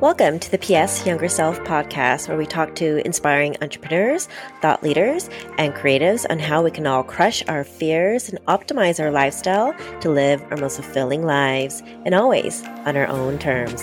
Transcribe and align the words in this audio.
Welcome 0.00 0.38
to 0.38 0.50
the 0.50 0.58
PS 0.58 1.04
Younger 1.04 1.28
Self 1.28 1.58
podcast, 1.60 2.28
where 2.28 2.36
we 2.36 2.46
talk 2.46 2.76
to 2.76 3.04
inspiring 3.04 3.56
entrepreneurs, 3.60 4.28
thought 4.62 4.80
leaders, 4.82 5.28
and 5.58 5.74
creatives 5.74 6.24
on 6.30 6.38
how 6.38 6.62
we 6.62 6.70
can 6.70 6.86
all 6.86 7.02
crush 7.02 7.42
our 7.48 7.64
fears 7.64 8.28
and 8.28 8.38
optimize 8.46 9.00
our 9.00 9.10
lifestyle 9.10 9.74
to 10.00 10.10
live 10.10 10.40
our 10.50 10.56
most 10.56 10.76
fulfilling 10.76 11.24
lives, 11.24 11.82
and 12.04 12.14
always 12.14 12.62
on 12.86 12.96
our 12.96 13.08
own 13.08 13.38
terms. 13.40 13.82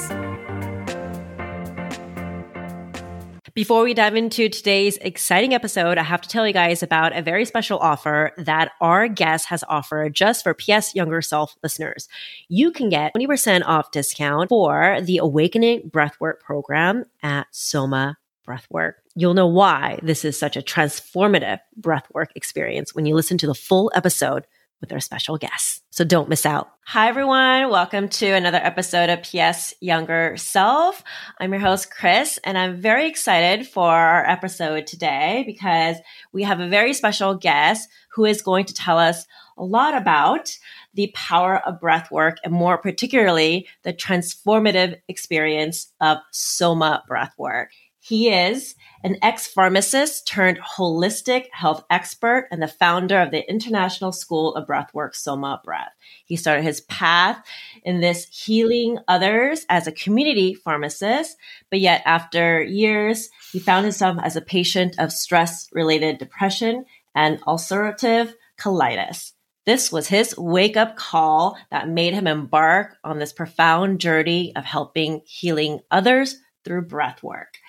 Before 3.61 3.83
we 3.83 3.93
dive 3.93 4.15
into 4.15 4.49
today's 4.49 4.97
exciting 4.97 5.53
episode, 5.53 5.99
I 5.99 6.03
have 6.03 6.21
to 6.21 6.27
tell 6.27 6.47
you 6.47 6.51
guys 6.51 6.81
about 6.81 7.15
a 7.15 7.21
very 7.21 7.45
special 7.45 7.77
offer 7.77 8.31
that 8.37 8.71
our 8.81 9.07
guest 9.07 9.49
has 9.49 9.63
offered 9.69 10.15
just 10.15 10.43
for 10.43 10.55
PS 10.55 10.95
Younger 10.95 11.21
Self 11.21 11.55
listeners. 11.61 12.07
You 12.49 12.71
can 12.71 12.89
get 12.89 13.13
20% 13.13 13.61
off 13.67 13.91
discount 13.91 14.49
for 14.49 14.99
the 15.01 15.19
Awakening 15.19 15.91
Breathwork 15.91 16.39
program 16.39 17.05
at 17.21 17.45
Soma 17.51 18.17
Breathwork. 18.47 18.93
You'll 19.13 19.35
know 19.35 19.45
why 19.45 19.99
this 20.01 20.25
is 20.25 20.39
such 20.39 20.57
a 20.57 20.63
transformative 20.63 21.59
breathwork 21.79 22.29
experience 22.33 22.95
when 22.95 23.05
you 23.05 23.13
listen 23.13 23.37
to 23.37 23.45
the 23.45 23.53
full 23.53 23.91
episode 23.93 24.47
with 24.81 24.91
our 24.91 24.99
special 24.99 25.37
guests. 25.37 25.81
So 25.91 26.03
don't 26.03 26.27
miss 26.27 26.45
out. 26.45 26.71
Hi, 26.87 27.07
everyone. 27.07 27.69
Welcome 27.69 28.09
to 28.09 28.27
another 28.27 28.57
episode 28.57 29.09
of 29.09 29.21
PS 29.21 29.73
Younger 29.79 30.35
Self. 30.35 31.03
I'm 31.39 31.53
your 31.53 31.61
host, 31.61 31.91
Chris, 31.91 32.39
and 32.43 32.57
I'm 32.57 32.81
very 32.81 33.07
excited 33.07 33.67
for 33.67 33.89
our 33.89 34.27
episode 34.27 34.87
today 34.87 35.43
because 35.45 35.97
we 36.33 36.43
have 36.43 36.59
a 36.59 36.67
very 36.67 36.93
special 36.93 37.35
guest 37.35 37.87
who 38.13 38.25
is 38.25 38.41
going 38.41 38.65
to 38.65 38.73
tell 38.73 38.97
us 38.97 39.25
a 39.57 39.63
lot 39.63 39.95
about 39.95 40.49
the 40.93 41.11
power 41.15 41.57
of 41.65 41.79
breath 41.79 42.11
work 42.11 42.37
and 42.43 42.51
more 42.51 42.77
particularly 42.77 43.67
the 43.83 43.93
transformative 43.93 44.97
experience 45.07 45.93
of 46.01 46.17
Soma 46.31 47.03
breath 47.07 47.33
work. 47.37 47.69
He 48.03 48.33
is 48.33 48.73
an 49.03 49.17
ex 49.21 49.45
pharmacist 49.45 50.27
turned 50.27 50.57
holistic 50.59 51.45
health 51.51 51.83
expert 51.91 52.47
and 52.51 52.59
the 52.59 52.67
founder 52.67 53.21
of 53.21 53.29
the 53.29 53.47
International 53.47 54.11
School 54.11 54.55
of 54.55 54.67
Breathwork, 54.67 55.13
Soma 55.15 55.61
Breath. 55.63 55.91
He 56.25 56.35
started 56.35 56.63
his 56.63 56.81
path 56.81 57.45
in 57.83 58.01
this 58.01 58.25
healing 58.25 58.97
others 59.07 59.67
as 59.69 59.85
a 59.85 59.91
community 59.91 60.55
pharmacist, 60.55 61.37
but 61.69 61.79
yet 61.79 62.01
after 62.05 62.63
years, 62.63 63.29
he 63.51 63.59
found 63.59 63.85
himself 63.85 64.17
as 64.23 64.35
a 64.35 64.41
patient 64.41 64.95
of 64.97 65.11
stress 65.11 65.69
related 65.71 66.17
depression 66.17 66.85
and 67.13 67.39
ulcerative 67.41 68.33
colitis. 68.59 69.33
This 69.67 69.91
was 69.91 70.07
his 70.07 70.35
wake 70.39 70.75
up 70.75 70.95
call 70.95 71.55
that 71.69 71.87
made 71.87 72.15
him 72.15 72.25
embark 72.25 72.97
on 73.03 73.19
this 73.19 73.31
profound 73.31 74.01
journey 74.01 74.55
of 74.55 74.65
helping 74.65 75.21
healing 75.25 75.81
others 75.91 76.37
through 76.65 76.87
breath 76.87 77.21
work. 77.21 77.59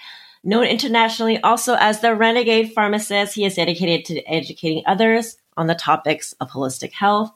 Known 0.44 0.64
internationally 0.64 1.40
also 1.40 1.76
as 1.78 2.00
the 2.00 2.16
renegade 2.16 2.72
pharmacist, 2.72 3.34
he 3.34 3.44
is 3.44 3.54
dedicated 3.54 4.04
to 4.06 4.22
educating 4.24 4.82
others 4.86 5.36
on 5.56 5.68
the 5.68 5.74
topics 5.76 6.32
of 6.40 6.50
holistic 6.50 6.92
health, 6.92 7.30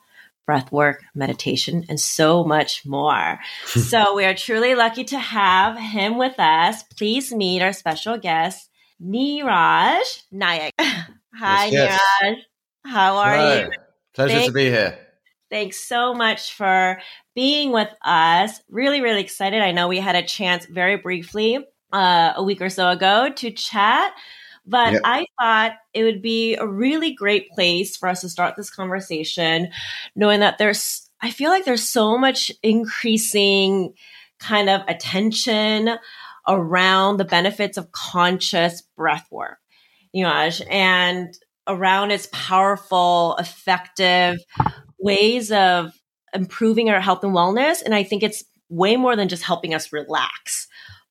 breath 0.44 0.72
work, 0.72 1.04
meditation, 1.14 1.84
and 1.88 2.00
so 2.00 2.42
much 2.42 2.84
more. 2.84 3.38
so 3.66 4.16
we 4.16 4.24
are 4.24 4.34
truly 4.34 4.74
lucky 4.74 5.04
to 5.04 5.18
have 5.18 5.78
him 5.78 6.18
with 6.18 6.38
us. 6.40 6.82
Please 6.98 7.32
meet 7.32 7.62
our 7.62 7.72
special 7.72 8.18
guest, 8.18 8.68
Niraj 9.00 10.24
Naik. 10.32 10.72
Hi, 10.80 11.66
yes, 11.66 11.72
yes. 11.72 12.00
Niraj. 12.24 12.36
How 12.86 13.16
are 13.18 13.36
Hello. 13.36 13.60
you? 13.60 13.70
Pleasure 14.14 14.46
to 14.46 14.52
be 14.52 14.64
here. 14.64 14.98
Thanks 15.48 15.78
so 15.78 16.12
much 16.12 16.54
for 16.54 16.98
being 17.36 17.70
with 17.70 17.90
us. 18.04 18.60
Really, 18.68 19.00
really 19.00 19.20
excited. 19.20 19.62
I 19.62 19.70
know 19.70 19.86
we 19.86 20.00
had 20.00 20.16
a 20.16 20.26
chance 20.26 20.66
very 20.66 20.96
briefly 20.96 21.64
uh, 21.92 22.32
a 22.36 22.42
week 22.42 22.60
or 22.60 22.68
so 22.68 22.90
ago 22.90 23.30
to 23.36 23.50
chat. 23.50 24.12
But 24.66 24.94
yep. 24.94 25.02
I 25.04 25.26
thought 25.40 25.72
it 25.94 26.02
would 26.02 26.20
be 26.20 26.56
a 26.56 26.66
really 26.66 27.14
great 27.14 27.50
place 27.50 27.96
for 27.96 28.08
us 28.08 28.22
to 28.22 28.28
start 28.28 28.56
this 28.56 28.70
conversation, 28.70 29.68
knowing 30.16 30.40
that 30.40 30.58
there's, 30.58 31.08
I 31.20 31.30
feel 31.30 31.50
like 31.50 31.64
there's 31.64 31.86
so 31.86 32.18
much 32.18 32.50
increasing 32.62 33.94
kind 34.40 34.68
of 34.68 34.82
attention 34.88 35.90
around 36.48 37.16
the 37.16 37.24
benefits 37.24 37.78
of 37.78 37.92
conscious 37.92 38.82
breath 38.96 39.26
work, 39.30 39.58
you 40.12 40.24
know, 40.24 40.50
and 40.68 41.36
around 41.68 42.10
its 42.10 42.28
powerful, 42.32 43.36
effective 43.38 44.38
ways 44.98 45.52
of 45.52 45.92
improving 46.34 46.90
our 46.90 47.00
health 47.00 47.22
and 47.24 47.34
wellness. 47.34 47.82
And 47.82 47.94
I 47.94 48.02
think 48.02 48.22
it's 48.22 48.44
way 48.68 48.96
more 48.96 49.16
than 49.16 49.28
just 49.28 49.42
helping 49.42 49.74
us 49.74 49.92
relax. 49.92 50.68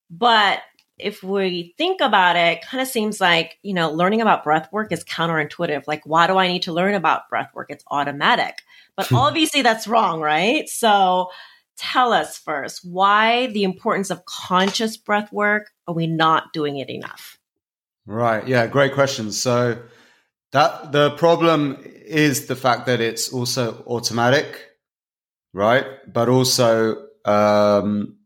But 0.09 0.59
if 0.97 1.21
we 1.23 1.73
think 1.77 1.99
about 2.01 2.35
it, 2.35 2.57
it 2.57 2.65
kind 2.65 2.81
of 2.81 2.87
seems 2.87 3.19
like, 3.19 3.57
you 3.63 3.73
know, 3.73 3.91
learning 3.91 4.21
about 4.21 4.43
breath 4.43 4.69
work 4.71 4.91
is 4.91 5.03
counterintuitive. 5.03 5.83
Like, 5.87 6.05
why 6.05 6.27
do 6.27 6.37
I 6.37 6.47
need 6.47 6.63
to 6.63 6.73
learn 6.73 6.93
about 6.93 7.29
breath 7.29 7.51
work? 7.53 7.69
It's 7.69 7.83
automatic. 7.91 8.61
But 8.95 9.11
obviously 9.13 9.61
that's 9.61 9.87
wrong, 9.87 10.21
right? 10.21 10.69
So 10.69 11.29
tell 11.77 12.13
us 12.13 12.37
first 12.37 12.81
why 12.85 13.47
the 13.47 13.63
importance 13.63 14.09
of 14.09 14.23
conscious 14.25 14.95
breath 14.95 15.31
work 15.33 15.71
are 15.87 15.93
we 15.93 16.07
not 16.07 16.53
doing 16.53 16.77
it 16.77 16.89
enough? 16.89 17.37
Right. 18.05 18.47
Yeah, 18.47 18.67
great 18.67 18.93
question. 18.93 19.31
So 19.31 19.81
that 20.51 20.91
the 20.93 21.11
problem 21.11 21.83
is 21.83 22.45
the 22.45 22.55
fact 22.55 22.85
that 22.85 23.01
it's 23.01 23.33
also 23.33 23.83
automatic, 23.87 24.69
right? 25.53 25.85
But 26.07 26.29
also 26.29 27.07
um 27.25 28.17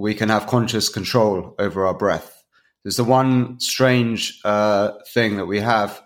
we 0.00 0.14
can 0.14 0.30
have 0.30 0.46
conscious 0.46 0.88
control 0.88 1.54
over 1.58 1.86
our 1.86 1.94
breath. 1.94 2.42
There's 2.82 2.96
the 2.96 3.04
one 3.04 3.60
strange 3.60 4.40
uh, 4.44 4.92
thing 5.12 5.36
that 5.36 5.46
we 5.46 5.60
have, 5.60 6.02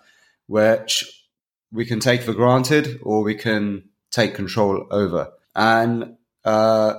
which 0.47 1.29
we 1.73 1.87
can 1.87 2.01
take 2.01 2.23
for 2.23 2.33
granted 2.33 2.99
or 3.03 3.23
we 3.23 3.37
can 3.37 3.89
take 4.11 4.35
control 4.35 4.87
over. 4.91 5.33
And 5.55 6.17
uh, 6.45 6.95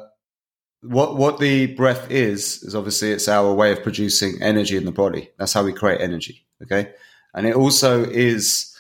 what 0.81 1.17
what 1.17 1.39
the 1.39 1.67
breath 1.75 2.09
is 2.09 2.63
is 2.63 2.75
obviously 2.75 3.11
it's 3.11 3.27
our 3.27 3.53
way 3.53 3.71
of 3.73 3.83
producing 3.83 4.41
energy 4.41 4.77
in 4.77 4.85
the 4.85 4.91
body. 4.91 5.29
That's 5.37 5.53
how 5.53 5.63
we 5.63 5.73
create 5.73 5.99
energy. 5.99 6.45
Okay, 6.63 6.93
and 7.33 7.45
it 7.45 7.55
also 7.55 8.05
is 8.05 8.73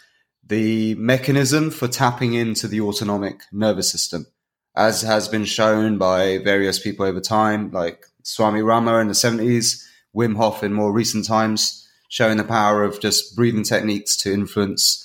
the 0.47 0.95
mechanism 0.95 1.71
for 1.71 1.87
tapping 1.87 2.35
into 2.35 2.67
the 2.67 2.79
autonomic 2.81 3.41
nervous 3.51 3.91
system 3.91 4.27
as 4.75 5.01
has 5.01 5.27
been 5.27 5.45
shown 5.45 5.97
by 5.97 6.39
various 6.39 6.79
people 6.79 7.05
over 7.05 7.21
time, 7.21 7.71
like 7.71 8.05
Swami 8.23 8.61
Rama 8.61 8.97
in 8.97 9.07
the 9.07 9.13
70s, 9.13 9.83
Wim 10.15 10.35
Hof 10.35 10.63
in 10.63 10.73
more 10.73 10.91
recent 10.91 11.25
times, 11.25 11.87
showing 12.09 12.37
the 12.37 12.43
power 12.43 12.83
of 12.83 12.99
just 12.99 13.35
breathing 13.35 13.63
techniques 13.63 14.17
to 14.17 14.33
influence 14.33 15.01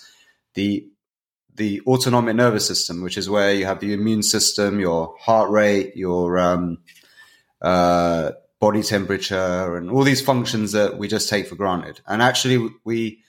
the 0.55 0.87
the 1.57 1.83
autonomic 1.87 2.37
nervous 2.37 2.67
system, 2.67 3.03
which 3.03 3.19
is 3.19 3.29
where 3.29 3.53
you 3.53 3.67
have 3.67 3.81
the 3.81 3.93
immune 3.93 4.23
system, 4.23 4.81
your 4.81 5.15
heart 5.21 5.51
rate, 5.51 5.95
your 5.95 6.39
um, 6.39 6.79
uh, 7.61 8.31
body 8.61 8.83
temperature, 8.83 9.77
and 9.77 9.91
all 9.91 10.03
these 10.03 10.23
functions 10.23 10.73
that 10.73 10.97
we 10.97 11.07
just 11.07 11.29
take 11.29 11.47
for 11.47 11.57
granted. 11.57 12.01
And 12.07 12.23
actually, 12.23 12.71
we 12.85 13.21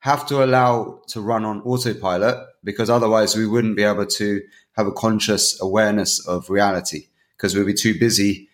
have 0.00 0.26
to 0.26 0.42
allow 0.42 1.00
to 1.08 1.20
run 1.20 1.44
on 1.44 1.60
autopilot 1.62 2.36
because 2.64 2.90
otherwise 2.90 3.36
we 3.36 3.46
wouldn't 3.46 3.76
be 3.76 3.84
able 3.84 4.06
to 4.06 4.40
have 4.76 4.86
a 4.86 4.92
conscious 4.92 5.60
awareness 5.60 6.26
of 6.26 6.50
reality 6.50 7.08
because 7.36 7.54
we'll 7.54 7.66
be 7.66 7.74
too 7.74 7.98
busy 7.98 8.48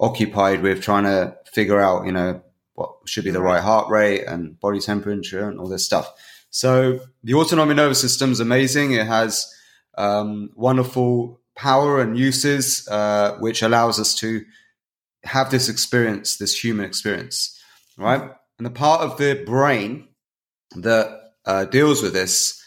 occupied 0.00 0.62
with 0.62 0.82
trying 0.82 1.04
to 1.04 1.36
figure 1.52 1.80
out, 1.80 2.06
you 2.06 2.12
know, 2.12 2.42
what 2.74 2.90
should 3.06 3.24
be 3.24 3.30
the 3.30 3.40
right 3.40 3.62
heart 3.62 3.88
rate 3.88 4.24
and 4.24 4.58
body 4.60 4.80
temperature 4.80 5.48
and 5.48 5.58
all 5.58 5.68
this 5.68 5.84
stuff. 5.84 6.10
So 6.50 7.00
the 7.24 7.34
autonomic 7.34 7.76
nervous 7.76 8.00
system 8.00 8.32
is 8.32 8.40
amazing. 8.40 8.92
It 8.92 9.06
has 9.06 9.52
um, 9.96 10.50
wonderful 10.54 11.40
power 11.54 12.00
and 12.00 12.18
uses, 12.18 12.86
uh, 12.88 13.36
which 13.40 13.62
allows 13.62 13.98
us 13.98 14.14
to 14.16 14.44
have 15.24 15.50
this 15.50 15.68
experience, 15.68 16.36
this 16.36 16.62
human 16.62 16.84
experience, 16.84 17.58
right? 17.96 18.30
And 18.58 18.66
the 18.66 18.70
part 18.70 19.00
of 19.00 19.18
the 19.18 19.42
brain 19.46 20.08
that 20.76 21.32
uh, 21.44 21.64
deals 21.64 22.02
with 22.02 22.12
this 22.12 22.62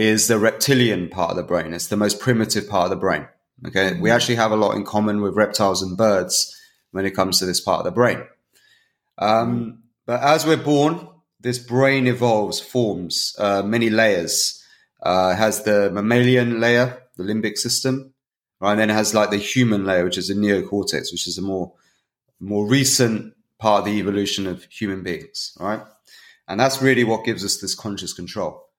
is 0.00 0.28
the 0.28 0.38
reptilian 0.38 1.08
part 1.08 1.30
of 1.30 1.36
the 1.36 1.42
brain. 1.42 1.74
It's 1.74 1.88
the 1.88 1.96
most 1.96 2.20
primitive 2.20 2.68
part 2.68 2.84
of 2.84 2.90
the 2.90 2.96
brain. 2.96 3.28
Okay. 3.66 3.92
We 3.92 3.96
mm-hmm. 3.96 4.06
actually 4.08 4.36
have 4.36 4.50
a 4.50 4.56
lot 4.56 4.74
in 4.74 4.84
common 4.84 5.20
with 5.20 5.34
reptiles 5.34 5.82
and 5.82 5.96
birds 5.96 6.56
when 6.92 7.04
it 7.04 7.14
comes 7.14 7.38
to 7.38 7.46
this 7.46 7.60
part 7.60 7.80
of 7.80 7.84
the 7.84 7.90
brain. 7.90 8.22
Um, 9.18 9.60
mm-hmm. 9.60 9.70
but 10.06 10.22
as 10.22 10.46
we're 10.46 10.56
born, 10.56 11.06
this 11.40 11.58
brain 11.58 12.06
evolves, 12.06 12.60
forms 12.60 13.34
uh, 13.38 13.62
many 13.62 13.90
layers. 13.90 14.56
Uh, 15.02 15.34
has 15.34 15.62
the 15.62 15.90
mammalian 15.90 16.60
layer, 16.60 17.02
the 17.16 17.22
limbic 17.22 17.56
system, 17.56 18.12
right? 18.60 18.72
And 18.72 18.80
then 18.80 18.90
it 18.90 18.94
has 18.94 19.14
like 19.14 19.30
the 19.30 19.38
human 19.38 19.86
layer, 19.86 20.04
which 20.04 20.18
is 20.18 20.28
the 20.28 20.34
neocortex, 20.34 21.10
which 21.10 21.26
is 21.26 21.38
a 21.38 21.42
more 21.42 21.72
more 22.38 22.66
recent 22.66 23.34
part 23.58 23.80
of 23.80 23.84
the 23.86 23.98
evolution 23.98 24.46
of 24.46 24.64
human 24.64 25.02
beings, 25.02 25.56
right? 25.58 25.80
And 26.48 26.60
that's 26.60 26.82
really 26.82 27.04
what 27.04 27.24
gives 27.24 27.44
us 27.44 27.58
this 27.58 27.74
conscious 27.74 28.12
control. 28.12 28.69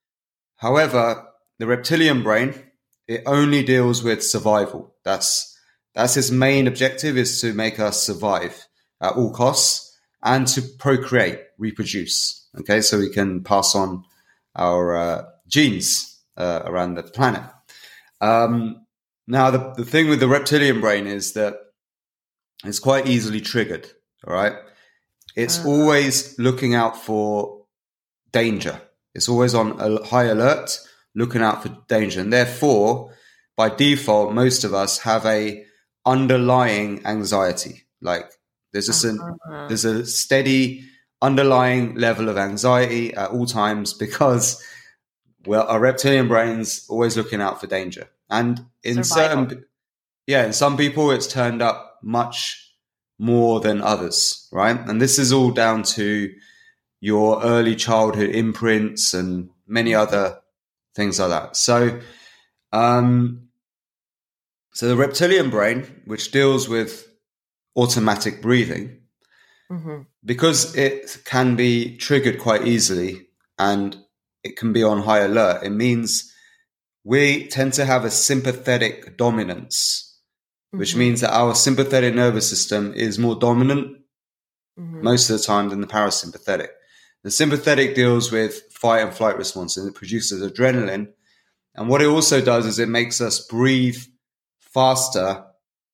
However, 0.62 1.28
the 1.58 1.66
reptilian 1.66 2.22
brain, 2.22 2.54
it 3.08 3.24
only 3.25 3.63
deals 3.63 4.04
with 4.04 4.24
survival. 4.24 4.94
That's 5.04 5.58
That's 5.96 6.16
its 6.18 6.30
main 6.31 6.68
objective 6.68 7.18
is 7.18 7.42
to 7.42 7.54
make 7.54 7.80
us 7.80 8.02
survive 8.02 8.68
at 9.02 9.13
all 9.13 9.34
costs 9.34 9.98
and 10.22 10.48
to 10.50 10.62
procreate, 10.62 11.40
reproduce. 11.58 12.48
Okay, 12.60 12.81
so 12.81 13.00
we 13.00 13.10
can 13.10 13.44
pass 13.44 13.75
on 13.75 14.04
our 14.56 14.96
uh, 14.96 15.24
genes 15.48 16.19
uh, 16.38 16.62
around 16.66 16.94
the 16.94 17.04
planet. 17.04 17.44
Um, 18.22 18.86
now, 19.28 19.50
the, 19.50 19.74
the 19.78 19.86
thing 19.86 20.10
with 20.10 20.19
the 20.19 20.28
reptilian 20.28 20.80
brain 20.80 21.07
is 21.07 21.34
that 21.34 21.56
it's 22.64 22.80
quite 22.80 23.07
easily 23.07 23.42
triggered. 23.42 23.90
All 24.28 24.34
right. 24.36 24.54
It's 25.36 25.66
uh. 25.66 25.68
always 25.68 26.38
looking 26.38 26.75
out 26.75 26.98
for 26.98 27.66
danger. 28.31 28.80
It's 29.13 29.30
always 29.30 29.54
on 29.54 29.80
a 29.80 30.04
high 30.06 30.25
alert, 30.25 30.80
looking 31.16 31.42
out 31.42 31.63
for 31.63 31.69
danger. 31.88 32.22
And 32.22 32.31
therefore, 32.31 33.13
by 33.58 33.69
default, 33.69 34.34
most 34.34 34.63
of 34.63 34.74
us 34.74 35.00
have 35.00 35.25
a 35.25 35.66
underlying 36.06 37.06
anxiety. 37.06 37.84
Like 38.02 38.31
there's 38.74 38.88
just 38.88 39.06
uh-huh. 39.06 39.54
a, 39.54 39.68
there's 39.68 39.86
a 39.86 40.06
steady 40.06 40.86
underlying 41.22 41.96
level 41.96 42.30
of 42.30 42.38
anxiety 42.38 43.13
at 43.13 43.31
all 43.31 43.46
times 43.46 43.94
because 44.06 44.63
well, 45.46 45.68
our 45.68 45.80
reptilian 45.80 46.28
brain's 46.28 46.86
always 46.90 47.18
looking 47.18 47.42
out 47.42 47.60
for 47.60 47.68
danger. 47.68 48.10
And 48.30 48.66
in 48.84 49.04
Survival. 49.04 49.50
certain, 49.50 49.66
yeah, 50.28 50.46
in 50.46 50.54
some 50.54 50.78
people, 50.78 51.12
it's 51.12 51.28
turned 51.28 51.62
up 51.62 52.00
much 52.04 52.74
more 53.19 53.60
than 53.60 53.81
others, 53.81 54.48
right? 54.52 54.80
And 54.80 55.02
this 55.02 55.19
is 55.19 55.34
all 55.34 55.52
down 55.52 55.84
to 55.84 56.31
your 57.01 57.44
early 57.44 57.75
childhood 57.75 58.30
imprints 58.30 59.13
and 59.13 59.50
many 59.68 59.94
other 59.94 60.39
things 60.95 61.19
like 61.19 61.30
that. 61.30 61.57
So, 61.57 62.00
um, 62.71 63.48
so 64.74 64.88
the 64.88 64.95
reptilian 64.95 65.50
brain, 65.50 66.01
which 66.06 66.31
deals 66.31 66.69
with 66.69 67.07
automatic 67.75 68.42
breathing, 68.42 69.00
mm-hmm. 69.69 70.03
because 70.24 70.75
it 70.75 71.18
can 71.25 71.56
be 71.56 71.98
triggered 71.98 72.39
quite 72.39 72.68
easily 72.68 73.27
and 73.57 73.97
it 74.44 74.56
can 74.56 74.71
be 74.71 74.83
on 74.83 75.01
high 75.01 75.19
alert, 75.19 75.63
it 75.63 75.71
means 75.71 76.31
we 77.04 77.47
tend 77.47 77.74
to 77.74 77.86
have 77.86 78.06
a 78.06 78.12
sympathetic 78.12 79.18
dominance, 79.18 80.19
mm-hmm. 80.68 80.80
which 80.80 80.95
means 80.95 81.21
that 81.21 81.33
our 81.33 81.56
sympathetic 81.56 82.13
nervous 82.13 82.47
system 82.47 82.94
is 82.94 83.18
more 83.18 83.36
dominant 83.36 83.97
mm-hmm. 84.80 85.04
most 85.04 85.31
of 85.31 85.39
the 85.39 85.44
time 85.44 85.69
than 85.69 85.81
the 85.81 85.88
parasympathetic. 85.88 86.68
The 87.23 87.31
sympathetic 87.31 87.94
deals 87.95 88.31
with 88.31 88.62
fight 88.71 89.01
and 89.01 89.13
flight 89.13 89.38
response 89.38 89.77
and 89.77 89.88
it 89.88 89.95
produces 89.95 90.41
adrenaline. 90.41 91.09
And 91.75 91.88
what 91.88 92.01
it 92.01 92.07
also 92.07 92.41
does 92.41 92.65
is 92.65 92.79
it 92.79 92.89
makes 92.89 93.21
us 93.21 93.45
breathe 93.45 94.01
faster 94.59 95.45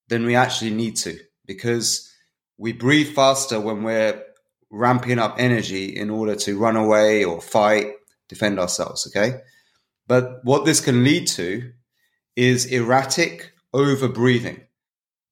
than 0.07 0.25
we 0.25 0.35
actually 0.35 0.71
need 0.71 0.95
to 0.97 1.19
because 1.45 2.11
we 2.57 2.71
breathe 2.71 3.13
faster 3.13 3.59
when 3.59 3.83
we're 3.83 4.23
ramping 4.69 5.19
up 5.19 5.35
energy 5.37 5.95
in 5.95 6.09
order 6.09 6.35
to 6.35 6.57
run 6.57 6.75
away 6.75 7.23
or 7.23 7.41
fight, 7.41 7.91
defend 8.29 8.59
ourselves. 8.59 9.07
Okay. 9.07 9.41
But 10.07 10.39
what 10.43 10.65
this 10.65 10.79
can 10.79 11.03
lead 11.03 11.27
to 11.27 11.73
is 12.35 12.65
erratic 12.65 13.51
over 13.73 14.07
breathing. 14.07 14.61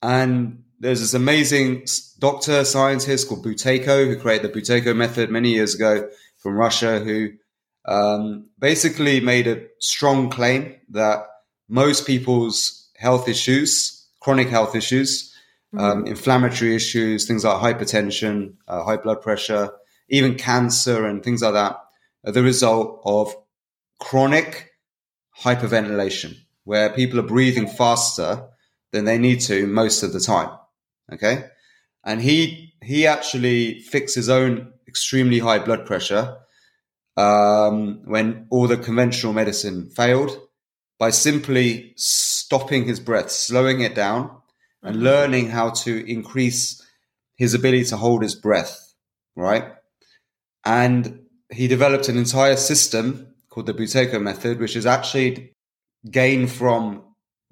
And 0.01 0.65
there's 0.80 1.00
this 1.00 1.13
amazing 1.13 1.86
doctor 2.19 2.66
scientist 2.66 3.27
called 3.27 3.45
Buteyko 3.45 4.07
who 4.07 4.19
created 4.19 4.51
the 4.51 4.60
Buteyko 4.60 4.95
method 4.95 5.30
many 5.30 5.50
years 5.50 5.75
ago 5.75 6.10
from 6.38 6.56
Russia, 6.56 7.00
who 7.00 7.30
um, 7.86 8.50
basically 8.60 9.19
made 9.19 9.48
a 9.48 9.66
strong 9.80 10.30
claim 10.30 10.75
that 10.89 11.25
most 11.69 12.06
people's 12.06 12.89
health 12.98 13.27
issues, 13.27 14.07
chronic 14.19 14.50
health 14.50 14.75
issues, 14.75 15.33
mm-hmm. 15.74 15.83
um, 15.83 16.06
inflammatory 16.06 16.75
issues, 16.75 17.25
things 17.25 17.44
like 17.44 17.62
hypertension, 17.62 18.56
uh, 18.68 18.83
high 18.83 18.98
blood 18.98 19.21
pressure, 19.21 19.71
even 20.10 20.36
cancer 20.36 21.06
and 21.06 21.24
things 21.24 21.42
like 21.42 21.54
that, 21.54 21.78
are 22.25 22.31
the 22.31 22.44
result 22.44 23.01
of 23.06 23.36
chronic 24.00 24.71
hyperventilation, 25.42 26.36
where 26.63 26.89
people 26.89 27.19
are 27.19 27.24
breathing 27.24 27.68
faster 27.68 28.48
than 28.92 29.06
they 29.06 29.18
need 29.18 29.42
to 29.42 29.68
most 29.68 30.04
of 30.04 30.13
the 30.13 30.19
time. 30.19 30.50
Okay. 31.12 31.46
And 32.04 32.22
he, 32.22 32.74
he 32.81 33.07
actually 33.07 33.80
fixed 33.80 34.16
his 34.16 34.30
own 34.30 34.74
extremely 34.88 35.40
high 35.40 35.60
blood 35.60 35.86
pressure 35.86 36.38
um, 37.18 38.02
when 38.06 38.48
all 38.50 38.68
the 38.68 38.78
conventional 38.78 39.34
medicine 39.34 39.90
failed 39.90 40.40
by 41.00 41.10
simply 41.10 41.94
stopping 41.96 42.86
his 42.86 43.00
breath, 43.00 43.31
slowing 43.31 43.81
it 43.81 43.96
down, 43.96 44.31
and 44.84 44.96
mm-hmm. 44.96 45.06
learning 45.06 45.50
how 45.50 45.72
to 45.72 46.10
increase 46.10 46.81
his 47.36 47.54
ability 47.54 47.86
to 47.86 47.98
hold 47.98 48.22
his 48.22 48.36
breath, 48.36 48.94
right? 49.36 49.74
And 50.63 51.25
he 51.52 51.68
developed 51.68 52.10
an 52.10 52.18
entire 52.18 52.56
system 52.56 53.28
called 53.50 53.66
the 53.68 53.74
Buteyko 53.74 54.22
method, 54.22 54.60
which 54.60 54.75
is 54.75 54.86
actually 54.86 55.54
gained 56.10 56.52
from 56.52 57.04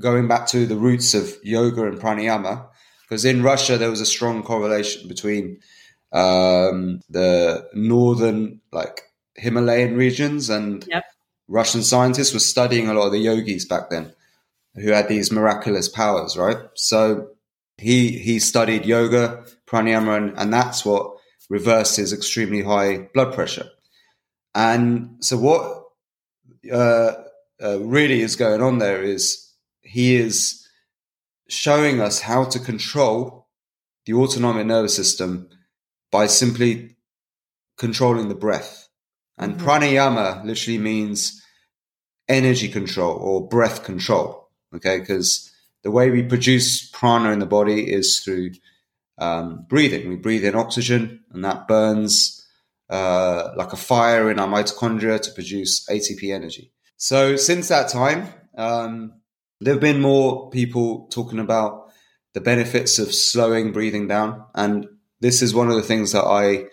going 0.02 0.28
back 0.28 0.48
to 0.48 0.66
the 0.66 0.76
roots 0.76 1.14
of 1.14 1.34
yoga 1.44 1.86
and 1.86 2.00
pranayama. 2.00 2.68
Because 3.04 3.26
in 3.26 3.44
Russia, 3.44 3.78
there 3.78 3.90
was 3.90 4.02
a 4.02 4.06
strong 4.06 4.44
correlation 4.44 5.08
between 5.08 5.60
um, 6.12 7.02
the 7.10 7.68
northern, 7.74 8.62
like 8.72 9.02
Himalayan 9.36 9.96
regions, 9.96 10.50
and 10.50 10.86
yep. 10.88 11.04
Russian 11.48 11.84
scientists 11.84 12.34
were 12.34 12.40
studying 12.40 12.88
a 12.88 12.94
lot 12.94 13.08
of 13.08 13.12
the 13.12 13.20
yogis 13.20 13.66
back 13.66 13.90
then 13.90 14.14
who 14.76 14.92
had 14.92 15.08
these 15.08 15.32
miraculous 15.32 15.88
powers, 15.88 16.38
right? 16.38 16.58
So 16.76 17.30
he 17.78 18.18
he 18.18 18.40
studied 18.40 18.86
yoga, 18.86 19.44
pranayama, 19.68 20.18
and, 20.18 20.38
and 20.38 20.54
that's 20.54 20.86
what 20.86 21.18
reversed 21.50 21.98
his 21.98 22.14
extremely 22.14 22.62
high 22.62 23.10
blood 23.14 23.34
pressure. 23.34 23.70
And 24.56 25.18
so 25.20 25.38
what 25.38 25.84
uh, 26.72 27.14
uh, 27.62 27.80
really 27.80 28.22
is 28.22 28.36
going 28.36 28.62
on 28.62 28.80
there 28.80 29.02
is 29.04 29.52
he 29.82 30.16
is 30.16 30.63
showing 31.54 32.02
us 32.02 32.22
how 32.22 32.44
to 32.46 32.60
control 32.60 33.48
the 34.06 34.14
autonomic 34.14 34.66
nervous 34.66 34.96
system 34.96 35.50
by 36.12 36.28
simply 36.28 36.96
controlling 37.78 38.30
the 38.30 38.36
breath. 38.36 38.90
And 39.38 39.56
mm-hmm. 39.56 39.68
pranayama 39.68 40.46
literally 40.46 40.78
means 40.78 41.42
energy 42.28 42.68
control 42.68 43.18
or 43.18 43.48
breath 43.48 43.84
control. 43.84 44.50
Okay, 44.76 45.00
because 45.00 45.52
the 45.84 45.92
way 45.92 46.10
we 46.10 46.24
produce 46.24 46.90
prana 46.90 47.32
in 47.32 47.40
the 47.40 47.46
body 47.46 47.92
is 47.92 48.20
through 48.20 48.52
um, 49.18 49.66
breathing. 49.70 50.10
We 50.10 50.16
breathe 50.16 50.46
in 50.46 50.56
oxygen, 50.56 51.24
and 51.32 51.44
that 51.46 51.68
burns 51.68 52.46
uh, 52.90 53.52
like 53.56 53.74
a 53.74 53.78
fire 53.78 54.32
in 54.32 54.40
our 54.40 54.48
mitochondria 54.48 55.22
to 55.22 55.32
produce 55.32 55.88
ATP 55.88 56.34
energy. 56.34 56.72
So 56.98 57.36
since 57.36 57.68
that 57.68 57.90
time, 57.90 58.28
um, 58.58 59.14
there 59.64 59.74
have 59.74 59.82
been 59.82 60.02
more 60.02 60.50
people 60.50 61.08
talking 61.08 61.40
about 61.40 61.92
the 62.34 62.42
benefits 62.42 63.00
of 63.00 63.14
slowing 63.14 63.72
breathing 63.72 64.08
down, 64.08 64.46
and 64.56 64.88
this 65.20 65.42
is 65.42 65.54
one 65.54 65.70
of 65.70 65.76
the 65.76 65.84
things 65.84 66.12
that 66.12 66.24
I 66.26 66.66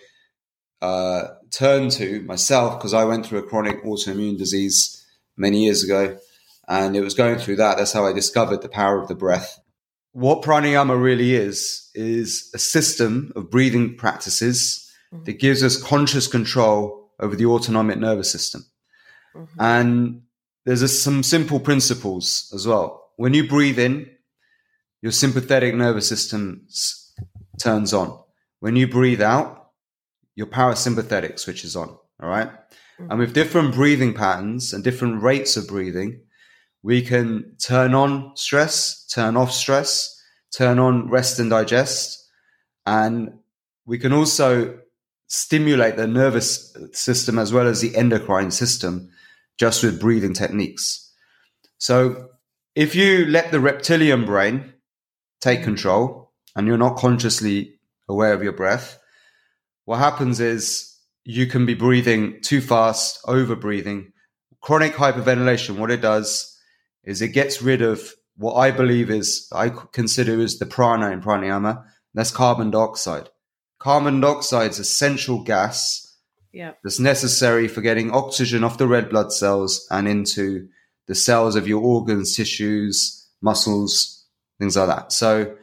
uh, 0.85 1.29
turned 1.51 1.93
to 1.93 2.23
myself 2.23 2.79
because 2.79 2.95
I 2.95 3.05
went 3.05 3.27
through 3.27 3.41
a 3.41 3.43
chronic 3.47 3.85
autoimmune 3.85 4.39
disease 4.39 5.07
many 5.37 5.65
years 5.65 5.85
ago, 5.85 6.19
and 6.69 6.97
it 6.97 7.03
was 7.03 7.15
going 7.15 7.39
through 7.39 7.57
that. 7.57 7.77
That's 7.77 7.93
how 7.93 8.07
I 8.07 8.13
discovered 8.13 8.63
the 8.63 8.69
power 8.69 9.01
of 9.01 9.09
the 9.09 9.15
breath. 9.15 9.61
What 10.13 10.43
pranayama 10.43 11.01
really 11.01 11.35
is 11.35 11.91
is 11.95 12.51
a 12.55 12.59
system 12.59 13.33
of 13.37 13.51
breathing 13.51 13.97
practices 13.97 14.91
mm-hmm. 15.13 15.25
that 15.25 15.39
gives 15.39 15.63
us 15.63 15.81
conscious 15.81 16.27
control 16.27 17.13
over 17.21 17.37
the 17.37 17.47
autonomic 17.47 17.99
nervous 17.99 18.31
system. 18.33 18.65
Mm-hmm. 19.35 19.61
And 19.61 20.23
there's 20.65 20.83
a, 20.83 20.89
some 20.89 21.23
simple 21.23 21.61
principles 21.61 22.51
as 22.55 22.67
well. 22.67 23.11
When 23.17 23.35
you 23.35 23.49
breathe 23.49 23.79
in, 23.79 24.11
your 25.03 25.13
sympathetic 25.13 25.75
nervous 25.75 26.09
system 26.09 26.67
s- 26.69 27.15
turns 27.61 27.95
on. 27.95 28.19
When 28.61 28.77
you 28.77 28.87
breathe 28.87 29.23
out, 29.23 29.71
your 30.35 30.47
parasympathetic 30.47 31.39
switches 31.39 31.77
on. 31.77 31.89
All 32.23 32.29
right? 32.29 32.51
And 33.09 33.19
with 33.19 33.33
different 33.33 33.75
breathing 33.75 34.13
patterns 34.13 34.75
and 34.75 34.85
different 34.85 35.23
rates 35.23 35.57
of 35.57 35.67
breathing, 35.67 36.21
we 36.83 37.01
can 37.03 37.57
turn 37.59 37.95
on 37.95 38.33
stress, 38.37 39.07
turn 39.07 39.37
off 39.37 39.53
stress, 39.53 40.23
turn 40.55 40.79
on 40.79 41.09
rest 41.09 41.39
and 41.39 41.49
digest. 41.49 42.29
And 42.87 43.39
we 43.87 43.99
can 43.99 44.13
also 44.13 44.79
stimulate 45.29 45.97
the 45.97 46.07
nervous 46.07 46.77
system 46.93 47.39
as 47.39 47.53
well 47.53 47.67
as 47.67 47.81
the 47.81 47.97
endocrine 47.97 48.51
system 48.51 49.11
just 49.61 49.85
with 49.85 50.01
breathing 50.01 50.33
techniques. 50.33 51.13
So 51.77 52.31
if 52.75 52.95
you 52.95 53.27
let 53.27 53.53
the 53.53 53.61
reptilian 53.61 54.25
brain 54.25 54.73
take 55.43 55.63
control 55.63 56.33
and 56.57 56.67
you're 56.67 56.79
not 56.79 56.97
consciously 56.97 57.75
aware 58.09 58.33
of 58.33 58.43
your 58.43 58.55
breath, 58.55 58.99
what 59.85 59.99
happens 59.99 60.41
is 60.41 60.97
you 61.25 61.47
can 61.47 61.67
be 61.67 61.75
breathing 61.75 62.41
too 62.41 62.63
fast, 62.63 63.21
over 63.29 63.55
breathing. 63.55 64.13
Chronic 64.63 64.95
hyperventilation, 64.95 65.77
what 65.77 65.91
it 65.91 66.01
does 66.01 66.59
is 67.05 67.21
it 67.21 67.29
gets 67.29 67.61
rid 67.61 67.83
of 67.83 68.15
what 68.37 68.55
I 68.55 68.71
believe 68.71 69.11
is 69.11 69.47
I 69.53 69.69
consider 69.93 70.41
is 70.41 70.59
the 70.59 70.65
prana 70.65 71.11
in 71.11 71.21
pranayama. 71.21 71.85
That's 72.15 72.31
carbon 72.31 72.71
dioxide. 72.71 73.29
Carbon 73.79 74.23
dioxide 74.23 74.71
is 74.71 74.79
essential 74.79 75.45
gas 75.45 76.10
Yeah. 76.53 76.73
that's 76.83 76.99
necessary 76.99 77.69
for 77.69 77.81
getting 77.81 78.11
oxygen 78.11 78.65
off 78.65 78.79
the 78.79 78.89
red 78.89 79.09
blood 79.11 79.33
cells 79.33 79.87
and 79.91 80.09
into 80.09 80.69
the 81.07 81.15
cells 81.15 81.57
of 81.57 81.69
your 81.69 81.81
organs, 81.83 82.35
tissues, 82.37 83.29
muscles, 83.41 84.25
things 84.59 84.77
like 84.77 84.89
that. 84.89 85.13
So, 85.13 85.57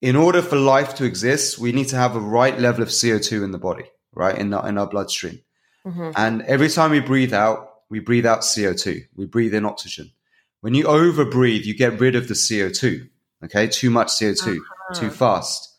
in 0.00 0.16
order 0.16 0.42
for 0.42 0.56
life 0.56 0.94
to 0.96 1.04
exist, 1.04 1.58
we 1.58 1.72
need 1.72 1.88
to 1.88 1.96
have 1.96 2.14
a 2.16 2.20
right 2.20 2.58
level 2.58 2.82
of 2.82 2.88
CO2 2.88 3.42
in 3.42 3.50
the 3.50 3.58
body, 3.58 3.84
right? 4.12 4.36
In, 4.38 4.50
the, 4.50 4.60
in 4.60 4.78
our 4.78 4.86
bloodstream. 4.86 5.40
Mhm. 5.86 6.12
And 6.16 6.42
every 6.42 6.68
time 6.68 6.90
we 6.92 7.00
breathe 7.00 7.32
out, 7.32 7.68
we 7.90 7.98
breathe 8.00 8.26
out 8.26 8.40
CO2. 8.44 9.02
We 9.16 9.26
breathe 9.26 9.54
in 9.54 9.64
oxygen. 9.64 10.12
When 10.60 10.74
you 10.74 10.84
overbreathe, 10.84 11.64
you 11.64 11.74
get 11.74 11.98
rid 12.00 12.14
of 12.14 12.28
the 12.28 12.34
CO2. 12.34 13.08
Okay. 13.44 13.66
Too 13.68 13.90
much 13.90 14.08
CO2, 14.08 14.58
too 14.94 15.10
fast. 15.10 15.76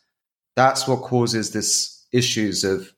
That's 0.56 0.88
what 0.88 1.02
causes 1.02 1.52
this 1.52 2.06
issues 2.12 2.64
of 2.64 2.92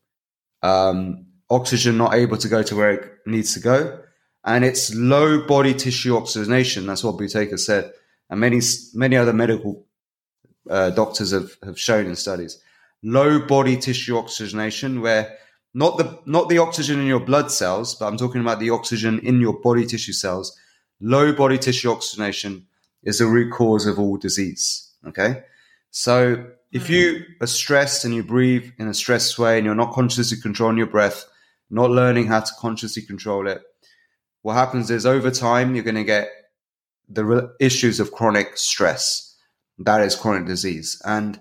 um, 0.63 1.27
oxygen 1.51 1.97
not 1.97 2.15
able 2.15 2.37
to 2.39 2.49
go 2.49 2.63
to 2.63 2.77
where 2.77 2.91
it 2.91 3.11
needs 3.27 3.55
to 3.55 3.61
go. 3.61 3.99
And 4.45 4.65
it's 4.65 4.95
low 4.95 5.47
body 5.47 5.75
tissue 5.75 6.17
oxygenation. 6.17 6.87
That's 6.87 7.05
what 7.05 7.17
Buteyko 7.17 7.59
said. 7.59 7.93
And 8.29 8.41
many, 8.41 8.61
many 8.95 9.17
other 9.17 9.33
medical 9.33 9.87
uh, 10.69 10.91
doctors 10.91 11.33
have, 11.33 11.57
have 11.63 11.79
shown 11.79 12.07
in 12.07 12.17
studies. 12.17 12.61
Low 13.03 13.41
body 13.47 13.77
tissue 13.77 14.17
oxygenation, 14.17 15.01
where 15.01 15.37
not 15.75 15.99
the 15.99 16.21
not 16.27 16.49
the 16.49 16.59
oxygen 16.59 17.01
in 17.01 17.07
your 17.07 17.21
blood 17.21 17.51
cells, 17.51 17.95
but 17.95 18.07
I'm 18.07 18.17
talking 18.17 18.41
about 18.41 18.61
the 18.61 18.71
oxygen 18.71 19.19
in 19.21 19.41
your 19.41 19.61
body 19.61 19.87
tissue 19.87 20.13
cells. 20.13 20.57
Low 21.01 21.33
body 21.33 21.59
tissue 21.59 21.91
oxygenation 21.91 22.67
is 23.03 23.19
the 23.19 23.27
root 23.27 23.53
cause 23.53 23.87
of 23.87 23.99
all 23.99 24.17
disease. 24.17 24.93
Okay, 25.07 25.43
so 25.91 26.47
if 26.73 26.89
you 26.91 27.25
are 27.41 27.47
stressed 27.47 28.05
and 28.05 28.15
you 28.15 28.23
breathe 28.23 28.71
in 28.79 28.89
a 28.89 28.95
stressed 28.95 29.39
way 29.39 29.59
and 29.59 29.65
you're 29.67 29.75
not 29.75 29.93
consciously 29.93 30.39
controlling 30.41 30.79
your 30.79 30.87
breath, 30.87 31.25
not 31.71 31.91
learning 31.91 32.27
how 32.27 32.41
to 32.41 32.53
consciously 32.59 33.03
control 33.03 33.47
it, 33.47 33.63
what 34.43 34.55
happens 34.55 34.91
is 34.91 35.07
over 35.07 35.31
time 35.31 35.75
you're 35.75 35.85
going 35.85 35.95
to 35.95 36.05
get 36.05 36.29
the 37.09 37.55
issues 37.61 38.01
of 38.01 38.13
chronic 38.13 38.57
stress. 38.57 39.37
That 39.79 40.01
is 40.01 40.15
chronic 40.17 40.47
disease. 40.47 41.01
And 41.05 41.39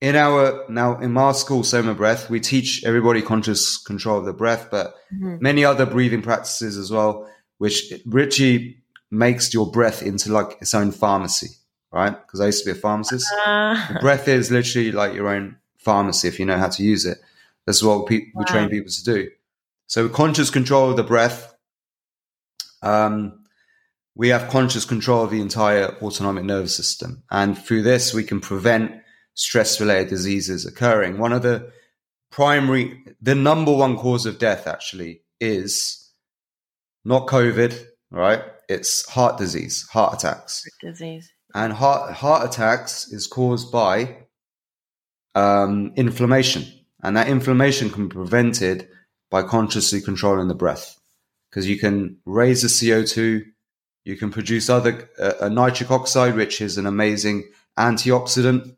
in 0.00 0.16
our 0.16 0.64
now 0.68 0.98
in 0.98 1.12
my 1.12 1.32
school, 1.32 1.62
Soma 1.62 1.94
Breath, 1.94 2.28
we 2.28 2.40
teach 2.40 2.84
everybody 2.84 3.22
conscious 3.22 3.78
control 3.78 4.18
of 4.18 4.24
the 4.24 4.32
breath, 4.32 4.68
but 4.70 4.96
Mhm. 5.14 5.40
many 5.40 5.64
other 5.64 5.86
breathing 5.86 6.22
practices 6.22 6.76
as 6.76 6.90
well, 6.90 7.30
which 7.58 7.92
Richie 8.06 8.82
makes 9.10 9.54
your 9.54 9.70
breath 9.70 10.02
into 10.02 10.32
like 10.32 10.56
its 10.60 10.74
own 10.74 10.90
pharmacy, 10.90 11.50
right? 11.92 12.10
Because 12.10 12.40
I 12.40 12.46
used 12.46 12.64
to 12.64 12.72
be 12.72 12.78
a 12.78 12.80
pharmacist. 12.80 13.26
Ah. 13.46 13.98
breath 14.00 14.28
is 14.28 14.50
literally 14.50 14.92
like 14.92 15.14
your 15.14 15.28
own 15.28 15.56
pharmacy 15.78 16.28
if 16.28 16.38
you 16.38 16.46
know 16.46 16.58
how 16.58 16.68
to 16.68 16.82
use 16.82 17.04
it. 17.04 17.18
That's 17.66 17.82
what 17.82 18.08
we 18.08 18.32
Wow. 18.34 18.44
train 18.44 18.68
people 18.68 18.90
to 18.90 19.04
do. 19.04 19.30
So 19.86 20.08
conscious 20.08 20.50
control 20.50 20.90
of 20.90 20.96
the 20.96 21.02
breath. 21.04 21.54
Um, 22.82 23.44
we 24.14 24.28
have 24.28 24.50
conscious 24.50 24.84
control 24.84 25.24
of 25.24 25.30
the 25.30 25.40
entire 25.40 25.96
autonomic 26.02 26.44
nervous 26.44 26.74
system, 26.76 27.22
and 27.30 27.56
through 27.56 27.82
this 27.82 28.12
we 28.12 28.24
can 28.24 28.40
prevent 28.40 28.92
stress-related 29.34 30.08
diseases 30.08 30.66
occurring. 30.66 31.18
One 31.18 31.32
of 31.32 31.42
the 31.42 31.72
primary, 32.30 33.04
the 33.20 33.34
number 33.34 33.72
one 33.72 33.96
cause 33.96 34.26
of 34.26 34.38
death 34.38 34.66
actually 34.66 35.22
is 35.40 36.10
not 37.04 37.26
COVID, 37.26 37.86
right? 38.10 38.42
It's 38.68 39.08
heart 39.08 39.38
disease, 39.38 39.86
heart 39.88 40.14
attacks 40.14 40.64
disease. 40.80 41.30
And 41.54 41.72
heart 41.72 42.12
heart 42.14 42.44
attacks 42.48 43.08
is 43.12 43.26
caused 43.26 43.70
by 43.72 44.16
um, 45.34 45.92
inflammation, 45.96 46.64
and 47.02 47.16
that 47.16 47.28
inflammation 47.28 47.90
can 47.90 48.08
be 48.08 48.14
prevented 48.14 48.88
by 49.30 49.42
consciously 49.42 50.00
controlling 50.00 50.48
the 50.48 50.54
breath, 50.54 50.98
because 51.50 51.68
you 51.68 51.78
can 51.78 52.18
raise 52.26 52.62
the 52.62 52.68
CO 52.90 53.02
two, 53.04 53.44
you 54.04 54.16
can 54.16 54.30
produce 54.30 54.68
other 54.68 55.08
uh, 55.18 55.32
a 55.40 55.50
nitric 55.50 55.90
oxide, 55.90 56.36
which 56.36 56.60
is 56.60 56.76
an 56.78 56.86
amazing 56.86 57.44
antioxidant 57.78 58.74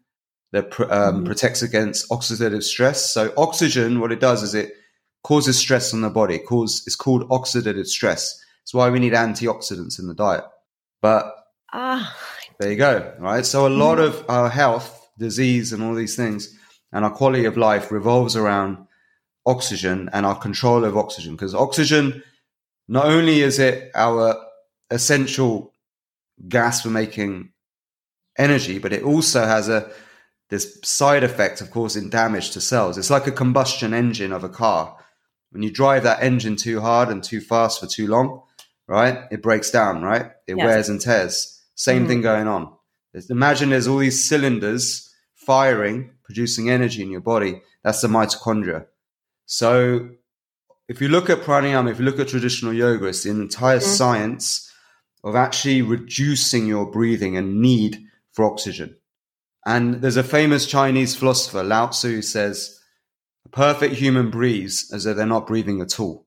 that 0.52 0.70
pr- 0.70 0.84
um, 0.84 1.22
Mhm. 1.22 1.26
protects 1.26 1.62
against 1.62 2.08
oxidative 2.10 2.62
stress. 2.62 3.12
So 3.12 3.32
oxygen, 3.36 3.98
what 3.98 4.12
it 4.12 4.20
does 4.20 4.42
is 4.44 4.54
it 4.54 4.72
causes 5.24 5.58
stress 5.58 5.92
on 5.92 6.02
the 6.02 6.10
body. 6.10 6.36
It 6.36 6.46
cause, 6.46 6.84
it's 6.86 6.94
called 6.94 7.28
oxidative 7.30 7.86
stress. 7.86 8.38
That's 8.60 8.74
why 8.74 8.88
we 8.90 9.00
need 9.00 9.14
antioxidants 9.14 9.98
in 9.98 10.06
the 10.06 10.14
diet. 10.14 10.44
But 11.02 11.34
Ah. 11.72 12.14
There 12.58 12.70
you 12.70 12.76
go. 12.76 13.14
Right. 13.18 13.44
So 13.44 13.66
a 13.66 13.68
lot 13.68 13.98
of 13.98 14.24
our 14.28 14.48
health, 14.48 15.08
disease, 15.18 15.72
and 15.72 15.82
all 15.82 15.94
these 15.94 16.16
things, 16.16 16.56
and 16.92 17.04
our 17.04 17.10
quality 17.10 17.44
of 17.44 17.56
life 17.56 17.90
revolves 17.90 18.36
around 18.36 18.86
oxygen 19.46 20.08
and 20.12 20.24
our 20.24 20.36
control 20.38 20.84
of 20.84 20.96
oxygen. 20.96 21.32
Because 21.34 21.54
oxygen, 21.54 22.22
not 22.88 23.06
only 23.06 23.40
is 23.40 23.58
it 23.58 23.90
our 23.94 24.36
essential 24.90 25.72
gas 26.48 26.82
for 26.82 26.90
making 26.90 27.52
energy, 28.38 28.78
but 28.78 28.92
it 28.92 29.02
also 29.02 29.44
has 29.44 29.68
a 29.68 29.90
this 30.50 30.78
side 30.84 31.24
effect 31.24 31.60
of 31.60 31.70
causing 31.70 32.10
damage 32.10 32.50
to 32.50 32.60
cells. 32.60 32.98
It's 32.98 33.10
like 33.10 33.26
a 33.26 33.32
combustion 33.32 33.94
engine 33.94 34.30
of 34.30 34.44
a 34.44 34.48
car. 34.48 34.96
When 35.50 35.62
you 35.62 35.70
drive 35.70 36.02
that 36.02 36.22
engine 36.22 36.56
too 36.56 36.80
hard 36.80 37.08
and 37.08 37.24
too 37.24 37.40
fast 37.40 37.80
for 37.80 37.86
too 37.86 38.06
long, 38.08 38.42
right, 38.86 39.24
it 39.30 39.42
breaks 39.42 39.70
down, 39.70 40.02
right? 40.02 40.26
It 40.46 40.56
Yes. 40.56 40.64
wears 40.66 40.88
and 40.90 41.00
tears. 41.00 41.53
Same 41.74 42.04
Mhm. 42.04 42.08
thing 42.08 42.20
going 42.22 42.48
on. 42.48 42.72
Imagine 43.30 43.70
there's 43.70 43.86
all 43.86 43.98
these 43.98 44.24
cylinders 44.24 45.10
firing, 45.34 46.10
producing 46.24 46.70
energy 46.70 47.02
in 47.02 47.10
your 47.10 47.20
body. 47.20 47.62
That's 47.82 48.00
the 48.00 48.08
mitochondria. 48.08 48.86
So 49.46 50.08
if 50.88 51.00
you 51.00 51.08
look 51.08 51.30
at 51.30 51.42
pranayama, 51.42 51.90
if 51.90 51.98
you 51.98 52.04
look 52.04 52.18
at 52.18 52.28
traditional 52.28 52.72
yoga, 52.72 53.06
it's 53.06 53.22
the 53.22 53.30
entire 53.30 53.78
Mhm. 53.78 53.82
science 53.82 54.70
of 55.22 55.34
actually 55.36 55.82
reducing 55.82 56.66
your 56.66 56.90
breathing 56.90 57.36
and 57.36 57.60
need 57.60 58.04
for 58.32 58.44
oxygen. 58.44 58.96
And 59.64 60.02
there's 60.02 60.16
a 60.18 60.22
famous 60.22 60.66
Chinese 60.66 61.14
philosopher, 61.14 61.62
Lao 61.62 61.86
Tzu, 61.86 62.16
who 62.16 62.22
says, 62.22 62.80
a 63.46 63.48
perfect 63.48 63.94
human 63.94 64.30
breathes 64.30 64.90
as 64.92 65.04
though 65.04 65.14
they're 65.14 65.26
not 65.26 65.46
breathing 65.46 65.80
at 65.80 65.98
all. 66.00 66.26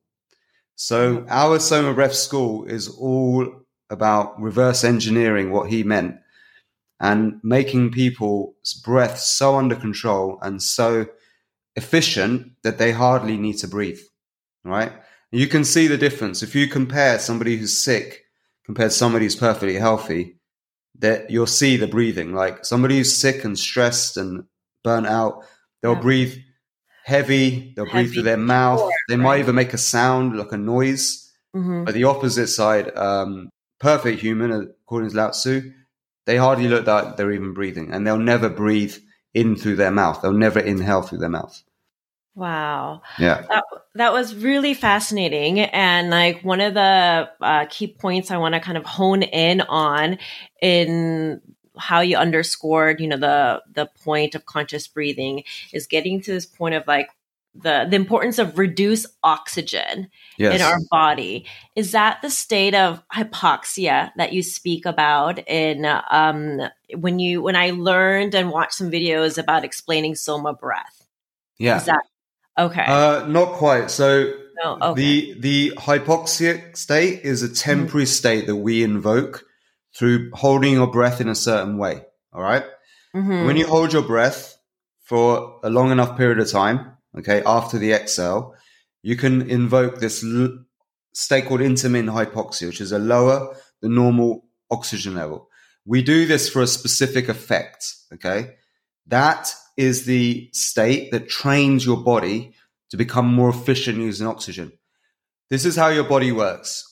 So 0.76 1.26
our 1.30 1.60
Soma 1.60 1.94
Breath 1.94 2.14
school 2.16 2.66
is 2.66 2.88
all 2.88 3.67
about 3.90 4.40
reverse 4.42 4.84
engineering 4.84 5.52
what 5.52 5.70
he 5.70 5.84
meant 5.84 6.16
and 7.00 7.40
making 7.44 7.92
people's 7.92 8.74
breath 8.84 9.18
so 9.20 9.56
under 9.56 9.76
control 9.76 10.38
and 10.42 10.62
so 10.62 11.06
efficient 11.76 12.52
that 12.64 12.78
they 12.78 12.92
hardly 12.92 13.38
need 13.38 13.58
to 13.60 13.68
breathe. 13.68 14.00
Right? 14.64 14.92
You 15.32 15.48
can 15.48 15.64
see 15.64 15.88
the 15.88 15.98
difference. 15.98 16.42
If 16.44 16.56
you 16.56 16.68
compare 16.68 17.20
somebody 17.20 17.58
who's 17.58 17.78
sick 17.78 18.24
compared 18.66 18.92
to 18.92 18.98
somebody 18.98 19.26
who's 19.26 19.36
perfectly 19.36 19.76
healthy, 19.76 20.40
that 21.00 21.30
you'll 21.30 21.46
see 21.48 21.78
the 21.78 21.88
breathing. 21.88 22.34
Like 22.34 22.66
somebody 22.66 22.98
who's 22.98 23.16
sick 23.16 23.44
and 23.46 23.58
stressed 23.58 24.18
and 24.18 24.44
burnt 24.84 25.06
out, 25.08 25.44
they'll 25.82 25.94
Yeah. 25.94 26.02
breathe 26.02 26.36
heavy, 27.06 27.74
they'll 27.76 27.90
breathe 27.90 28.12
through 28.12 28.24
their 28.24 28.36
mouth, 28.38 28.80
before, 28.80 28.92
they 29.08 29.16
might 29.16 29.40
even 29.40 29.56
make 29.56 29.74
a 29.74 29.78
sound 29.78 30.38
like 30.38 30.52
a 30.52 30.58
noise. 30.58 31.32
Mhm. 31.56 31.86
But 31.86 31.94
the 31.94 32.04
opposite 32.04 32.48
side, 32.48 32.96
um, 32.98 33.50
perfect 33.80 34.22
human, 34.22 34.52
according 34.52 35.12
to 35.12 35.16
Lao 35.16 35.30
Tzu, 35.30 35.72
they 36.26 36.38
hardly 36.38 36.68
look 36.68 36.86
like 36.88 37.16
they're 37.16 37.32
even 37.32 37.54
breathing, 37.54 37.94
and 37.94 38.06
they'll 38.06 38.18
never 38.18 38.50
breathe 38.50 38.96
in 39.34 39.56
through 39.56 39.76
their 39.76 39.92
mouth. 39.92 40.22
They'll 40.22 40.34
never 40.34 40.60
inhale 40.60 41.02
through 41.02 41.20
their 41.20 41.30
mouth. 41.30 41.62
Wow. 42.36 43.02
Yeah, 43.18 43.46
That, 43.50 43.64
that 43.96 44.14
was 44.14 44.36
really 44.36 44.76
fascinating. 44.76 45.60
And 45.60 46.12
like 46.12 46.44
one 46.44 46.62
of 46.62 46.76
the 46.76 47.30
uh, 47.42 47.66
key 47.68 47.88
points 47.88 48.30
I 48.30 48.38
want 48.38 48.54
to 48.54 48.60
kind 48.60 48.78
of 48.78 48.86
hone 48.86 49.24
in 49.24 49.62
on 49.62 50.20
in 50.62 51.42
how 51.80 52.02
you 52.02 52.18
underscored, 52.18 53.00
you 53.00 53.08
know, 53.08 53.18
the, 53.18 53.64
the 53.74 53.88
point 54.04 54.36
of 54.36 54.46
conscious 54.46 54.88
breathing 54.88 55.44
is 55.74 55.88
getting 55.88 56.22
to 56.22 56.32
this 56.32 56.46
point 56.46 56.76
of 56.76 56.86
like 56.88 57.10
the, 57.62 57.88
the 57.90 57.96
importance 57.96 58.40
of 58.40 58.58
reduce 58.58 59.06
oxygen 59.24 60.10
yes, 60.38 60.56
in 60.56 60.62
our 60.62 60.78
body. 60.90 61.46
Is 61.76 61.92
that 61.92 62.22
the 62.22 62.30
state 62.30 62.76
of 62.76 63.02
hypoxia 63.14 64.12
that 64.18 64.34
you 64.34 64.44
speak 64.44 64.86
about 64.86 65.40
in 65.48 65.86
um, 66.10 66.62
when 66.96 67.20
you 67.20 67.42
when 67.42 67.56
I 67.56 67.72
learned 67.72 68.36
and 68.36 68.52
watched 68.52 68.74
some 68.74 68.92
videos 68.92 69.38
about 69.38 69.64
explaining 69.64 70.16
soma 70.16 70.54
breath? 70.54 71.08
yeah. 71.58 71.78
Is 71.78 71.86
that 71.86 72.02
okay? 72.58 72.86
Uh, 72.88 73.28
not 73.28 73.54
quite. 73.54 73.92
So 73.92 74.34
no, 74.64 74.78
okay. 74.82 75.02
the 75.02 75.40
the 75.40 75.72
hypoxic 75.78 76.78
state 76.78 77.22
is 77.24 77.44
a 77.44 77.54
temporary 77.54 78.06
state 78.06 78.48
that 78.48 78.56
we 78.56 78.84
invoke 78.84 79.44
through 79.96 80.32
holding 80.34 80.74
your 80.74 80.88
breath 80.88 81.22
in 81.22 81.28
a 81.28 81.36
certain 81.36 81.78
way. 81.78 82.04
All 82.34 82.42
right. 82.42 82.64
Mhm. 83.16 83.46
When 83.46 83.58
you 83.58 83.66
hold 83.68 83.94
your 83.94 84.04
breath 84.04 84.58
for 85.04 85.60
a 85.64 85.70
long 85.70 85.92
enough 85.92 86.18
period 86.18 86.40
of 86.40 86.52
time, 86.52 86.97
okay, 87.18 87.44
after 87.46 87.78
the 87.78 87.94
exhale, 87.94 88.56
you 89.04 89.16
can 89.16 89.50
invoke 89.50 90.00
this 90.00 90.24
l- 90.24 90.66
state 91.14 91.46
called 91.46 91.62
intermittent 91.62 92.10
hypoxia, 92.16 92.68
which 92.68 92.82
is 92.82 92.92
a 92.92 93.00
lower 93.00 93.56
than 93.82 93.96
normal 93.96 94.46
oxygen 94.72 95.16
level. 95.16 95.50
we 95.86 96.04
do 96.04 96.26
this 96.26 96.50
for 96.50 96.62
a 96.62 96.68
specific 96.68 97.30
effect. 97.30 97.96
Okay. 98.14 98.56
That 99.08 99.54
is 99.78 100.06
the 100.06 100.50
state 100.52 101.12
that 101.12 101.30
trains 101.30 101.86
your 101.86 101.98
body 101.98 102.54
to 102.90 102.98
become 102.98 103.34
more 103.34 103.50
efficient 103.50 103.98
using 103.98 104.28
oxygen. 104.28 104.74
This 105.50 105.64
is 105.66 105.78
how 105.78 105.88
your 105.88 106.04
body 106.04 106.32
works. 106.34 106.84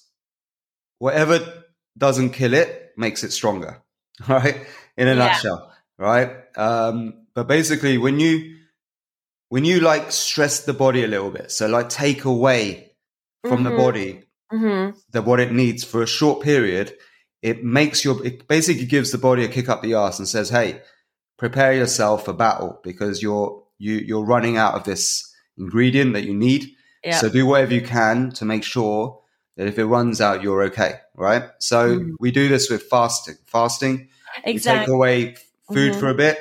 Whatever 1.00 1.66
doesn't 1.98 2.30
kill 2.32 2.54
it 2.54 2.94
makes 2.98 3.24
it 3.24 3.32
stronger, 3.32 3.84
right? 4.30 4.66
In 4.98 5.08
a 5.10 5.12
yeah. 5.12 5.18
nutshell, 5.18 5.74
right? 5.98 6.32
Um, 6.58 7.26
but 7.34 7.48
basically, 7.48 7.98
when 7.98 8.20
you 8.22 8.56
when 9.56 9.64
you 9.64 9.80
like 9.80 10.12
stress 10.12 10.66
the 10.66 10.74
body 10.74 11.06
a 11.06 11.08
little 11.08 11.32
bit, 11.32 11.50
so 11.50 11.66
like 11.66 11.88
take 11.88 12.26
away 12.26 12.92
from 13.42 13.64
mm-hmm. 13.64 13.64
the 13.64 13.78
body 13.78 14.24
mm-hmm. 14.52 14.98
that 15.12 15.24
what 15.24 15.40
it 15.40 15.54
needs 15.54 15.82
for 15.82 16.04
a 16.04 16.06
short 16.06 16.44
period, 16.44 16.94
it 17.42 17.64
makes 17.64 18.04
your 18.04 18.22
it 18.26 18.50
basically 18.50 18.86
gives 18.86 19.14
the 19.14 19.18
body 19.18 19.46
a 19.46 19.48
kick 19.48 19.70
up 19.70 19.82
the 19.82 19.94
ass 19.94 20.20
and 20.20 20.28
says, 20.28 20.50
"Hey, 20.50 20.82
prepare 21.38 21.72
yourself 21.72 22.26
for 22.26 22.34
battle 22.34 22.82
because 22.84 23.24
you're 23.24 23.64
you 23.78 23.94
you're 23.94 24.26
running 24.26 24.58
out 24.58 24.74
of 24.74 24.84
this 24.84 25.34
ingredient 25.58 26.12
that 26.16 26.26
you 26.26 26.36
need. 26.36 26.72
Yeah. 27.02 27.20
So 27.20 27.30
do 27.30 27.46
whatever 27.46 27.76
you 27.76 27.82
can 27.82 28.32
to 28.32 28.44
make 28.44 28.66
sure 28.66 29.22
that 29.56 29.68
if 29.68 29.80
it 29.80 29.86
runs 29.86 30.20
out, 30.20 30.44
you're 30.44 30.64
okay, 30.64 30.96
right? 31.16 31.44
So 31.60 32.00
mm. 32.00 32.12
we 32.20 32.32
do 32.32 32.50
this 32.50 32.70
with 32.70 32.84
fasting. 32.84 33.38
Fasting, 33.46 34.10
exactly. 34.44 34.82
you 34.82 34.86
take 34.86 34.88
away 34.90 35.36
food 35.72 35.92
mm-hmm. 35.92 36.00
for 36.02 36.10
a 36.10 36.14
bit, 36.14 36.38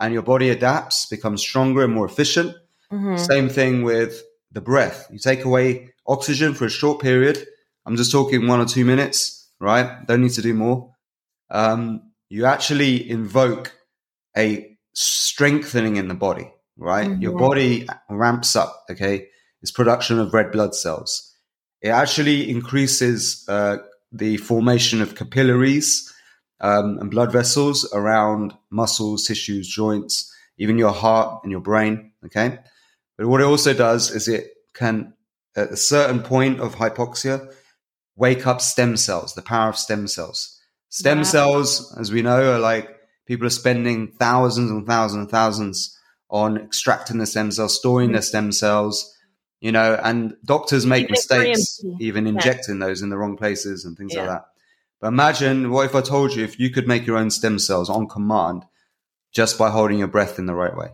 and 0.00 0.12
your 0.12 0.22
body 0.22 0.50
adapts, 0.50 1.06
becomes 1.06 1.40
stronger 1.40 1.84
and 1.84 1.94
more 1.94 2.06
efficient. 2.06 2.54
Mm-hmm. 2.92 3.16
Same 3.16 3.48
thing 3.48 3.82
with 3.82 4.22
the 4.52 4.60
breath. 4.60 5.06
You 5.10 5.18
take 5.18 5.44
away 5.44 5.90
oxygen 6.06 6.54
for 6.54 6.66
a 6.66 6.70
short 6.70 7.00
period. 7.00 7.46
I'm 7.86 7.96
just 7.96 8.12
talking 8.12 8.46
one 8.46 8.60
or 8.60 8.66
two 8.66 8.84
minutes, 8.84 9.50
right? 9.60 10.06
Don't 10.06 10.22
need 10.22 10.32
to 10.32 10.42
do 10.42 10.54
more. 10.54 10.94
Um, 11.50 12.12
you 12.28 12.44
actually 12.44 13.08
invoke 13.08 13.72
a 14.36 14.76
strengthening 14.92 15.96
in 15.96 16.08
the 16.08 16.14
body, 16.14 16.52
right? 16.76 17.08
Mm-hmm. 17.08 17.22
Your 17.22 17.38
body 17.38 17.86
ramps 18.08 18.56
up, 18.56 18.84
okay? 18.90 19.26
Its 19.62 19.70
production 19.70 20.18
of 20.18 20.32
red 20.32 20.52
blood 20.52 20.74
cells. 20.74 21.34
It 21.80 21.88
actually 21.88 22.50
increases 22.50 23.44
uh, 23.48 23.78
the 24.12 24.36
formation 24.36 25.00
of 25.02 25.14
capillaries 25.14 26.12
um, 26.60 26.98
and 26.98 27.10
blood 27.10 27.32
vessels 27.32 27.88
around 27.92 28.54
muscles, 28.70 29.26
tissues, 29.26 29.68
joints, 29.68 30.32
even 30.58 30.78
your 30.78 30.92
heart 30.92 31.40
and 31.42 31.52
your 31.52 31.60
brain, 31.60 32.12
okay? 32.24 32.58
But 33.16 33.28
what 33.28 33.40
it 33.40 33.44
also 33.44 33.74
does 33.74 34.10
is 34.10 34.28
it 34.28 34.52
can, 34.74 35.14
at 35.56 35.70
a 35.70 35.76
certain 35.76 36.22
point 36.22 36.60
of 36.60 36.76
hypoxia, 36.76 37.52
wake 38.16 38.46
up 38.46 38.60
stem 38.60 38.96
cells, 38.96 39.34
the 39.34 39.42
power 39.42 39.68
of 39.68 39.78
stem 39.78 40.08
cells. 40.08 40.60
Stem 40.90 41.22
cells, 41.22 41.94
as 42.00 42.10
we 42.10 42.22
know, 42.22 42.54
are 42.54 42.58
like 42.58 42.98
People 43.28 43.46
are 43.46 43.50
spending 43.50 44.08
thousands 44.08 44.70
and 44.70 44.86
thousands 44.86 45.20
and 45.20 45.30
thousands 45.30 45.98
on 46.30 46.56
extracting 46.56 47.18
the 47.18 47.26
stem 47.26 47.50
cells, 47.50 47.76
storing 47.76 48.06
mm-hmm. 48.08 48.14
their 48.14 48.22
stem 48.22 48.52
cells, 48.52 49.14
you 49.60 49.70
know, 49.70 50.00
and 50.02 50.34
doctors 50.46 50.86
make 50.86 51.04
even 51.04 51.10
mistakes 51.10 51.84
even 52.00 52.26
injecting 52.26 52.80
yeah. 52.80 52.86
those 52.86 53.02
in 53.02 53.10
the 53.10 53.18
wrong 53.18 53.36
places 53.36 53.84
and 53.84 53.98
things 53.98 54.14
yeah. 54.14 54.20
like 54.20 54.28
that. 54.30 54.44
But 55.00 55.08
imagine 55.08 55.70
what 55.70 55.86
if 55.86 55.94
I 55.94 56.00
told 56.00 56.34
you 56.34 56.44
if 56.44 56.58
you 56.58 56.70
could 56.70 56.88
make 56.88 57.06
your 57.06 57.16
own 57.16 57.30
stem 57.30 57.58
cells 57.58 57.88
on 57.88 58.08
command 58.08 58.64
just 59.32 59.58
by 59.58 59.70
holding 59.70 59.98
your 59.98 60.08
breath 60.08 60.38
in 60.38 60.46
the 60.46 60.54
right 60.54 60.76
way? 60.76 60.88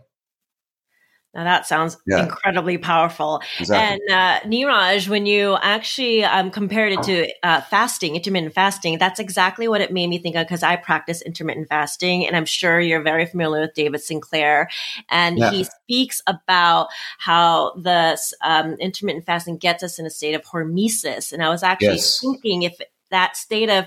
Now 1.35 1.43
that 1.43 1.67
sounds 1.67 1.97
yeah. 2.07 2.23
incredibly 2.23 2.77
powerful. 2.77 3.41
Exactly. 3.59 4.01
And 4.07 4.09
uh, 4.09 4.39
Niraj, 4.47 5.09
when 5.09 5.25
you 5.25 5.57
actually 5.61 6.23
um, 6.23 6.49
compared 6.49 6.93
it 6.93 7.03
to 7.03 7.29
uh, 7.43 7.59
fasting, 7.59 8.15
intermittent 8.15 8.53
fasting, 8.53 8.97
that's 8.97 9.19
exactly 9.19 9.67
what 9.67 9.81
it 9.81 9.91
made 9.91 10.07
me 10.07 10.17
think 10.17 10.37
of 10.37 10.47
because 10.47 10.63
I 10.63 10.77
practice 10.77 11.21
intermittent 11.21 11.67
fasting, 11.67 12.25
and 12.25 12.37
I'm 12.37 12.45
sure 12.45 12.79
you're 12.79 13.01
very 13.01 13.25
familiar 13.25 13.61
with 13.61 13.73
David 13.73 14.01
Sinclair, 14.01 14.69
and 15.09 15.37
yeah. 15.37 15.51
he 15.51 15.65
speaks 15.65 16.21
about 16.25 16.87
how 17.17 17.73
the 17.73 18.17
um, 18.41 18.75
intermittent 18.75 19.25
fasting 19.25 19.57
gets 19.57 19.83
us 19.83 19.99
in 19.99 20.05
a 20.05 20.09
state 20.09 20.35
of 20.35 20.43
hormesis. 20.43 21.33
And 21.33 21.43
I 21.43 21.49
was 21.49 21.63
actually 21.63 21.95
yes. 21.95 22.17
thinking 22.21 22.63
if 22.63 22.79
that 23.11 23.37
state 23.37 23.69
of 23.69 23.85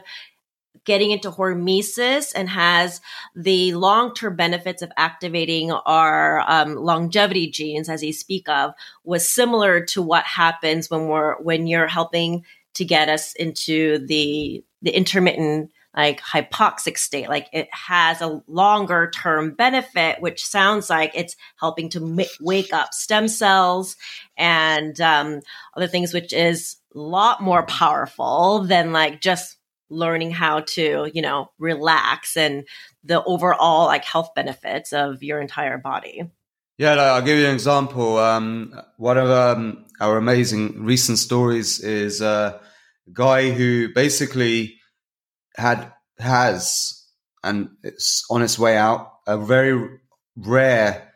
getting 0.85 1.11
into 1.11 1.31
hormesis 1.31 2.33
and 2.35 2.49
has 2.49 3.01
the 3.35 3.75
long-term 3.75 4.37
benefits 4.37 4.81
of 4.81 4.91
activating 4.97 5.71
our 5.71 6.43
um, 6.49 6.77
longevity 6.77 7.51
genes, 7.51 7.89
as 7.89 8.03
you 8.03 8.13
speak 8.13 8.49
of, 8.49 8.73
was 9.05 9.29
similar 9.29 9.85
to 9.85 10.01
what 10.01 10.25
happens 10.25 10.89
when 10.89 11.09
we're 11.09 11.37
when 11.43 11.67
you're 11.67 11.87
helping 11.87 12.45
to 12.75 12.85
get 12.85 13.09
us 13.09 13.35
into 13.35 13.99
the 14.07 14.65
the 14.83 14.91
intermittent 14.91 15.71
like 15.97 16.21
hypoxic 16.21 16.97
state. 16.97 17.29
Like 17.29 17.49
it 17.53 17.69
has 17.73 18.21
a 18.21 18.43
longer 18.47 19.11
term 19.11 19.53
benefit 19.53 20.21
which 20.21 20.45
sounds 20.45 20.89
like 20.89 21.13
it's 21.15 21.37
helping 21.57 21.89
to 21.91 21.99
m- 21.99 22.27
wake 22.41 22.73
up 22.73 22.95
stem 22.95 23.27
cells 23.27 23.97
and 24.37 24.99
um, 25.01 25.41
other 25.77 25.89
things 25.89 26.15
which 26.15 26.33
is 26.33 26.77
lot 27.01 27.43
more 27.43 27.65
powerful 27.65 28.65
than 28.65 28.93
like 28.93 29.21
just 29.21 29.57
learning 29.91 30.31
how 30.31 30.61
to, 30.61 31.11
you 31.15 31.23
know, 31.23 31.49
relax 31.59 32.37
and 32.37 32.65
the 33.05 33.23
overall 33.25 33.87
like 33.87 34.05
health 34.05 34.31
benefits 34.35 34.93
of 34.93 35.23
your 35.23 35.41
entire 35.41 35.79
body. 35.79 36.23
Yeah, 36.77 36.93
I'll 36.93 37.23
give 37.23 37.39
you 37.39 37.47
an 37.47 37.55
example. 37.55 38.19
Um, 38.19 38.81
one 38.99 39.19
of 39.19 39.31
um, 39.31 39.87
our 40.01 40.17
amazing 40.17 40.85
recent 40.85 41.19
stories 41.19 41.81
is 41.81 42.21
a 42.21 42.61
guy 43.13 43.51
who 43.51 43.93
basically 43.93 44.79
had 45.57 45.93
has 46.19 47.07
and 47.43 47.71
it's 47.83 48.25
on 48.31 48.43
its 48.43 48.59
way 48.59 48.77
out 48.77 49.13
a 49.27 49.39
very 49.39 49.99
rare 50.37 51.13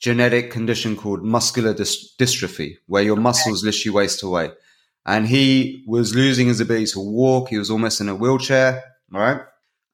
genetic 0.00 0.50
condition 0.50 0.96
called 0.96 1.22
muscular 1.22 1.74
dystrophy, 1.74 2.76
where 2.86 3.02
your 3.02 3.16
muscles 3.16 3.64
literally 3.64 3.94
waste 3.94 4.22
away 4.22 4.50
and 5.06 5.26
he 5.26 5.84
was 5.86 6.14
losing 6.14 6.48
his 6.48 6.60
ability 6.60 6.86
to 6.86 7.00
walk. 7.00 7.48
He 7.48 7.58
was 7.58 7.70
almost 7.70 8.00
in 8.00 8.08
a 8.08 8.14
wheelchair, 8.14 8.82
right? 9.10 9.40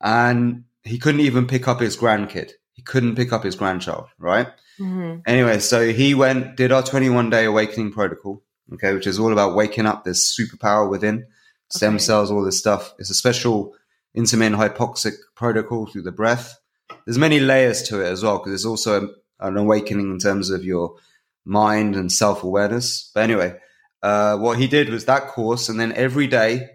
And 0.00 0.64
he 0.82 0.98
couldn't 0.98 1.20
even 1.20 1.46
pick 1.46 1.68
up 1.68 1.80
his 1.80 1.96
grandkid. 1.96 2.52
He 2.72 2.82
couldn't 2.82 3.14
pick 3.14 3.32
up 3.32 3.44
his 3.44 3.54
grandchild, 3.54 4.08
right? 4.18 4.48
Mm-hmm. 4.80 5.20
Anyway, 5.26 5.58
so 5.58 5.92
he 5.92 6.14
went, 6.14 6.56
did 6.56 6.72
our 6.72 6.82
21 6.82 7.28
day 7.28 7.44
awakening 7.44 7.92
protocol, 7.92 8.42
okay, 8.72 8.94
which 8.94 9.06
is 9.06 9.18
all 9.18 9.32
about 9.32 9.54
waking 9.54 9.86
up 9.86 10.02
this 10.02 10.34
superpower 10.34 10.88
within 10.90 11.26
stem 11.68 11.94
okay. 11.94 12.02
cells, 12.02 12.30
all 12.30 12.42
this 12.42 12.58
stuff. 12.58 12.94
It's 12.98 13.10
a 13.10 13.14
special 13.14 13.74
intermittent 14.14 14.60
hypoxic 14.60 15.12
protocol 15.34 15.86
through 15.86 16.02
the 16.02 16.12
breath. 16.12 16.58
There's 17.04 17.18
many 17.18 17.38
layers 17.38 17.82
to 17.84 18.00
it 18.00 18.06
as 18.06 18.22
well, 18.22 18.38
because 18.38 18.52
there's 18.52 18.66
also 18.66 19.14
an 19.40 19.56
awakening 19.58 20.10
in 20.10 20.18
terms 20.18 20.48
of 20.48 20.64
your 20.64 20.96
mind 21.44 21.96
and 21.96 22.10
self 22.10 22.42
awareness. 22.42 23.10
But 23.14 23.24
anyway, 23.24 23.58
uh, 24.02 24.36
what 24.36 24.58
he 24.58 24.66
did 24.66 24.88
was 24.88 25.04
that 25.04 25.28
course, 25.28 25.68
and 25.68 25.78
then 25.78 25.92
every 25.92 26.26
day 26.26 26.68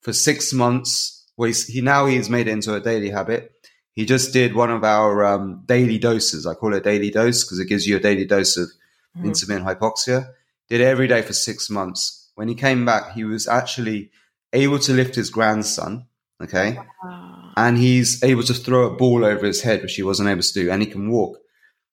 for 0.00 0.12
six 0.12 0.52
months, 0.52 1.26
well, 1.36 1.50
he 1.50 1.80
now 1.80 2.06
he's 2.06 2.30
made 2.30 2.46
it 2.48 2.52
into 2.52 2.74
a 2.74 2.80
daily 2.80 3.10
habit. 3.10 3.52
He 3.92 4.04
just 4.04 4.32
did 4.32 4.54
one 4.54 4.70
of 4.70 4.84
our 4.84 5.24
um, 5.24 5.62
daily 5.66 5.98
doses. 5.98 6.46
I 6.46 6.54
call 6.54 6.74
it 6.74 6.84
daily 6.84 7.10
dose 7.10 7.44
because 7.44 7.60
it 7.60 7.68
gives 7.68 7.86
you 7.86 7.96
a 7.96 8.00
daily 8.00 8.24
dose 8.24 8.56
of 8.56 8.68
mm-hmm. 9.16 9.26
intermittent 9.26 9.66
hypoxia. 9.66 10.28
Did 10.68 10.80
it 10.80 10.84
every 10.84 11.06
day 11.06 11.22
for 11.22 11.32
six 11.32 11.70
months. 11.70 12.30
When 12.34 12.48
he 12.48 12.54
came 12.54 12.84
back, 12.84 13.12
he 13.12 13.24
was 13.24 13.46
actually 13.46 14.10
able 14.52 14.78
to 14.80 14.92
lift 14.92 15.14
his 15.14 15.30
grandson. 15.30 16.06
Okay. 16.42 16.78
Wow. 17.02 17.52
And 17.56 17.78
he's 17.78 18.22
able 18.24 18.42
to 18.42 18.54
throw 18.54 18.86
a 18.86 18.96
ball 18.96 19.24
over 19.24 19.46
his 19.46 19.62
head, 19.62 19.82
which 19.82 19.94
he 19.94 20.02
wasn't 20.02 20.28
able 20.28 20.42
to 20.42 20.52
do, 20.52 20.70
and 20.70 20.82
he 20.82 20.88
can 20.88 21.08
walk. 21.08 21.38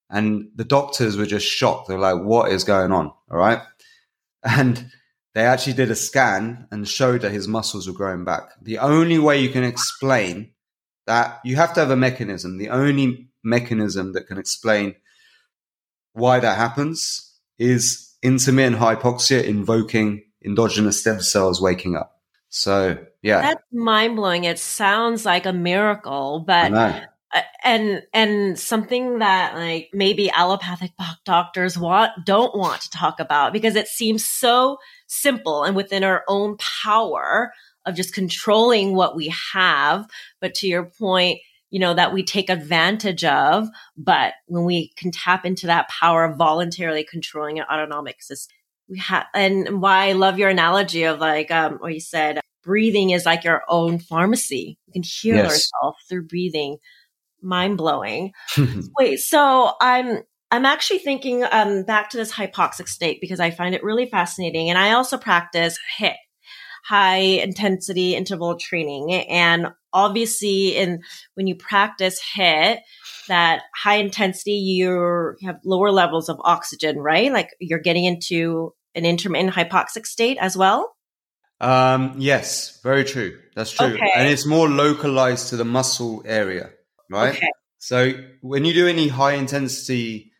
And 0.09 0.49
the 0.55 0.65
doctors 0.65 1.15
were 1.15 1.25
just 1.25 1.45
shocked. 1.45 1.87
They're 1.87 1.99
like, 1.99 2.21
what 2.21 2.51
is 2.51 2.63
going 2.63 2.91
on? 2.91 3.13
All 3.29 3.37
right. 3.37 3.61
And 4.43 4.91
they 5.33 5.41
actually 5.41 5.73
did 5.73 5.91
a 5.91 5.95
scan 5.95 6.67
and 6.71 6.87
showed 6.87 7.21
that 7.21 7.31
his 7.31 7.47
muscles 7.47 7.87
were 7.87 7.93
growing 7.93 8.25
back. 8.25 8.49
The 8.61 8.79
only 8.79 9.17
way 9.17 9.39
you 9.39 9.49
can 9.49 9.63
explain 9.63 10.51
that, 11.07 11.39
you 11.43 11.55
have 11.55 11.73
to 11.73 11.79
have 11.79 11.91
a 11.91 11.95
mechanism. 11.95 12.57
The 12.57 12.69
only 12.69 13.29
mechanism 13.43 14.13
that 14.13 14.27
can 14.27 14.37
explain 14.37 14.95
why 16.13 16.39
that 16.39 16.57
happens 16.57 17.33
is 17.57 18.13
intermittent 18.21 18.77
hypoxia 18.77 19.43
invoking 19.43 20.23
endogenous 20.43 20.99
stem 20.99 21.21
cells 21.21 21.61
waking 21.61 21.95
up. 21.95 22.19
So, 22.49 22.97
yeah. 23.21 23.41
That's 23.41 23.63
mind 23.71 24.17
blowing. 24.17 24.43
It 24.43 24.59
sounds 24.59 25.25
like 25.25 25.45
a 25.45 25.53
miracle, 25.53 26.43
but 26.45 27.09
and 27.63 28.03
and 28.13 28.59
something 28.59 29.19
that 29.19 29.55
like 29.55 29.89
maybe 29.93 30.29
allopathic 30.31 30.91
doctors 31.25 31.77
want 31.77 32.11
don't 32.25 32.55
want 32.57 32.81
to 32.81 32.89
talk 32.89 33.19
about 33.19 33.53
because 33.53 33.75
it 33.75 33.87
seems 33.87 34.25
so 34.25 34.77
simple 35.07 35.63
and 35.63 35.75
within 35.75 36.03
our 36.03 36.23
own 36.27 36.57
power 36.57 37.51
of 37.85 37.95
just 37.95 38.13
controlling 38.13 38.95
what 38.95 39.15
we 39.15 39.33
have 39.53 40.05
but 40.39 40.53
to 40.55 40.67
your 40.67 40.85
point 40.85 41.39
you 41.69 41.79
know 41.79 41.93
that 41.93 42.13
we 42.13 42.23
take 42.23 42.49
advantage 42.49 43.23
of 43.23 43.67
but 43.97 44.33
when 44.47 44.65
we 44.65 44.91
can 44.97 45.11
tap 45.11 45.45
into 45.45 45.67
that 45.67 45.89
power 45.89 46.25
of 46.25 46.37
voluntarily 46.37 47.05
controlling 47.09 47.59
an 47.59 47.65
autonomic 47.71 48.21
system 48.21 48.55
we 48.89 48.97
have 48.99 49.25
and 49.33 49.81
why 49.81 50.09
i 50.09 50.11
love 50.11 50.37
your 50.37 50.49
analogy 50.49 51.03
of 51.03 51.19
like 51.19 51.49
um 51.49 51.77
what 51.77 51.93
you 51.93 52.01
said 52.01 52.41
breathing 52.63 53.09
is 53.11 53.25
like 53.25 53.43
your 53.43 53.63
own 53.67 53.99
pharmacy. 53.99 54.77
You 54.87 54.93
can 54.93 55.03
heal 55.03 55.35
Yes. 55.37 55.51
yourself 55.53 55.97
through 56.07 56.27
breathing. 56.27 56.77
Mind 57.41 57.77
blowing. 57.77 58.31
Wait, 58.99 59.19
so 59.19 59.73
I'm 59.81 60.23
I'm 60.51 60.65
actually 60.65 60.99
thinking 60.99 61.43
um, 61.49 61.83
back 61.83 62.09
to 62.09 62.17
this 62.17 62.31
hypoxic 62.31 62.87
state 62.87 63.19
because 63.21 63.39
I 63.39 63.51
find 63.51 63.73
it 63.73 63.83
really 63.83 64.05
fascinating, 64.05 64.69
and 64.69 64.77
I 64.77 64.93
also 64.93 65.17
practice 65.17 65.77
HIIT, 65.99 66.15
high 66.85 67.17
intensity 67.17 68.15
interval 68.15 68.57
training, 68.57 69.13
and 69.13 69.67
obviously, 69.93 70.75
in 70.75 71.01
when 71.35 71.47
you 71.47 71.55
practice 71.55 72.21
HIIT, 72.37 72.79
that 73.27 73.63
high 73.75 73.97
intensity, 73.97 74.53
you 74.53 75.35
have 75.43 75.57
lower 75.63 75.91
levels 75.91 76.29
of 76.29 76.37
oxygen, 76.43 76.99
right? 76.99 77.31
Like 77.31 77.49
you're 77.59 77.79
getting 77.79 78.05
into 78.05 78.73
an 78.95 79.05
intermittent 79.05 79.53
hypoxic 79.53 80.05
state 80.05 80.37
as 80.39 80.57
well. 80.57 80.93
Um, 81.61 82.15
yes, 82.17 82.79
very 82.81 83.03
true. 83.03 83.39
That's 83.55 83.71
true. 83.71 83.87
Okay. 83.87 84.11
And 84.15 84.27
it's 84.27 84.45
more 84.45 84.67
localized 84.67 85.49
to 85.49 85.57
the 85.57 85.65
muscle 85.65 86.23
area, 86.25 86.71
right? 87.11 87.35
Okay. 87.35 87.47
So 87.77 88.13
when 88.41 88.65
you 88.65 88.73
do 88.73 88.87
any 88.87 89.07
high 89.07 89.33
intensity 89.33 90.31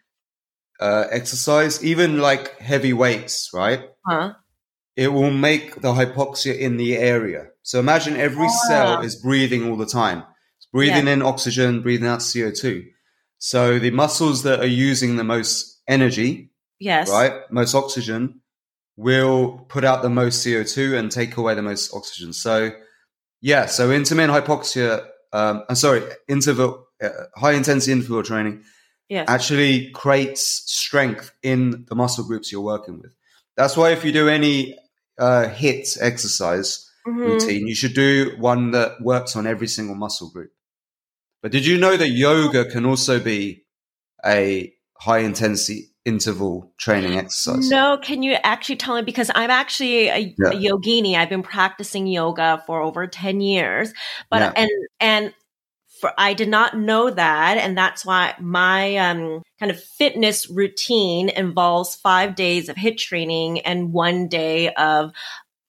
uh, 0.80 1.06
exercise, 1.12 1.84
even 1.84 2.18
like 2.20 2.58
heavy 2.60 2.94
weights, 2.94 3.50
right? 3.54 3.82
Huh? 4.06 4.34
It 4.96 5.10
will 5.14 5.32
make 5.32 5.82
the 5.82 5.94
hypoxia 5.94 6.58
in 6.58 6.78
the 6.78 6.98
area. 6.98 7.48
So 7.64 7.80
imagine 7.80 8.16
every 8.18 8.50
cell 8.68 8.98
Ah. 8.98 9.02
is 9.02 9.16
breathing 9.16 9.70
all 9.70 9.78
the 9.78 9.86
time. 9.86 10.24
It's 10.58 10.68
breathing 10.72 11.08
in 11.08 11.22
oxygen, 11.22 11.82
breathing 11.82 12.08
out 12.08 12.20
CO2. 12.22 12.86
So 13.38 13.80
the 13.80 13.92
muscles 13.92 14.44
that 14.44 14.60
are 14.60 14.66
using 14.92 15.16
the 15.18 15.24
most 15.24 15.82
energy, 15.88 16.52
Yes. 16.80 17.10
right, 17.10 17.34
most 17.52 17.74
oxygen, 17.76 18.42
will 18.98 19.66
put 19.70 19.84
out 19.84 20.02
the 20.02 20.10
most 20.10 20.44
CO2 20.44 20.98
and 20.98 21.12
take 21.12 21.38
away 21.38 21.56
the 21.56 21.62
most 21.62 21.94
oxygen. 21.94 22.34
So, 22.34 22.72
yeah, 23.40 23.66
so 23.68 23.92
intermittent 23.92 24.34
hypoxia, 24.46 25.08
um, 25.34 25.64
I'm 25.70 25.76
sorry, 25.76 26.04
interval, 26.28 26.88
uh, 27.02 27.10
high 27.36 27.54
intensity 27.54 27.92
interval 27.92 28.24
training 28.24 28.64
Yes. 29.10 29.26
actually 29.28 29.92
creates 29.92 30.64
strength 30.66 31.32
in 31.44 31.86
the 31.90 31.96
muscle 31.96 32.24
groups 32.26 32.52
you're 32.52 32.62
working 32.62 33.00
with. 33.02 33.14
That's 33.58 33.76
why 33.76 33.92
if 33.92 34.06
you 34.06 34.12
do 34.12 34.30
any 34.30 34.78
uh, 35.18 35.48
HIIT 35.50 35.98
exercise 36.02 36.90
Mhm. 37.06 37.26
routine, 37.26 37.68
you 37.68 37.76
should 37.76 37.94
do 37.94 38.36
one 38.40 38.72
that 38.72 39.02
works 39.02 39.36
on 39.36 39.46
every 39.46 39.68
single 39.68 39.96
muscle 39.96 40.30
group. 40.32 40.52
But 41.42 41.52
did 41.52 41.66
you 41.66 41.78
know 41.78 41.98
that 41.98 42.10
yoga 42.10 42.66
can 42.66 42.86
also 42.86 43.20
be 43.20 43.66
a 44.26 44.74
high 44.98 45.20
intensity 45.20 45.91
interval 46.06 46.72
training 46.78 47.18
exercise? 47.18 47.70
No, 47.70 47.98
can 48.02 48.24
you 48.24 48.34
actually 48.44 48.78
tell 48.78 48.96
me? 48.96 49.02
Because 49.02 49.30
I'm 49.34 49.50
actually 49.52 50.08
a, 50.08 50.36
Yeah. 50.38 50.50
a 50.50 50.54
yogini. 50.54 51.16
I've 51.16 51.30
been 51.30 51.44
practicing 51.44 52.08
yoga 52.08 52.64
for 52.66 52.82
over 52.82 53.08
10 53.08 53.42
years. 53.42 53.94
But, 54.30 54.42
Yeah. 54.42 54.54
and, 54.56 54.70
and 55.00 55.34
for, 56.00 56.12
I 56.18 56.34
did 56.34 56.50
not 56.50 56.78
know 56.78 57.10
that. 57.12 57.58
And 57.58 57.78
that's 57.78 58.06
why 58.06 58.34
my, 58.40 58.98
um, 58.98 59.44
kind 59.60 59.72
of 59.72 59.82
fitness 59.82 60.50
routine 60.50 61.30
involves 61.30 61.96
five 61.96 62.36
days 62.36 62.70
of 62.70 62.76
HIIT 62.76 62.98
training 62.98 63.60
and 63.60 63.94
one 63.94 64.28
day 64.28 64.74
of, 64.74 65.12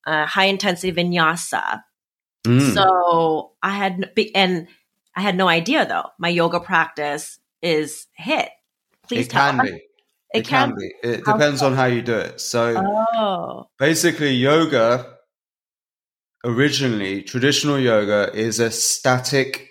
uh, 0.06 0.26
high 0.26 0.46
intensity 0.46 0.92
vinyasa. 0.92 1.82
Mm. 2.46 2.74
So 2.74 3.52
I 3.62 3.70
had, 3.70 4.10
and 4.34 4.66
I 5.14 5.20
had 5.20 5.36
no 5.36 5.46
idea 5.46 5.86
though. 5.86 6.08
My 6.18 6.28
yoga 6.30 6.58
practice 6.58 7.38
is 7.60 8.06
HIIT. 8.18 8.48
Please 9.06 9.26
it 9.26 9.30
tell 9.30 9.50
can 9.50 9.80
be. 10.32 10.38
It, 10.40 10.46
can, 10.46 10.74
be. 10.74 10.92
It 11.02 11.22
How 11.26 11.32
depends 11.34 11.62
on 11.62 11.74
how 11.74 11.86
you 11.86 12.02
do 12.02 12.16
it. 12.16 12.40
So 12.40 12.74
Oh. 13.14 13.66
basically, 13.78 14.32
yoga 14.32 15.16
originally, 16.44 17.22
traditional 17.22 17.78
yoga 17.78 18.30
is 18.34 18.58
a 18.58 18.70
static 18.70 19.68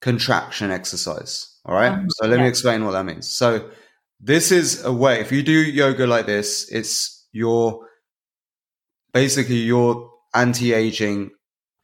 contraction 0.00 0.70
exercise. 0.70 1.58
All 1.64 1.74
right. 1.74 1.92
Um, 1.92 2.08
so 2.10 2.26
let 2.26 2.40
me 2.40 2.48
explain 2.48 2.84
what 2.84 2.92
that 2.92 3.04
means. 3.04 3.30
So 3.30 3.70
this 4.18 4.50
is 4.50 4.84
a 4.84 4.92
way, 4.92 5.20
if 5.20 5.32
you 5.32 5.42
do 5.42 5.52
yoga 5.52 6.06
like 6.06 6.26
this, 6.26 6.70
it's 6.70 7.26
your 7.32 7.86
basically 9.12 9.56
your 9.56 10.10
anti 10.34 10.72
aging 10.72 11.30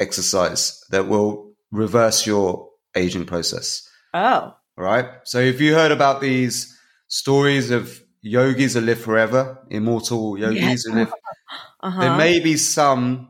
exercise 0.01 0.81
that 0.91 1.09
will 1.09 1.53
reverse 1.71 2.27
your 2.27 2.71
aging 2.95 3.27
process. 3.27 3.89
Oh. 4.15 4.55
All 4.79 4.85
right. 4.85 5.07
So 5.25 5.39
if 5.39 5.61
you 5.61 5.75
heard 5.75 5.93
about 5.93 6.21
these 6.21 6.75
stories 7.09 7.71
of 7.71 8.03
yogis 8.27 8.75
that 8.75 8.83
live 8.83 9.01
forever, 9.01 9.59
immortal 9.71 10.39
yogis 10.39 10.61
Yes. 10.61 10.85
who 10.85 10.95
live, 10.95 11.13
Uh-huh. 11.83 12.01
there 12.01 12.17
may 12.17 12.41
be 12.41 12.57
some 12.57 13.29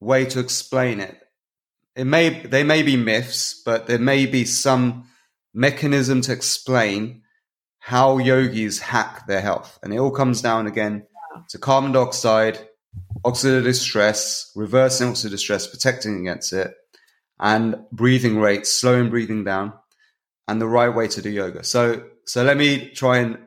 way 0.00 0.24
to 0.26 0.38
explain 0.40 1.00
it. 1.00 1.16
It 1.94 2.04
may 2.04 2.28
they 2.46 2.62
may 2.64 2.82
be 2.82 2.96
myths, 2.96 3.62
but 3.64 3.86
there 3.86 3.98
may 3.98 4.26
be 4.26 4.44
some 4.44 5.04
mechanism 5.54 6.20
to 6.22 6.32
explain 6.32 7.22
how 7.78 8.18
yogis 8.18 8.78
hack 8.80 9.26
their 9.26 9.40
health. 9.40 9.78
And 9.82 9.92
it 9.92 9.98
all 9.98 10.10
comes 10.10 10.40
down 10.42 10.66
again 10.66 11.06
to 11.50 11.58
carbon 11.58 11.92
dioxide, 11.92 12.58
oxidative 13.24 13.74
stress, 13.74 14.50
reversing 14.54 15.12
oxidative 15.12 15.38
stress, 15.38 15.66
protecting 15.66 16.20
against 16.20 16.52
it, 16.52 16.72
and 17.38 17.76
breathing 17.92 18.38
rates, 18.38 18.72
slowing 18.72 19.10
breathing 19.10 19.44
down, 19.44 19.72
and 20.48 20.60
the 20.60 20.66
right 20.68 20.94
way 20.94 21.08
to 21.08 21.22
do 21.22 21.30
yoga. 21.30 21.62
So 21.64 22.04
so 22.26 22.42
let 22.44 22.56
me 22.56 22.90
try 22.90 23.18
and 23.18 23.38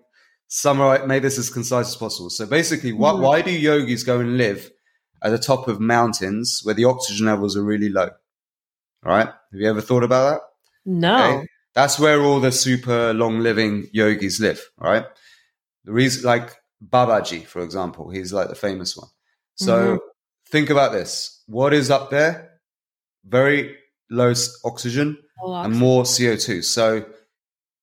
summarize 0.49 1.07
make 1.07 1.21
this 1.23 1.37
as 1.37 1.49
concise 1.49 1.87
as 1.87 1.95
possible. 1.95 2.29
So 2.29 2.45
basically, 2.45 2.91
why, 2.91 3.11
Mhm. 3.11 3.19
why 3.21 3.41
do 3.41 3.51
yogis 3.51 4.03
go 4.03 4.19
and 4.19 4.37
live 4.37 4.69
at 5.21 5.29
the 5.29 5.37
top 5.37 5.67
of 5.67 5.79
mountains 5.79 6.61
where 6.63 6.75
the 6.75 6.85
oxygen 6.85 7.27
levels 7.27 7.55
are 7.55 7.63
really 7.63 7.89
low? 7.89 8.09
All 9.05 9.11
right. 9.13 9.27
Have 9.27 9.59
you 9.61 9.69
ever 9.69 9.81
thought 9.81 10.03
about 10.03 10.31
that? 10.31 10.41
No. 10.85 11.15
Okay. 11.15 11.47
That's 11.75 11.99
where 11.99 12.21
all 12.21 12.39
the 12.41 12.51
super 12.51 13.13
long 13.13 13.39
living 13.39 13.87
yogis 13.93 14.39
live, 14.39 14.61
right? 14.77 15.05
The 15.85 15.93
reason, 15.93 16.23
like 16.23 16.55
Babaji, 16.85 17.45
for 17.45 17.61
example, 17.63 18.09
he's 18.09 18.33
like 18.33 18.49
the 18.49 18.55
famous 18.55 18.97
one. 18.97 19.09
So 19.55 19.95
Mhm. 19.95 19.99
think 20.49 20.69
about 20.69 20.91
this. 20.91 21.43
What 21.45 21.73
is 21.73 21.89
up 21.91 22.09
there? 22.09 22.59
Very 23.23 23.77
low 24.09 24.33
oxygen 24.65 25.17
Oh, 25.41 25.53
and 25.53 25.73
more 25.75 26.03
CO2. 26.05 26.61
So 26.63 27.05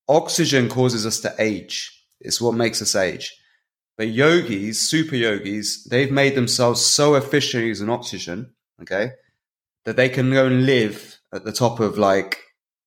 oxygen 0.08 0.68
causes 0.68 1.06
us 1.06 1.20
to 1.20 1.34
age. 1.38 1.95
It's 2.20 2.40
what 2.40 2.54
makes 2.54 2.80
us 2.82 2.94
age. 2.96 3.34
But 3.98 4.08
yogis, 4.08 4.80
super 4.80 5.16
yogis, 5.16 5.84
they've 5.84 6.10
made 6.10 6.34
themselves 6.34 6.84
so 6.84 7.14
efficient 7.14 7.64
using 7.64 7.88
oxygen, 7.88 8.52
okay, 8.82 9.12
that 9.84 9.96
they 9.96 10.08
can 10.08 10.30
go 10.30 10.46
and 10.46 10.66
live 10.66 11.18
at 11.32 11.44
the 11.44 11.52
top 11.52 11.80
of 11.80 11.96
like, 11.96 12.38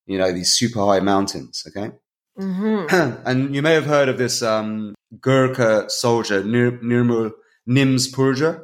you 0.05 0.17
know, 0.17 0.31
these 0.31 0.53
super 0.53 0.79
high 0.79 0.99
mountains, 0.99 1.63
okay? 1.67 1.91
hmm 2.37 2.85
and 3.25 3.53
you 3.55 3.61
may 3.61 3.73
have 3.73 3.85
heard 3.85 4.07
of 4.07 4.17
this 4.17 4.41
um, 4.41 4.93
Gurkha 5.19 5.89
soldier, 5.89 6.43
Nir- 6.43 6.79
Nirmal 6.79 7.31
Nims 7.67 8.13
Purja. 8.13 8.63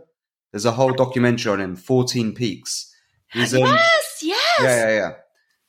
There's 0.51 0.65
a 0.65 0.71
whole 0.71 0.93
documentary 0.93 1.51
on 1.51 1.59
him, 1.59 1.75
14 1.75 2.33
Peaks. 2.33 2.93
He's 3.33 3.53
um, 3.55 3.61
yes, 3.61 4.19
yes. 4.21 4.55
yeah, 4.61 4.87
yeah, 4.87 4.95
yeah. 4.95 5.11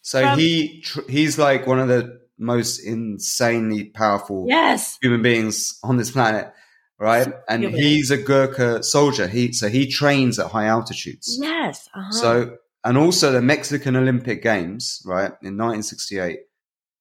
So 0.02 0.22
From- 0.22 0.38
he 0.38 0.80
tr- 0.82 1.08
he's 1.08 1.38
like 1.38 1.66
one 1.66 1.80
of 1.80 1.88
the 1.88 2.20
most 2.38 2.78
insanely 2.80 3.84
powerful 3.84 4.46
Yes. 4.48 4.98
human 5.00 5.22
beings 5.22 5.78
on 5.82 5.96
this 5.96 6.10
planet, 6.10 6.52
right? 6.98 7.28
And 7.48 7.64
he's 7.64 8.10
a 8.10 8.18
Gurkha 8.18 8.82
soldier. 8.82 9.26
He 9.26 9.52
so 9.52 9.68
he 9.68 9.86
trains 9.90 10.38
at 10.38 10.50
high 10.50 10.66
altitudes. 10.66 11.38
Yes. 11.40 11.88
Uh-huh. 11.94 12.10
So 12.12 12.56
and 12.84 12.96
also 12.96 13.32
the 13.32 13.42
Mexican 13.42 13.96
Olympic 13.96 14.42
Games, 14.42 15.02
right, 15.04 15.32
in 15.42 15.56
1968 15.56 16.38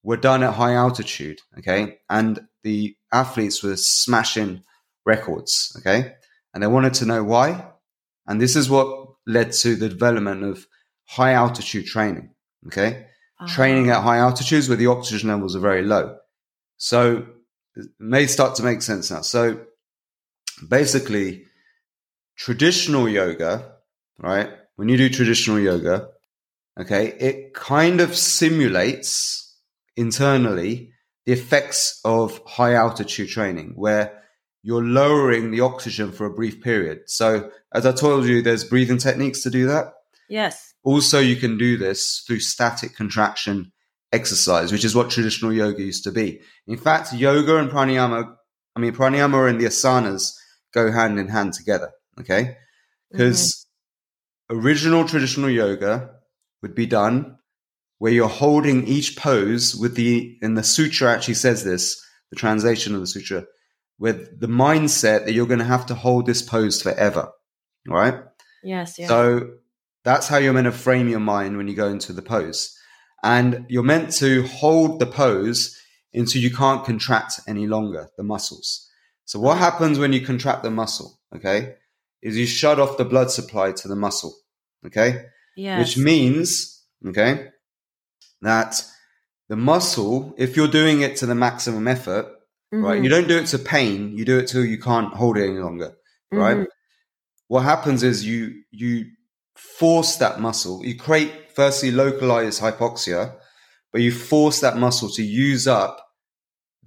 were 0.02 0.17
done 0.17 0.43
at 0.43 0.54
high 0.54 0.74
altitude, 0.74 1.41
okay? 1.58 1.98
And 2.10 2.48
the 2.63 2.95
athletes 3.12 3.62
were 3.63 3.76
smashing 3.76 4.63
records, 5.06 5.76
okay? 5.80 6.13
And 6.54 6.63
they 6.63 6.67
wanted 6.67 6.93
to 6.95 7.06
know 7.06 7.24
why. 7.24 7.71
And 8.28 8.39
this 8.39 8.56
is 8.56 8.69
what 8.69 9.10
led 9.28 9.52
to 9.54 9.76
the 9.76 9.89
development 9.89 10.43
of 10.43 10.65
high 11.08 11.34
altitude 11.34 11.86
training, 11.86 12.32
okay? 12.67 13.08
Uh-huh. 13.39 13.54
Training 13.54 13.89
at 13.89 14.02
high 14.02 14.17
altitudes 14.17 14.69
where 14.69 14.78
the 14.78 14.88
oxygen 14.88 15.30
levels 15.30 15.56
are 15.56 15.60
very 15.60 15.84
low. 15.84 16.17
So 16.78 17.26
it 17.76 17.88
may 18.00 18.28
start 18.28 18.56
to 18.56 18.63
make 18.63 18.82
sense 18.82 19.12
now. 19.12 19.21
So 19.21 19.62
basically, 20.67 21.45
traditional 22.38 23.10
yoga, 23.10 23.74
right? 24.17 24.50
When 24.76 24.89
you 24.89 24.98
do 24.98 25.10
traditional 25.10 25.60
yoga, 25.60 26.10
okay, 26.80 27.08
it 27.19 27.54
kind 27.54 28.02
of 28.02 28.15
simulates 28.15 29.58
internally 29.98 30.91
the 31.26 31.34
effects 31.34 32.00
of 32.06 32.39
high 32.45 32.74
altitude 32.74 33.30
training 33.30 33.74
where 33.76 34.21
you're 34.62 34.84
lowering 34.84 35.52
the 35.52 35.62
oxygen 35.62 36.12
for 36.12 36.26
a 36.26 36.34
brief 36.34 36.62
period. 36.62 37.02
So, 37.08 37.52
as 37.74 37.86
I 37.86 37.91
told 37.91 38.26
you, 38.26 38.41
there's 38.41 38.63
breathing 38.63 38.98
techniques 38.98 39.41
to 39.43 39.50
do 39.50 39.67
that. 39.67 39.93
Yes. 40.28 40.74
Also, 40.86 41.19
you 41.19 41.36
can 41.36 41.58
do 41.58 41.78
this 41.78 42.24
through 42.28 42.39
static 42.39 42.95
contraction 42.95 43.71
exercise, 44.13 44.71
which 44.71 44.86
is 44.86 44.95
what 44.95 45.10
traditional 45.10 45.52
yoga 45.52 45.82
used 45.82 46.04
to 46.04 46.12
be. 46.12 46.39
In 46.67 46.78
fact, 46.78 47.12
yoga 47.12 47.58
and 47.58 47.71
pranayama, 47.71 48.36
I 48.76 48.80
mean, 48.80 48.93
pranayama 48.93 49.50
and 49.50 49.60
the 49.60 49.65
asanas 49.65 50.34
go 50.76 50.91
hand 50.91 51.19
in 51.19 51.28
hand 51.28 51.54
together. 51.54 51.91
Okay. 52.19 52.58
Because 53.12 53.65
mm-hmm. 54.52 54.60
original 54.60 55.08
traditional 55.08 55.50
yoga 55.50 56.12
would 56.62 56.76
be 56.76 56.86
done 56.86 57.39
where 57.98 58.12
you're 58.12 58.28
holding 58.28 58.86
each 58.86 59.17
pose 59.17 59.76
with 59.76 59.95
the, 59.95 60.38
and 60.43 60.56
the 60.56 60.63
sutra 60.63 61.12
actually 61.12 61.34
says 61.34 61.63
this, 61.63 62.00
the 62.30 62.36
translation 62.36 62.93
of 62.93 63.02
the 63.02 63.08
sutra, 63.08 63.45
with 63.98 64.39
the 64.39 64.48
mindset 64.48 65.26
that 65.26 65.34
you're 65.34 65.48
going 65.48 65.60
to 65.60 65.65
have 65.65 65.88
to 65.88 65.95
hold 65.95 66.28
this 66.28 66.43
pose 66.43 66.80
forever. 66.80 67.32
Right? 67.88 68.15
Yes. 68.63 69.00
yes. 69.00 69.10
So 69.10 69.50
that's 70.06 70.28
how 70.28 70.38
you're 70.38 70.54
meant 70.54 70.65
to 70.65 70.72
frame 70.72 71.10
your 71.10 71.20
mind 71.20 71.58
when 71.58 71.68
you 71.68 71.76
go 71.76 71.89
into 71.89 72.13
the 72.13 72.22
pose. 72.22 72.78
And 73.24 73.65
you're 73.70 73.84
meant 73.84 74.12
to 74.13 74.44
hold 74.44 75.00
the 75.00 75.08
pose 75.08 75.76
until 76.13 76.41
you 76.41 76.52
can't 76.52 76.86
contract 76.86 77.41
any 77.48 77.65
longer 77.68 78.10
the 78.18 78.24
muscles. 78.24 78.88
So 79.26 79.39
what 79.39 79.58
happens 79.58 79.98
when 79.98 80.13
you 80.13 80.22
contract 80.26 80.62
the 80.63 80.70
muscle? 80.72 81.20
Okay. 81.36 81.74
Is 82.22 82.38
you 82.38 82.46
shut 82.46 82.80
off 82.80 82.98
the 82.98 83.06
blood 83.06 83.32
supply 83.32 83.72
to 83.74 83.88
the 83.88 83.96
muscle. 83.96 84.34
Okay. 84.86 85.26
yes. 85.58 85.80
Which 85.80 85.98
means, 85.98 86.84
okay, 87.08 87.48
that 88.41 88.84
the 89.50 89.56
muscle, 89.56 90.34
if 90.38 90.56
you're 90.56 90.68
doing 90.68 91.02
it 91.02 91.15
to 91.18 91.26
the 91.26 91.34
maximum 91.36 91.88
effort, 91.88 92.26
right, 92.72 93.00
Mhm. 93.00 93.04
you 93.04 93.10
don't 93.10 93.28
do 93.28 93.38
it 93.38 93.48
to 93.48 93.58
pain, 93.60 94.15
you 94.18 94.26
do 94.26 94.38
it 94.38 94.48
till 94.48 94.65
you 94.65 94.78
can't 94.78 95.13
hold 95.13 95.38
it 95.38 95.46
any 95.50 95.60
longer, 95.60 95.96
right? 96.32 96.58
Mhm. 96.58 96.68
What 97.48 97.62
happens 97.62 98.04
is 98.04 98.26
you 98.26 98.63
you 98.72 99.06
force 99.80 100.16
that 100.18 100.40
muscle. 100.40 100.84
You 100.86 100.96
create 100.98 101.32
firstly 101.56 101.92
localized 101.92 102.62
hypoxia, 102.62 103.36
but 103.92 104.02
you 104.02 104.12
force 104.12 104.60
that 104.62 104.78
muscle 104.78 105.10
to 105.10 105.24
use 105.24 105.68
up 105.68 106.02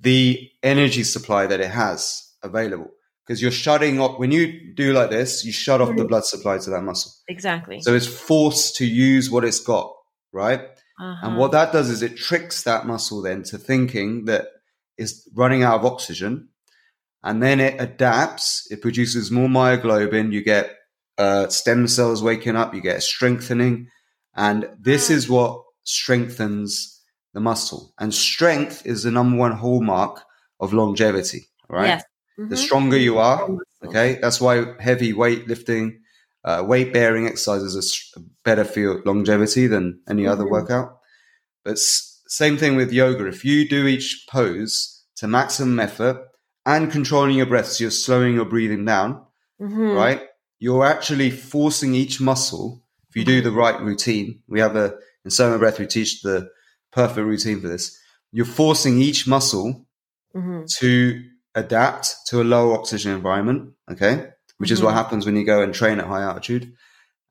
the 0.01 0.49
energy 0.63 1.03
supply 1.03 1.47
that 1.47 1.61
it 1.61 1.71
has 1.71 2.23
available 2.43 2.91
because 3.27 3.43
you're 3.43 3.51
shutting 3.51 4.01
off 4.01 4.19
when 4.19 4.31
you 4.31 4.73
do 4.77 4.93
like 4.93 5.11
this 5.11 5.45
you 5.45 5.51
shut 5.51 5.81
off 5.81 5.89
the 5.97 6.05
Mhm. 6.05 6.09
blood 6.09 6.25
supply 6.25 6.57
to 6.59 6.71
that 6.71 6.83
muscle 6.85 7.11
Exactly. 7.27 7.81
so 7.81 7.95
it's 7.95 8.07
forced 8.07 8.77
to 8.77 8.87
use 8.87 9.29
what 9.29 9.45
it's 9.45 9.59
got 9.59 9.93
right 10.33 10.61
Uh-huh. 11.01 11.27
and 11.27 11.37
what 11.37 11.51
that 11.51 11.73
does 11.73 11.91
is 11.91 12.01
it 12.03 12.17
tricks 12.17 12.63
that 12.63 12.87
muscle 12.87 13.21
then 13.23 13.43
to 13.43 13.59
thinking 13.59 14.27
that 14.27 14.47
it's 14.97 15.29
running 15.35 15.63
out 15.65 15.81
of 15.81 15.85
oxygen. 15.85 16.49
And 17.25 17.43
then 17.43 17.59
it 17.61 17.81
adapts, 17.81 18.67
it 18.71 18.81
produces 18.83 19.31
more 19.33 19.49
myoglobin, 19.49 20.33
you 20.33 20.43
get 20.43 20.77
uh, 21.19 21.49
stem 21.49 21.89
cells 21.89 22.23
waking 22.23 22.57
up, 22.57 22.75
you 22.75 22.81
get 22.81 22.99
a 22.99 23.01
strengthening. 23.01 23.89
And 24.37 24.69
this 24.81 25.11
is 25.11 25.29
what 25.29 25.63
strengthens 25.85 27.01
the 27.35 27.41
muscle. 27.41 27.93
And 27.99 28.15
strength 28.15 28.87
is 28.87 29.03
the 29.03 29.11
number 29.11 29.37
one 29.37 29.53
hallmark 29.53 30.23
of 30.61 30.73
longevity, 30.73 31.49
right? 31.69 31.87
Yes. 31.89 32.05
The 32.37 32.55
Mhm. 32.55 32.59
stronger 32.59 32.97
you 32.97 33.19
are, 33.19 33.49
Okay, 33.85 34.19
that's 34.21 34.41
why 34.41 34.75
heavy 34.81 35.13
weightlifting, 35.13 35.99
uh, 36.45 36.65
weight 36.67 36.93
bearing 36.93 37.27
exercises 37.29 37.77
are 38.17 38.23
better 38.45 38.65
for 38.65 38.81
your 38.81 39.03
longevity 39.05 39.69
than 39.69 40.01
any 40.09 40.27
other 40.27 40.45
Mhm. 40.45 40.51
workout. 40.51 40.99
But 41.65 41.75
s- 41.75 42.21
same 42.27 42.57
thing 42.57 42.75
with 42.75 42.93
yoga. 42.93 43.27
If 43.27 43.45
you 43.45 43.69
do 43.69 43.87
each 43.87 44.27
pose 44.29 45.05
to 45.17 45.29
maximum 45.29 45.79
effort 45.79 46.17
and 46.67 46.91
controlling 46.91 47.37
your 47.37 47.47
breath, 47.47 47.69
so 47.69 47.85
you're 47.85 47.91
slowing 47.93 48.35
your 48.35 48.47
breathing 48.47 48.85
down, 48.85 49.25
Mhm. 49.61 49.95
right? 49.95 50.23
You're 50.59 50.85
actually 50.85 51.31
forcing 51.31 51.95
each 51.95 52.21
muscle. 52.21 52.83
If 53.09 53.17
you 53.17 53.25
do 53.25 53.41
the 53.41 53.53
right 53.53 53.81
routine, 53.81 54.43
we 54.49 54.61
have 54.61 54.77
a 54.77 54.95
in 55.25 55.31
Soma 55.31 55.59
Breath 55.59 55.79
we 55.79 55.87
teach 55.87 56.23
the 56.23 56.49
perfect 56.93 57.27
routine 57.27 57.61
for 57.61 57.69
this. 57.69 57.97
You're 58.33 58.47
forcing 58.47 59.01
each 59.01 59.27
muscle 59.27 59.87
Mhm. 60.35 60.67
to 60.79 61.23
adapt 61.55 62.15
to 62.29 62.41
a 62.43 62.45
low 62.45 62.73
oxygen 62.73 63.13
environment, 63.13 63.73
okay? 63.91 64.31
Which 64.59 64.71
is 64.71 64.83
what 64.83 64.93
Mhm. 64.93 64.97
happens 64.97 65.27
when 65.27 65.37
you 65.37 65.45
go 65.45 65.63
and 65.63 65.73
train 65.75 65.99
at 65.99 66.07
high 66.07 66.23
altitude. 66.23 66.73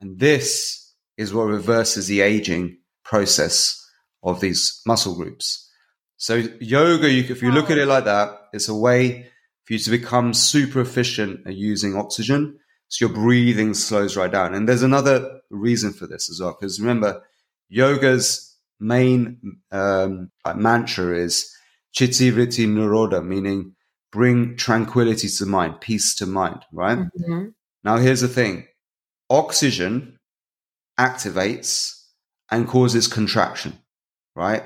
And 0.01 0.19
this 0.19 0.93
is 1.17 1.33
what 1.33 1.43
reverses 1.47 2.07
the 2.07 2.21
aging 2.21 2.77
process 3.03 3.83
of 4.23 4.39
these 4.41 4.81
muscle 4.85 5.15
groups. 5.15 5.69
So 6.17 6.35
yoga, 6.59 7.09
you, 7.11 7.23
if 7.29 7.41
you 7.41 7.51
look 7.51 7.69
at 7.69 7.77
it 7.77 7.85
like 7.87 8.05
that, 8.05 8.29
it's 8.53 8.67
a 8.69 8.75
way 8.75 9.29
for 9.65 9.73
you 9.73 9.79
to 9.79 9.89
become 9.91 10.33
super 10.33 10.81
efficient 10.81 11.45
at 11.45 11.55
using 11.55 11.95
oxygen. 11.95 12.57
So 12.89 13.05
your 13.07 13.15
breathing 13.15 13.73
slows 13.73 14.15
right 14.15 14.31
down. 14.31 14.53
And 14.53 14.67
there's 14.67 14.83
another 14.83 15.41
reason 15.49 15.93
for 15.93 16.07
this 16.07 16.29
as 16.29 16.39
well, 16.39 16.55
because 16.59 16.79
remember, 16.79 17.21
yoga's 17.69 18.55
main 18.79 19.39
um, 19.71 20.31
mantra 20.55 21.17
is 21.17 21.51
chitti 21.95 22.31
vritti 22.31 22.67
nirodha, 22.67 23.25
meaning 23.25 23.75
bring 24.11 24.55
tranquility 24.55 25.27
to 25.27 25.45
mind, 25.45 25.81
peace 25.81 26.15
to 26.15 26.25
mind, 26.25 26.63
right? 26.71 26.99
Mhm. 26.99 27.53
Now, 27.83 27.97
here's 27.97 28.21
the 28.21 28.27
thing 28.27 28.67
oxygen 29.29 30.17
activates 30.99 31.93
and 32.51 32.67
causes 32.67 33.07
contraction, 33.07 33.77
right? 34.35 34.63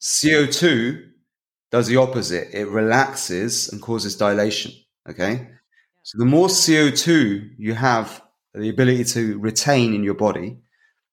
CO2 0.00 1.10
does 1.70 1.86
the 1.86 1.96
opposite. 1.96 2.48
It 2.52 2.66
relaxes 2.68 3.68
and 3.72 3.80
causes 3.80 4.16
dilation, 4.16 4.72
okay? 5.08 5.48
So 6.02 6.18
the 6.18 6.24
more 6.24 6.48
CO2 6.48 7.54
you 7.58 7.74
have 7.74 8.22
the 8.54 8.68
ability 8.68 9.04
to 9.04 9.38
retain 9.38 9.94
in 9.94 10.02
your 10.04 10.14
body, 10.14 10.58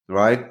right? 0.08 0.46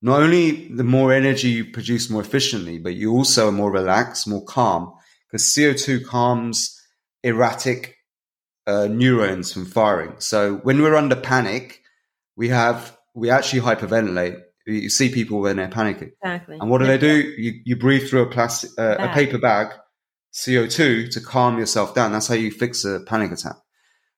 Not 0.00 0.22
only 0.22 0.68
the 0.68 0.84
more 0.84 1.12
energy 1.12 1.48
you 1.48 1.64
produce 1.66 2.08
more 2.08 2.20
efficiently, 2.22 2.78
but 2.78 2.94
you 2.94 3.12
also 3.12 3.48
are 3.48 3.52
more 3.52 3.70
relaxed, 3.70 4.26
more 4.28 4.44
calm, 4.44 4.92
because 5.26 5.44
CO2 5.44 6.04
calms 6.06 6.80
erratic 7.22 7.96
uh, 8.66 8.86
neurons 8.86 9.52
from 9.52 9.64
firing. 9.66 10.14
So 10.18 10.56
when 10.56 10.82
we're 10.82 10.94
under 10.94 11.16
panic, 11.16 11.82
we 12.36 12.48
have 12.48 12.96
we 13.14 13.30
actually 13.30 13.62
hyperventilate. 13.62 14.40
You 14.66 14.90
see 14.90 15.08
people 15.08 15.40
when 15.40 15.56
they're 15.56 15.68
panicking, 15.68 16.12
Exactly. 16.22 16.58
and 16.60 16.70
what 16.70 16.78
do 16.78 16.84
Yeah. 16.84 16.96
they 16.96 16.98
do? 16.98 17.14
You, 17.38 17.52
you 17.64 17.76
breathe 17.76 18.08
through 18.08 18.22
a 18.22 18.26
plastic, 18.30 18.70
uh, 18.78 18.96
a 18.98 19.08
paper 19.14 19.38
bag, 19.38 19.68
CO2 20.42 21.10
to 21.14 21.20
calm 21.20 21.58
yourself 21.58 21.94
down. 21.94 22.12
That's 22.12 22.28
how 22.28 22.34
you 22.34 22.50
fix 22.50 22.84
a 22.84 23.00
panic 23.10 23.32
attack. 23.32 23.56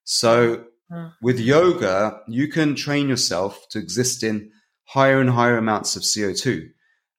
So 0.04 0.64
Uh, 0.92 1.10
with 1.22 1.38
yoga, 1.38 2.20
you 2.26 2.48
can 2.48 2.74
train 2.74 3.08
yourself 3.08 3.52
to 3.70 3.78
exist 3.78 4.24
in 4.24 4.50
higher 4.86 5.20
and 5.20 5.30
higher 5.30 5.56
amounts 5.56 5.94
of 5.96 6.02
CO2, 6.02 6.68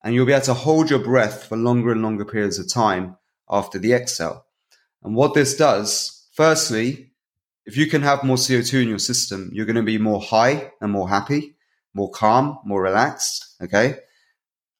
and 0.04 0.14
you'll 0.14 0.26
be 0.26 0.34
able 0.34 0.44
to 0.44 0.52
hold 0.66 0.90
your 0.90 0.98
breath 0.98 1.44
for 1.48 1.56
longer 1.56 1.90
and 1.92 2.02
longer 2.02 2.26
periods 2.26 2.58
of 2.58 2.66
time 2.68 3.16
after 3.48 3.78
the 3.78 3.94
exhale. 3.94 4.44
And 5.02 5.16
what 5.16 5.32
this 5.32 5.56
does, 5.56 6.28
firstly, 6.34 7.12
if 7.64 7.74
you 7.78 7.86
can 7.86 8.02
have 8.02 8.24
more 8.24 8.36
CO2 8.36 8.82
in 8.82 8.88
your 8.88 8.98
system, 8.98 9.48
you're 9.54 9.70
going 9.70 9.76
to 9.76 9.82
be 9.94 9.98
more 9.98 10.20
high 10.20 10.72
and 10.82 10.92
more 10.92 11.08
happy, 11.08 11.56
more 11.94 12.10
calm, 12.10 12.58
more 12.64 12.82
relaxed. 12.82 13.56
Okay. 13.64 13.96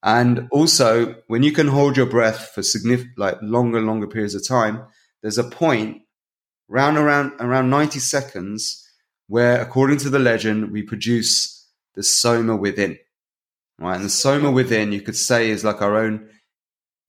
And 0.03 0.49
also, 0.51 1.15
when 1.27 1.43
you 1.43 1.53
can 1.53 1.67
hold 1.67 1.95
your 1.95 2.05
breath 2.05 2.51
for 2.53 2.61
significant, 2.61 3.17
like 3.17 3.37
longer, 3.41 3.79
longer 3.79 4.07
periods 4.07 4.35
of 4.35 4.45
time, 4.45 4.83
there's 5.21 5.37
a 5.37 5.45
point 5.45 6.01
round 6.67 6.97
around 6.97 7.31
around 7.39 7.69
90 7.69 7.99
seconds 7.99 8.85
where, 9.27 9.61
according 9.61 9.97
to 9.99 10.09
the 10.09 10.19
legend, 10.19 10.71
we 10.71 10.81
produce 10.83 11.69
the 11.95 12.03
soma 12.03 12.55
within. 12.55 12.97
Right, 13.79 13.95
and 13.95 14.05
the 14.05 14.09
soma 14.09 14.51
within, 14.51 14.91
you 14.91 15.01
could 15.01 15.15
say, 15.15 15.49
is 15.49 15.63
like 15.63 15.81
our 15.81 15.95
own 15.95 16.29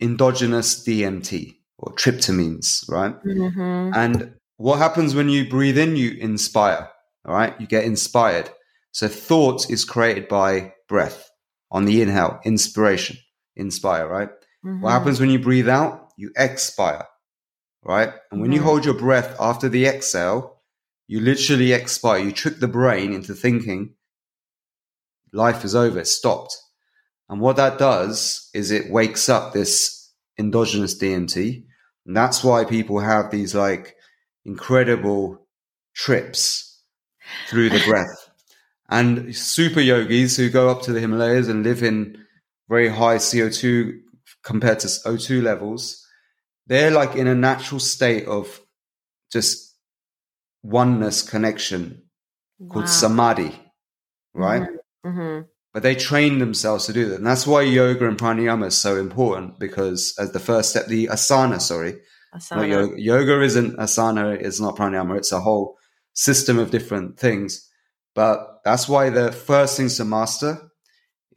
endogenous 0.01 0.85
DMT 0.87 1.57
or 1.79 1.93
tryptamines, 1.95 2.89
right? 2.89 3.15
mhm. 3.25 3.93
And 3.95 4.35
what 4.57 4.79
happens 4.79 5.15
when 5.15 5.29
you 5.29 5.49
breathe 5.49 5.79
in? 5.79 5.97
You 5.97 6.13
inspire. 6.13 6.89
All 7.27 7.35
right. 7.35 7.59
You 7.61 7.67
get 7.67 7.85
inspired. 7.85 8.51
So 8.93 9.09
thought 9.09 9.69
is 9.69 9.85
created 9.85 10.29
by 10.29 10.75
breath 10.89 11.29
on 11.75 11.85
the 11.85 12.01
inhale, 12.01 12.41
inspiration, 12.45 13.19
inspire, 13.57 14.09
right? 14.09 14.31
Mhm. 14.65 14.81
What 14.81 14.93
happens 14.93 15.21
when 15.21 15.29
you 15.29 15.41
breathe 15.41 15.69
out? 15.69 16.09
You 16.17 16.31
expire, 16.37 17.07
right? 17.83 18.15
And 18.31 18.41
when 18.41 18.53
you 18.53 18.61
Mhm. 18.61 18.65
hold 18.65 18.85
your 18.85 18.95
breath 18.95 19.37
after 19.41 19.69
the 19.69 19.85
exhale, 19.87 20.63
you 21.09 21.21
literally 21.21 21.73
expire. 21.73 22.21
You 22.21 22.33
trick 22.33 22.61
the 22.61 22.69
brain 22.69 23.13
into 23.13 23.35
thinking 23.35 23.97
life 25.33 25.65
is 25.65 25.75
over, 25.75 25.99
it's 25.99 26.13
stopped. 26.13 26.57
And 27.29 27.41
what 27.41 27.57
that 27.57 27.77
does 27.77 28.49
is 28.55 28.71
it 28.71 28.91
wakes 28.91 29.29
up 29.29 29.53
this 29.53 30.13
endogenous 30.39 30.97
DMT. 30.97 31.65
And 32.07 32.17
that's 32.17 32.45
why 32.45 32.65
people 32.65 33.01
have 33.01 33.31
these 33.31 33.55
like 33.55 33.97
incredible 34.45 35.49
trips 35.95 36.81
through 37.49 37.71
the 37.71 37.81
breath. 37.81 38.24
And 38.95 39.35
super 39.35 39.81
yogis 39.81 40.37
who 40.37 40.49
go 40.49 40.69
up 40.69 40.83
to 40.83 40.93
the 40.93 41.01
Himalayas 41.01 41.49
and 41.49 41.65
live 41.65 41.83
in 41.83 42.17
very 42.69 42.89
high 42.89 43.17
CO2 43.17 43.99
compared 44.45 44.79
to 44.81 44.87
O2 44.87 45.43
levels, 45.43 46.07
they're 46.69 46.93
like 46.93 47.17
in 47.17 47.27
a 47.27 47.35
natural 47.35 47.81
state 47.81 48.25
of 48.27 48.61
just 49.33 49.75
oneness 50.63 51.23
connection 51.23 52.03
called 52.71 52.89
samadhi, 52.89 53.53
right? 54.33 54.69
Mhm. 55.05 55.47
But 55.73 55.83
they 55.83 55.97
train 55.97 56.39
themselves 56.39 56.87
to 56.87 56.93
do 56.93 57.09
that. 57.09 57.17
And 57.17 57.27
that's 57.27 57.49
why 57.49 57.63
yoga 57.63 58.07
and 58.07 58.17
pranayama 58.17 58.69
is 58.69 58.79
so 58.79 58.97
important 58.97 59.59
because 59.59 60.15
as 60.21 60.31
the 60.31 60.39
first 60.39 60.71
step, 60.71 60.87
the 60.87 61.07
asana, 61.07 61.61
sorry, 61.61 62.01
Asana. 62.33 62.69
yoga. 62.69 63.01
Yoga 63.01 63.43
isn't 63.43 63.77
asana, 63.77 64.41
it's 64.41 64.61
not 64.61 64.77
pranayama, 64.77 65.17
it's 65.19 65.33
a 65.33 65.41
whole 65.41 65.77
system 66.13 66.61
of 66.61 66.71
different 66.71 67.19
things. 67.19 67.69
But 68.15 68.61
that's 68.65 68.89
why 68.89 69.11
the 69.11 69.33
first 69.33 69.77
things 69.77 69.97
to 69.97 70.05
master 70.05 70.71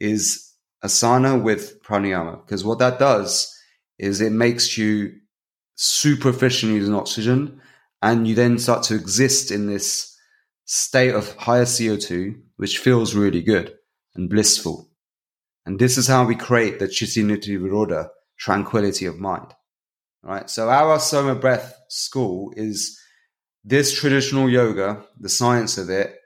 is 0.00 0.52
asana 0.84 1.42
with 1.42 1.82
pranayama, 1.82 2.44
because 2.44 2.64
what 2.64 2.78
that 2.78 2.98
does 2.98 3.52
is 3.98 4.20
it 4.20 4.32
makes 4.32 4.78
you 4.78 5.12
super 5.74 6.28
efficient 6.28 6.72
using 6.72 6.94
oxygen, 6.94 7.60
and 8.00 8.28
you 8.28 8.34
then 8.34 8.58
start 8.58 8.84
to 8.84 8.94
exist 8.94 9.50
in 9.50 9.66
this 9.66 10.16
state 10.66 11.14
of 11.14 11.34
higher 11.34 11.64
CO2, 11.64 12.40
which 12.56 12.78
feels 12.78 13.14
really 13.14 13.42
good 13.42 13.74
and 14.14 14.30
blissful. 14.30 14.88
And 15.66 15.78
this 15.78 15.98
is 15.98 16.06
how 16.06 16.24
we 16.24 16.34
create 16.34 16.78
the 16.78 16.86
Chitti 16.86 17.24
Viroda, 17.58 18.08
tranquility 18.38 19.06
of 19.06 19.18
mind. 19.18 19.52
Right. 20.22 20.48
So 20.50 20.68
our 20.68 20.98
Soma 20.98 21.34
breath 21.34 21.74
school 21.88 22.52
is 22.56 22.98
this 23.64 23.92
traditional 23.98 24.48
yoga, 24.48 25.04
the 25.18 25.28
science 25.28 25.78
of 25.78 25.90
it, 25.90 26.17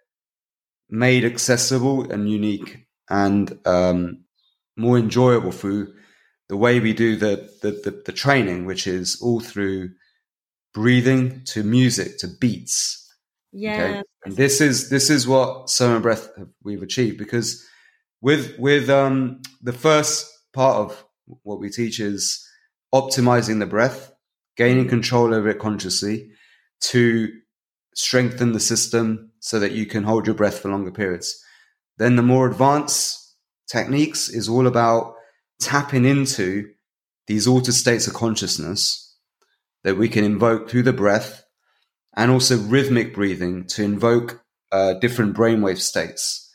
made 0.93 1.25
accessible 1.25 2.09
and 2.13 2.31
unique 2.31 2.87
and 3.09 3.59
um, 3.65 4.25
more 4.77 4.99
enjoyable 4.99 5.51
through 5.51 5.93
the 6.51 6.57
way 6.57 6.81
we 6.81 6.93
do 6.93 7.17
the, 7.17 7.51
the, 7.63 7.71
the, 7.71 8.03
the 8.05 8.13
training, 8.13 8.67
which 8.67 8.87
is 8.87 9.21
all 9.23 9.41
through 9.41 9.91
breathing 10.75 11.43
to 11.47 11.63
music 11.63 12.19
to 12.19 12.29
beats. 12.29 13.11
Yeah. 13.53 13.83
Okay? 13.83 14.03
And 14.25 14.37
this 14.37 14.61
is 14.61 14.89
this 14.89 15.11
is 15.11 15.27
what 15.27 15.69
Soma 15.69 15.99
Breath 15.99 16.31
we've 16.63 16.83
achieved 16.83 17.19
because 17.19 17.67
with 18.21 18.57
with 18.59 18.89
um 18.89 19.43
the 19.61 19.73
first 19.73 20.31
part 20.53 20.77
of 20.77 21.05
what 21.43 21.59
we 21.59 21.69
teach 21.69 22.01
is 22.01 22.47
optimizing 22.95 23.59
the 23.59 23.67
breath, 23.67 24.13
gaining 24.57 24.89
control 24.89 25.35
over 25.35 25.49
it 25.49 25.59
consciously 25.59 26.31
to 26.83 27.29
strengthen 27.95 28.53
the 28.53 28.61
system 28.61 29.32
so 29.43 29.59
that 29.59 29.73
you 29.73 29.85
can 29.85 30.05
hold 30.05 30.25
your 30.25 30.37
breath 30.37 30.61
for 30.61 30.71
longer 30.71 30.93
periods. 30.93 31.45
Then 31.99 32.15
the 32.15 32.23
more 32.23 32.49
advanced 32.49 33.37
techniques 33.69 34.29
is 34.29 34.49
all 34.49 34.69
about 34.69 35.15
tapping 35.61 36.05
into 36.05 36.71
these 37.27 37.49
altered 37.49 37.75
states 37.75 38.07
of 38.07 38.15
consciousness 38.15 39.17
that 39.83 39.99
we 39.99 40.09
can 40.09 40.25
invoke 40.25 40.71
through 40.71 40.85
the 40.85 40.93
breath 40.93 41.45
and 42.17 42.31
also 42.31 42.57
rhythmic 42.57 43.13
breathing 43.13 43.67
to 43.67 43.83
invoke 43.83 44.45
uh, 44.71 44.95
different 44.95 45.37
brainwave 45.37 45.81
states. 45.81 46.49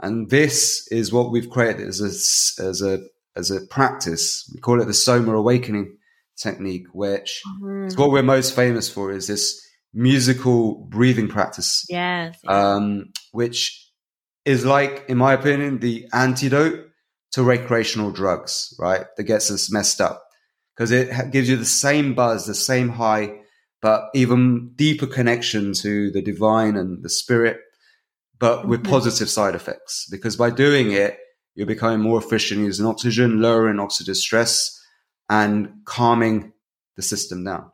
And 0.00 0.28
this 0.28 0.88
is 0.90 1.12
what 1.12 1.30
we've 1.30 1.48
created 1.48 1.86
as 1.86 2.00
a, 2.00 2.64
as 2.64 2.82
a, 2.82 2.98
as 3.36 3.52
a 3.52 3.64
practice. 3.66 4.50
We 4.52 4.60
call 4.60 4.82
it 4.82 4.86
the 4.86 4.94
Soma 4.94 5.36
awakening 5.36 5.98
technique, 6.36 6.86
which 6.92 7.42
mm-hmm. 7.46 7.86
is 7.86 7.96
what 7.96 8.10
we're 8.10 8.24
most 8.24 8.56
famous 8.56 8.88
for 8.88 9.12
is 9.12 9.28
this 9.28 9.63
musical 9.94 10.74
breathing 10.74 11.28
practice. 11.28 11.86
Yes. 11.88 12.36
Um, 12.46 13.12
which 13.32 13.90
is 14.44 14.64
like, 14.64 15.04
in 15.08 15.16
my 15.16 15.32
opinion, 15.32 15.78
the 15.78 16.06
antidote 16.12 16.90
to 17.32 17.42
recreational 17.42 18.10
drugs, 18.10 18.74
right? 18.78 19.06
That 19.16 19.24
gets 19.24 19.50
us 19.50 19.72
messed 19.72 20.00
up 20.00 20.24
because 20.74 20.90
it 20.90 21.30
gives 21.30 21.48
you 21.48 21.56
the 21.56 21.64
same 21.64 22.14
buzz, 22.14 22.46
the 22.46 22.54
same 22.54 22.88
high, 22.88 23.40
but 23.80 24.10
even 24.14 24.72
deeper 24.74 25.06
connection 25.06 25.72
to 25.74 26.10
the 26.10 26.22
divine 26.22 26.76
and 26.76 27.02
the 27.02 27.08
spirit, 27.08 27.58
but 28.38 28.66
with 28.66 28.82
mm-hmm. 28.82 28.92
positive 28.92 29.30
side 29.30 29.54
effects. 29.54 30.06
Because 30.10 30.36
by 30.36 30.50
doing 30.50 30.92
it, 30.92 31.18
you're 31.54 31.66
becoming 31.66 32.00
more 32.00 32.18
efficient 32.18 32.60
using 32.60 32.86
oxygen, 32.86 33.40
lowering 33.40 33.76
oxidative 33.76 34.16
stress, 34.16 34.80
and 35.30 35.72
calming 35.84 36.52
the 36.96 37.02
system 37.02 37.44
down. 37.44 37.70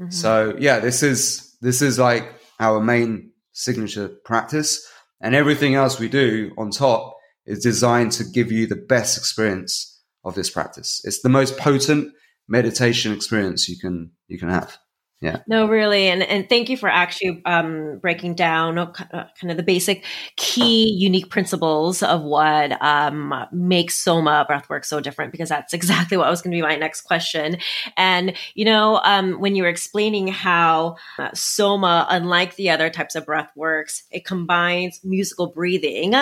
Mm-hmm. 0.00 0.10
So 0.10 0.56
yeah, 0.58 0.80
this 0.80 1.02
is 1.02 1.51
this 1.62 1.80
is 1.80 1.98
like 1.98 2.34
our 2.60 2.80
main 2.80 3.30
signature 3.52 4.08
practice. 4.24 4.86
And 5.20 5.34
everything 5.34 5.76
else 5.76 6.00
we 6.00 6.08
do 6.08 6.52
on 6.58 6.70
top 6.70 7.16
is 7.46 7.62
designed 7.62 8.12
to 8.12 8.24
give 8.24 8.50
you 8.50 8.66
the 8.66 8.76
best 8.76 9.16
experience 9.16 10.02
of 10.24 10.34
this 10.34 10.50
practice. 10.50 11.00
It's 11.04 11.22
the 11.22 11.28
most 11.28 11.56
potent 11.56 12.12
meditation 12.48 13.12
experience 13.12 13.68
you 13.68 13.78
can 13.78 14.10
you 14.26 14.38
can 14.38 14.48
have. 14.48 14.76
Yeah. 15.22 15.38
No, 15.46 15.68
really. 15.68 16.08
And, 16.08 16.24
and 16.24 16.48
thank 16.48 16.68
you 16.68 16.76
for 16.76 16.88
actually 16.88 17.40
um, 17.44 17.98
breaking 18.00 18.34
down 18.34 18.76
uh, 18.76 18.92
kind 18.92 19.52
of 19.52 19.56
the 19.56 19.62
basic 19.62 20.04
key 20.34 20.90
unique 20.98 21.30
principles 21.30 22.02
of 22.02 22.22
what 22.22 22.72
um, 22.82 23.32
makes 23.52 23.94
Soma 23.94 24.44
breathwork 24.50 24.84
so 24.84 24.98
different, 24.98 25.30
because 25.30 25.48
that's 25.48 25.72
exactly 25.82 26.16
what 26.16 26.28
was 26.28 26.42
going 26.42 26.50
to 26.50 26.56
be 26.56 26.62
my 26.62 26.74
next 26.74 27.02
question. 27.02 27.58
And, 27.96 28.32
you 28.56 28.64
know, 28.64 29.00
um, 29.04 29.34
when 29.34 29.54
you 29.54 29.62
were 29.62 29.68
explaining 29.68 30.26
how 30.26 30.96
uh, 31.20 31.30
Soma, 31.34 32.04
unlike 32.10 32.56
the 32.56 32.70
other 32.70 32.90
types 32.90 33.14
of 33.14 33.24
breath 33.24 33.52
works, 33.54 34.02
it 34.10 34.24
combines 34.24 34.98
musical 35.04 35.46
breathing 35.46 36.14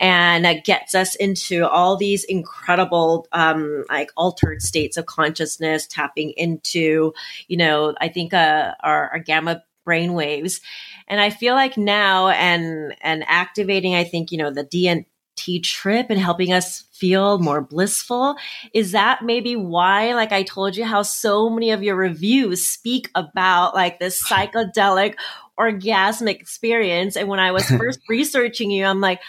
and 0.00 0.46
uh, 0.46 0.54
gets 0.64 0.94
us 0.94 1.14
into 1.16 1.68
all 1.68 1.96
these 1.98 2.24
incredible, 2.24 3.26
um, 3.32 3.84
like 3.90 4.10
altered 4.16 4.62
states 4.62 4.96
of 4.96 5.04
consciousness, 5.06 5.86
tapping 5.86 6.32
into, 6.36 7.12
you 7.48 7.56
know, 7.58 7.94
I 8.00 8.08
think 8.08 8.32
our, 8.38 9.10
our 9.10 9.18
gamma 9.18 9.62
brain 9.84 10.12
waves. 10.12 10.60
And 11.06 11.18
I 11.18 11.30
feel 11.30 11.54
like 11.54 11.78
now 11.78 12.28
and 12.28 12.94
and 13.00 13.24
activating, 13.26 13.94
I 13.94 14.04
think, 14.04 14.30
you 14.30 14.36
know, 14.36 14.50
the 14.50 14.64
DMT 14.64 15.62
trip 15.62 16.10
and 16.10 16.20
helping 16.20 16.52
us 16.52 16.84
feel 16.92 17.38
more 17.38 17.62
blissful. 17.62 18.36
Is 18.74 18.92
that 18.92 19.22
maybe 19.22 19.56
why, 19.56 20.14
like 20.14 20.30
I 20.30 20.42
told 20.42 20.76
you, 20.76 20.84
how 20.84 21.00
so 21.00 21.48
many 21.48 21.70
of 21.70 21.82
your 21.82 21.96
reviews 21.96 22.68
speak 22.68 23.10
about 23.14 23.74
like 23.74 23.98
this 23.98 24.22
psychedelic 24.30 25.14
orgasmic 25.58 26.38
experience? 26.38 27.16
And 27.16 27.28
when 27.28 27.40
I 27.40 27.52
was 27.52 27.64
first 27.80 28.00
researching 28.08 28.70
you, 28.70 28.84
I'm 28.84 29.00
like, 29.00 29.20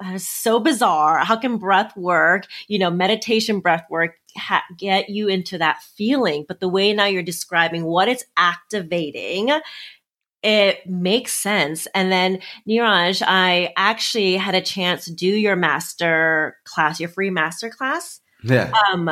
that 0.00 0.14
is 0.14 0.26
so 0.26 0.58
bizarre. 0.58 1.18
How 1.18 1.36
can 1.36 1.58
breath 1.58 1.96
work, 1.96 2.46
you 2.68 2.78
know, 2.78 2.90
meditation 2.90 3.60
breath 3.60 3.84
work 3.90 4.16
ha- 4.36 4.64
get 4.76 5.08
you 5.08 5.28
into 5.28 5.58
that 5.58 5.82
feeling? 5.96 6.44
But 6.46 6.60
the 6.60 6.68
way 6.68 6.92
now 6.92 7.06
you're 7.06 7.22
describing 7.22 7.84
what 7.84 8.08
it's 8.08 8.24
activating, 8.36 9.50
it 10.42 10.86
makes 10.86 11.32
sense. 11.32 11.86
And 11.94 12.10
then 12.10 12.40
Niraj, 12.68 13.22
I 13.26 13.72
actually 13.76 14.36
had 14.36 14.54
a 14.54 14.60
chance 14.60 15.04
to 15.04 15.14
do 15.14 15.26
your 15.26 15.56
master 15.56 16.56
class, 16.64 17.00
your 17.00 17.08
free 17.08 17.30
master 17.30 17.70
class. 17.70 18.20
Yeah. 18.42 18.72
Um, 18.88 19.10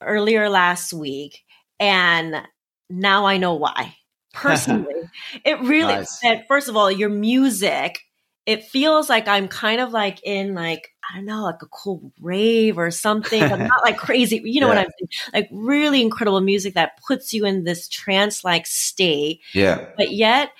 earlier 0.00 0.48
last 0.48 0.92
week. 0.92 1.42
And 1.78 2.42
now 2.88 3.26
I 3.26 3.36
know 3.36 3.54
why. 3.54 3.96
Personally, 4.32 4.94
it 5.44 5.60
really, 5.60 5.94
nice. 5.94 6.20
first 6.48 6.68
of 6.68 6.76
all, 6.76 6.90
your 6.90 7.10
music 7.10 8.00
it 8.46 8.64
feels 8.64 9.08
like 9.08 9.26
I'm 9.26 9.48
kind 9.48 9.80
of 9.80 9.92
like 9.92 10.20
in 10.22 10.54
like 10.54 10.90
I 11.12 11.16
don't 11.16 11.26
know, 11.26 11.42
like 11.42 11.62
a 11.62 11.66
cool 11.66 12.12
rave 12.20 12.78
or 12.78 12.90
something, 12.90 13.40
but 13.40 13.60
not 13.60 13.82
like 13.84 13.96
crazy. 13.96 14.40
You 14.44 14.60
know 14.60 14.68
yeah. 14.68 14.74
what 14.74 14.78
I'm 14.78 14.92
saying? 14.98 15.32
Like 15.32 15.48
really 15.52 16.02
incredible 16.02 16.40
music 16.40 16.74
that 16.74 17.00
puts 17.06 17.32
you 17.32 17.44
in 17.44 17.64
this 17.64 17.88
trance 17.88 18.44
like 18.44 18.66
state. 18.66 19.40
Yeah. 19.52 19.86
But 19.96 20.12
yet, 20.12 20.50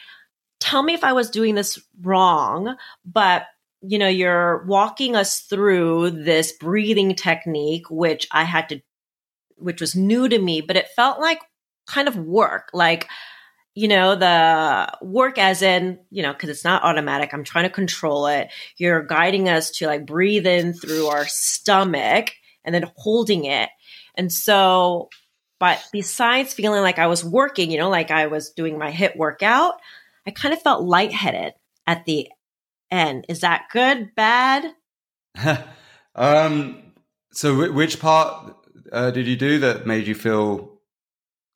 tell 0.61 0.83
me 0.83 0.95
if 0.95 1.05
I 1.05 1.13
was 1.13 1.31
doing 1.31 1.55
this 1.55 1.81
wrong, 2.03 2.77
but 3.05 3.47
you 3.87 3.99
know, 3.99 4.09
you're 4.09 4.65
walking 4.65 5.15
us 5.15 5.41
through 5.41 6.11
this 6.11 6.53
breathing 6.53 7.15
technique, 7.15 7.91
which 7.91 8.27
I 8.33 8.45
had 8.45 8.69
to, 8.71 8.81
which 9.57 9.81
was 9.81 9.95
new 9.95 10.29
to 10.29 10.39
me, 10.39 10.63
but 10.63 10.77
it 10.77 10.89
felt 10.97 11.21
like 11.21 11.41
kind 11.87 12.09
of 12.09 12.17
work. 12.17 12.71
Like 12.73 13.09
you 13.75 13.89
know, 13.89 14.15
the 14.15 14.89
work 15.03 15.37
as 15.37 15.61
in, 15.61 15.99
you 16.11 16.23
know, 16.23 16.33
because 16.33 16.49
it's 16.49 16.65
not 16.65 16.85
automatic. 16.85 17.35
I'm 17.35 17.45
trying 17.45 17.65
to 17.65 17.71
control 17.71 18.27
it. 18.29 18.49
You're 18.77 19.03
guiding 19.03 19.49
us 19.49 19.71
to 19.73 19.87
like 19.87 20.07
breathe 20.07 20.47
in 20.47 20.73
through 20.73 21.09
our 21.09 21.27
stomach 21.27 22.31
and 22.65 22.75
then 22.75 22.91
holding 22.97 23.47
it. 23.47 23.69
And 24.15 24.33
so, 24.33 25.09
but 25.59 25.85
besides 25.93 26.55
feeling 26.55 26.83
like 26.83 27.01
I 27.01 27.09
was 27.09 27.25
working, 27.25 27.71
you 27.71 27.79
know, 27.79 27.91
like 27.91 28.13
I 28.13 28.29
was 28.29 28.51
doing 28.51 28.79
my 28.79 28.93
HIIT 28.93 29.17
workout, 29.17 29.75
I 30.27 30.31
kind 30.31 30.55
of 30.55 30.63
felt 30.63 30.85
lightheaded 30.85 31.55
at 31.87 32.05
the 32.05 32.29
end. 32.91 33.27
Is 33.29 33.41
that 33.41 33.67
good, 33.73 34.15
bad? 34.15 34.73
um, 36.15 36.93
so 37.33 37.73
which 37.73 37.99
part 37.99 38.55
uh, 38.93 39.11
did 39.11 39.27
you 39.27 39.37
do 39.37 39.59
that 39.61 39.87
made 39.87 40.07
you 40.07 40.15
feel 40.15 40.81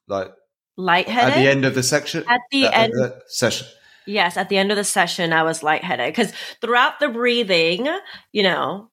like 0.08 0.32
lightheaded 0.78 1.34
at 1.34 1.34
the 1.34 1.50
end 1.50 1.64
of 1.66 1.74
the 1.74 1.82
section. 1.82 2.24
At 2.26 2.40
the 2.50 2.66
uh, 2.66 2.70
end 2.70 2.92
the 2.94 3.20
session. 3.26 3.66
Yes, 4.06 4.38
at 4.38 4.48
the 4.48 4.56
end 4.56 4.70
of 4.70 4.78
the 4.78 4.84
session, 4.84 5.34
I 5.34 5.42
was 5.42 5.62
lightheaded 5.62 6.06
because 6.06 6.32
throughout 6.62 6.98
the 6.98 7.08
breathing, 7.08 7.86
you 8.32 8.42
know, 8.42 8.90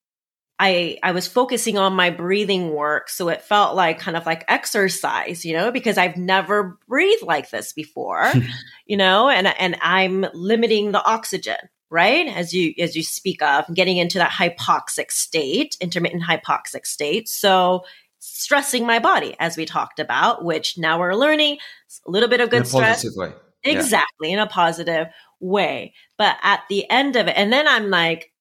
I 0.59 0.97
I 1.03 1.11
was 1.11 1.27
focusing 1.27 1.77
on 1.77 1.93
my 1.93 2.09
breathing 2.09 2.71
work, 2.71 3.07
so 3.09 3.29
it 3.29 3.41
felt 3.41 3.75
like 3.75 3.99
kind 3.99 4.17
of 4.17 4.25
like 4.25 4.43
exercise, 4.49 5.45
you 5.45 5.53
know, 5.53 5.71
because 5.71 5.97
I've 5.97 6.17
never 6.17 6.77
breathed 6.87 7.23
like 7.23 7.49
this 7.49 7.71
before, 7.71 8.29
you 8.85 8.97
know, 8.97 9.29
and 9.29 9.47
and 9.47 9.77
I'm 9.81 10.25
limiting 10.33 10.91
the 10.91 11.03
oxygen, 11.03 11.57
right? 11.89 12.27
As 12.27 12.53
you 12.53 12.73
as 12.79 12.95
you 12.95 13.03
speak 13.03 13.41
of, 13.41 13.65
getting 13.73 13.97
into 13.97 14.17
that 14.17 14.31
hypoxic 14.31 15.11
state, 15.11 15.77
intermittent 15.79 16.23
hypoxic 16.23 16.85
state. 16.85 17.29
So 17.29 17.85
stressing 18.25 18.85
my 18.85 18.99
body, 18.99 19.35
as 19.39 19.57
we 19.57 19.65
talked 19.65 19.99
about, 19.99 20.43
which 20.43 20.77
now 20.77 20.99
we're 20.99 21.15
learning 21.15 21.57
a 22.07 22.11
little 22.11 22.29
bit 22.29 22.41
of 22.41 22.49
good 22.49 22.67
stress. 22.67 23.05
Way. 23.15 23.33
Exactly, 23.63 24.29
yeah. 24.29 24.33
in 24.33 24.39
a 24.39 24.47
positive, 24.47 25.07
way. 25.39 25.93
But 26.17 26.37
at 26.41 26.61
the 26.69 26.89
end 26.89 27.15
of 27.15 27.27
it, 27.27 27.33
and 27.37 27.51
then 27.51 27.67
I'm 27.67 27.89
like, 27.89 28.31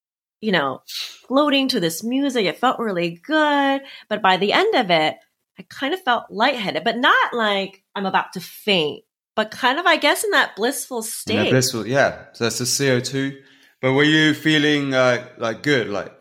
you 0.41 0.53
know, 0.53 0.82
floating 0.87 1.68
to 1.68 1.80
this 1.80 2.05
music. 2.05 2.45
It 2.45 2.59
felt 2.59 2.78
really 2.78 3.18
good. 3.24 3.80
But 4.11 4.20
by 4.20 4.37
the 4.37 4.53
end 4.53 4.74
of 4.74 4.91
it, 4.91 5.16
I 5.59 5.64
kind 5.70 5.95
of 5.95 6.03
felt 6.03 6.24
lightheaded, 6.30 6.85
but 6.85 6.99
not 6.99 7.32
like 7.32 7.82
I'm 7.95 8.05
about 8.05 8.35
to 8.35 8.41
faint, 8.41 9.05
but 9.37 9.51
kind 9.51 9.78
of, 9.78 9.87
I 9.87 9.97
guess, 9.97 10.22
in 10.22 10.30
that 10.32 10.55
blissful 10.57 11.03
state. 11.03 11.51
blissful, 11.51 11.87
yeah. 11.87 12.26
So 12.35 12.45
that's 12.45 12.59
the 12.59 12.64
CO2. 12.64 13.37
But 13.80 13.93
were 13.93 14.05
you 14.05 14.35
feeling 14.35 14.93
uh, 14.93 15.26
like 15.39 15.62
good, 15.62 15.89
like 15.89 16.12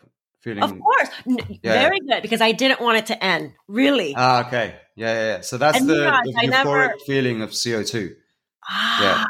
feeling? 0.43 0.63
Of 0.63 0.79
course, 0.79 1.09
N- 1.27 1.37
Yeah. 1.63 1.81
very 1.81 1.99
good 1.99 2.21
because 2.21 2.41
I 2.41 2.51
didn't 2.51 2.81
want 2.81 2.97
it 2.97 3.05
to 3.07 3.23
end. 3.23 3.53
Really, 3.67 4.13
Ah, 4.17 4.45
okay. 4.47 4.75
Yeah, 4.95 5.13
yeah, 5.13 5.27
yeah. 5.35 5.41
So 5.41 5.57
that's 5.57 5.77
And 5.79 5.89
the, 5.89 5.95
the 5.95 6.33
euphoric 6.43 6.49
never- 6.49 6.93
feeling 7.07 7.41
of 7.41 7.49
CO2. 7.51 8.15
ah, 8.69 9.25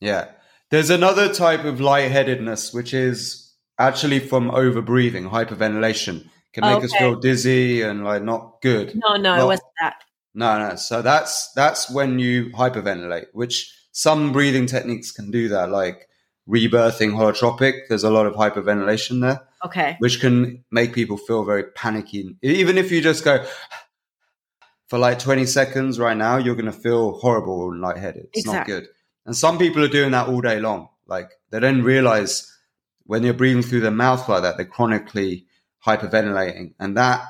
Yeah. 0.00 0.24
There's 0.70 0.90
another 0.90 1.32
type 1.34 1.64
of 1.64 1.80
lightheadedness, 1.80 2.72
which 2.72 2.94
is 2.94 3.52
actually 3.78 4.20
from 4.20 4.50
overbreathing, 4.50 5.28
hyperventilation. 5.30 6.28
Can 6.52 6.64
make 6.64 6.82
us 6.82 6.92
feel 6.94 7.14
dizzy 7.14 7.82
and 7.82 8.04
like 8.04 8.22
not 8.24 8.60
good. 8.60 8.92
no, 8.96 9.14
no, 9.16 9.40
it 9.40 9.46
wasn't 9.46 9.68
that. 9.80 10.02
No, 10.34 10.58
no. 10.58 10.74
So 10.76 11.00
that's 11.02 11.52
that's 11.54 11.88
when 11.90 12.18
you 12.18 12.50
hyperventilate, 12.50 13.26
which 13.32 13.72
some 13.92 14.32
breathing 14.32 14.66
techniques 14.66 15.12
can 15.12 15.30
do 15.30 15.48
that, 15.48 15.70
like 15.70 16.08
rebirthing 16.48 17.12
holotropic. 17.14 17.82
There's 17.88 18.02
a 18.04 18.10
lot 18.10 18.26
of 18.26 18.34
hyperventilation 18.34 19.20
there, 19.20 19.40
Okay, 19.64 19.96
which 19.98 20.20
can 20.20 20.64
make 20.70 20.92
people 20.94 21.16
feel 21.16 21.44
very 21.44 21.64
panicky. 21.64 22.36
Even 22.42 22.78
if 22.78 22.90
you 22.90 23.00
just 23.00 23.24
go 23.24 23.44
for 24.88 24.98
like 24.98 25.18
20 25.18 25.46
seconds 25.46 25.98
right 25.98 26.16
now, 26.16 26.36
you're 26.36 26.54
going 26.56 26.64
to 26.66 26.72
feel 26.72 27.12
horrible 27.12 27.70
and 27.70 27.80
lightheaded. 27.80 28.26
It's 28.32 28.44
Exactly. 28.44 28.74
not 28.74 28.80
good. 28.80 28.88
And 29.26 29.36
some 29.36 29.58
people 29.58 29.84
are 29.84 29.88
doing 29.88 30.10
that 30.12 30.28
all 30.28 30.40
day 30.40 30.60
long. 30.60 30.88
Like 31.06 31.30
they 31.50 31.60
don't 31.60 31.82
realize 31.82 32.50
when 33.04 33.22
you're 33.22 33.34
breathing 33.34 33.62
through 33.62 33.80
their 33.80 33.90
mouth 33.90 34.28
like 34.28 34.42
that, 34.42 34.56
they're 34.56 34.66
chronically 34.66 35.46
hyperventilating. 35.86 36.74
And 36.80 36.96
that 36.96 37.24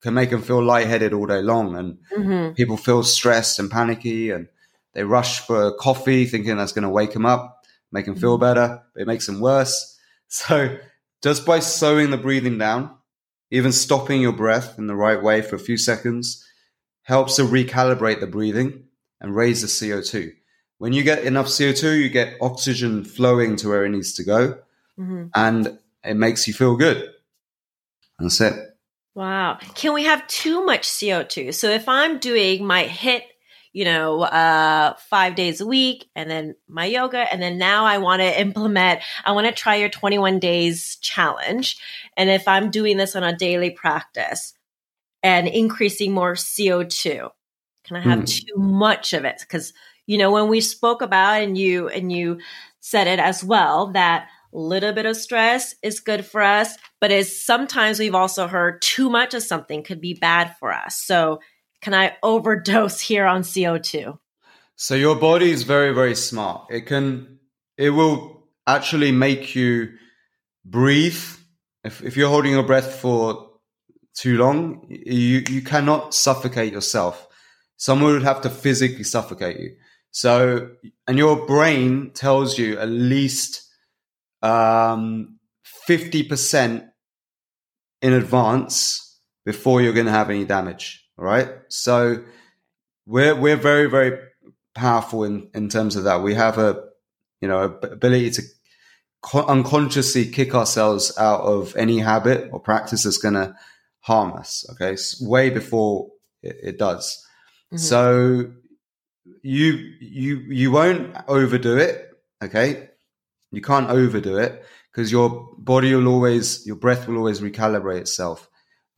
can 0.00 0.14
make 0.14 0.30
them 0.30 0.42
feel 0.42 0.62
lightheaded 0.62 1.12
all 1.12 1.26
day 1.26 1.42
long. 1.42 1.76
And 1.76 1.98
hmm 2.14 2.52
people 2.54 2.76
feel 2.76 3.04
stressed 3.04 3.58
and 3.60 3.70
panicky 3.70 4.30
and 4.30 4.48
they 4.94 5.04
rush 5.04 5.40
for 5.46 5.72
coffee 5.76 6.24
thinking 6.24 6.56
that's 6.56 6.72
going 6.72 6.82
to 6.82 6.88
wake 6.88 7.12
them 7.12 7.26
up, 7.26 7.64
make 7.92 8.06
them 8.06 8.16
feel 8.16 8.38
better, 8.38 8.82
but 8.94 9.02
it 9.02 9.06
makes 9.06 9.26
them 9.26 9.40
worse. 9.40 9.94
So 10.30 10.76
just 11.22 11.44
by 11.44 11.58
slowing 11.58 12.10
the 12.10 12.16
breathing 12.16 12.58
down, 12.58 12.94
even 13.50 13.72
stopping 13.72 14.20
your 14.20 14.32
breath 14.32 14.78
in 14.78 14.86
the 14.86 14.96
right 14.96 15.22
way 15.22 15.42
for 15.42 15.56
a 15.56 15.60
few 15.60 15.76
seconds 15.76 16.44
helps 17.02 17.36
to 17.36 17.42
recalibrate 17.42 18.20
the 18.20 18.26
breathing 18.26 18.84
and 19.20 19.34
raise 19.34 19.62
the 19.62 19.66
CO2. 19.66 20.32
When 20.78 20.92
you 20.92 21.02
get 21.02 21.24
enough 21.24 21.46
CO2, 21.46 22.00
you 22.00 22.08
get 22.08 22.36
oxygen 22.40 23.04
flowing 23.04 23.56
to 23.56 23.68
where 23.68 23.84
it 23.84 23.90
needs 23.90 24.12
to 24.14 24.24
go 24.24 24.58
hmm 24.96 25.26
and 25.34 25.78
it 26.04 26.14
makes 26.14 26.46
you 26.46 26.54
feel 26.54 26.76
good. 26.76 27.10
That's 28.18 28.40
it. 28.40 28.54
Wow. 29.14 29.58
Can 29.74 29.94
we 29.94 30.04
have 30.04 30.26
too 30.28 30.64
much 30.64 30.82
CO2? 30.82 31.52
So 31.54 31.68
if 31.68 31.88
I'm 31.88 32.18
doing 32.18 32.64
my 32.64 32.84
HIIT, 32.84 33.22
you 33.72 33.84
know, 33.84 34.22
uh, 34.22 34.94
five 35.10 35.34
days 35.34 35.60
a 35.60 35.66
week 35.66 36.08
and 36.14 36.30
then 36.30 36.54
my 36.68 36.84
yoga, 36.86 37.32
and 37.32 37.40
then 37.42 37.58
now 37.58 37.84
I 37.84 37.98
want 37.98 38.22
to 38.22 38.40
implement, 38.40 39.00
I 39.24 39.32
want 39.32 39.46
to 39.46 39.52
try 39.52 39.76
your 39.76 39.88
21 39.88 40.38
days 40.38 40.96
challenge. 41.00 41.78
And 42.16 42.30
if 42.30 42.48
I'm 42.48 42.70
doing 42.70 42.96
this 42.96 43.14
on 43.16 43.22
a 43.22 43.36
daily 43.36 43.70
practice 43.70 44.54
and 45.22 45.48
increasing 45.48 46.12
more 46.12 46.34
CO2, 46.34 47.28
can 47.84 47.96
I 47.96 48.00
have 48.00 48.18
Hmm. 48.18 48.24
too 48.24 48.54
much 48.56 49.12
of 49.12 49.24
it? 49.24 49.40
Because, 49.40 49.72
you 50.06 50.18
know, 50.18 50.30
when 50.30 50.48
we 50.48 50.60
spoke 50.60 51.02
about 51.02 51.42
and 51.42 51.56
you, 51.56 51.88
and 51.88 52.12
you 52.12 52.38
said 52.80 53.06
it 53.06 53.18
as 53.18 53.42
well, 53.42 53.88
that 53.92 54.28
little 54.52 54.92
bit 54.92 55.06
of 55.06 55.16
stress 55.16 55.74
is 55.82 56.00
good 56.00 56.24
for 56.24 56.40
us, 56.42 56.76
but 57.00 57.10
is 57.10 57.44
sometimes 57.44 57.98
we've 57.98 58.14
also 58.14 58.46
heard 58.46 58.80
too 58.80 59.10
much 59.10 59.34
of 59.34 59.42
something 59.42 59.82
could 59.82 60.00
be 60.00 60.14
bad 60.14 60.56
for 60.58 60.72
us. 60.72 60.96
So 60.96 61.40
can 61.80 61.94
I 61.94 62.16
overdose 62.22 63.00
here 63.00 63.26
on 63.26 63.42
CO2? 63.42 64.18
So 64.76 64.94
your 64.94 65.16
body 65.16 65.50
is 65.50 65.62
very, 65.62 65.92
very 65.92 66.14
smart. 66.14 66.66
It 66.70 66.86
can, 66.86 67.38
it 67.76 67.90
will 67.90 68.48
actually 68.66 69.12
make 69.12 69.54
you 69.54 69.90
breathe. 70.64 71.20
If, 71.84 72.02
if 72.02 72.16
you're 72.16 72.28
holding 72.28 72.52
your 72.52 72.62
breath 72.62 72.96
for 72.96 73.50
too 74.14 74.38
long, 74.38 74.86
you, 74.88 75.42
you 75.48 75.62
cannot 75.62 76.14
suffocate 76.14 76.72
yourself. 76.72 77.26
Someone 77.76 78.12
would 78.12 78.22
have 78.22 78.40
to 78.42 78.50
physically 78.50 79.04
suffocate 79.04 79.58
you. 79.58 79.76
So, 80.10 80.70
and 81.06 81.18
your 81.18 81.46
brain 81.46 82.12
tells 82.12 82.58
you 82.58 82.78
at 82.78 82.88
least 82.88 83.68
um, 84.42 85.38
50% 85.88 86.88
in 88.02 88.12
advance 88.12 89.20
before 89.44 89.80
you're 89.80 89.92
going 89.92 90.06
to 90.06 90.12
have 90.12 90.30
any 90.30 90.44
damage. 90.44 91.07
Right. 91.18 91.48
So 91.68 92.22
we're, 93.06 93.34
we're 93.34 93.56
very, 93.56 93.90
very 93.90 94.18
powerful 94.74 95.24
in, 95.24 95.50
in 95.54 95.68
terms 95.68 95.96
of 95.96 96.04
that. 96.04 96.22
We 96.22 96.34
have 96.34 96.58
a, 96.58 96.84
you 97.40 97.48
know, 97.48 97.62
ability 97.82 98.30
to 98.30 98.42
co- 99.22 99.46
unconsciously 99.46 100.26
kick 100.30 100.54
ourselves 100.54 101.16
out 101.18 101.40
of 101.40 101.74
any 101.76 101.98
habit 101.98 102.50
or 102.52 102.60
practice 102.60 103.02
that's 103.02 103.18
going 103.18 103.34
to 103.34 103.54
harm 104.00 104.32
us. 104.34 104.64
Okay. 104.72 104.92
S- 104.92 105.20
way 105.20 105.50
before 105.50 106.10
it, 106.42 106.56
it 106.62 106.78
does. 106.78 107.26
Mhm. 107.72 107.78
So 107.80 108.52
you 109.42 109.72
you 110.00 110.36
you 110.48 110.70
won't 110.70 111.16
overdo 111.26 111.76
it, 111.76 112.10
okay? 112.42 112.88
You 113.50 113.60
can't 113.60 113.90
overdo 113.90 114.38
it 114.38 114.64
because 114.90 115.12
your 115.12 115.50
body 115.58 115.94
will 115.94 116.08
always 116.08 116.66
your 116.66 116.76
breath 116.76 117.06
will 117.08 117.16
always 117.18 117.40
recalibrate 117.40 118.00
itself. 118.00 118.48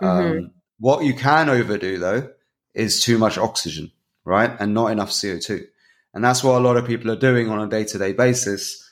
Um, 0.01 0.53
what 0.81 1.05
you 1.05 1.15
can 1.15 1.49
overdo 1.49 1.99
though 1.99 2.31
is 2.75 3.03
too 3.03 3.19
much 3.19 3.39
oxygen, 3.39 3.93
right? 4.25 4.51
And 4.59 4.75
not 4.75 4.91
enough 4.91 5.11
CO2. 5.11 5.63
And 6.13 6.25
that's 6.25 6.43
what 6.43 6.59
a 6.59 6.65
lot 6.65 6.77
of 6.77 6.87
people 6.87 7.11
are 7.11 7.17
doing 7.17 7.49
on 7.49 7.61
a 7.61 7.69
day-to-day 7.69 8.15
basis 8.15 8.89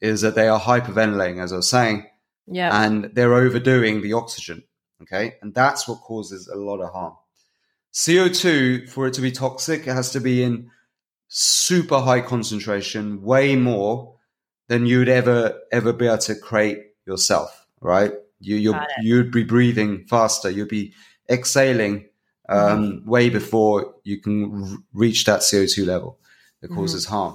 is 0.00 0.22
that 0.22 0.34
they 0.34 0.48
are 0.48 0.60
hyperventilating 0.60 1.42
as 1.42 1.52
I 1.52 1.56
was 1.56 1.70
saying 1.70 2.06
yeah. 2.46 2.84
and 2.84 3.10
they're 3.14 3.34
overdoing 3.34 4.02
the 4.02 4.14
oxygen. 4.14 4.64
Okay. 5.02 5.34
And 5.42 5.54
that's 5.54 5.86
what 5.86 6.00
causes 6.00 6.48
a 6.48 6.56
lot 6.56 6.80
of 6.80 6.92
harm. 6.92 7.14
CO2, 7.92 8.88
for 8.88 9.06
it 9.06 9.14
to 9.14 9.20
be 9.20 9.30
toxic, 9.30 9.86
it 9.86 9.92
has 9.92 10.10
to 10.12 10.20
be 10.20 10.42
in 10.42 10.70
super 11.28 12.00
high 12.00 12.20
concentration, 12.20 13.22
way 13.22 13.56
more 13.56 14.16
than 14.68 14.86
you 14.86 14.98
would 14.98 15.08
ever, 15.08 15.60
ever 15.72 15.92
be 15.92 16.06
able 16.06 16.18
to 16.18 16.34
create 16.34 16.78
yourself, 17.06 17.66
right? 17.80 18.12
You, 18.40 18.56
you're, 18.56 18.86
you'd 19.00 19.32
be 19.32 19.44
breathing 19.44 20.06
faster. 20.08 20.50
You'd 20.50 20.68
be 20.68 20.92
exhaling 21.30 22.08
um, 22.48 23.02
way 23.04 23.28
before 23.28 23.94
you 24.04 24.20
can 24.20 24.62
r- 24.62 24.78
reach 24.92 25.24
that 25.24 25.40
CO2 25.40 25.84
level 25.84 26.18
that 26.62 26.70
Mhm. 26.70 26.76
causes 26.76 27.04
harm. 27.06 27.34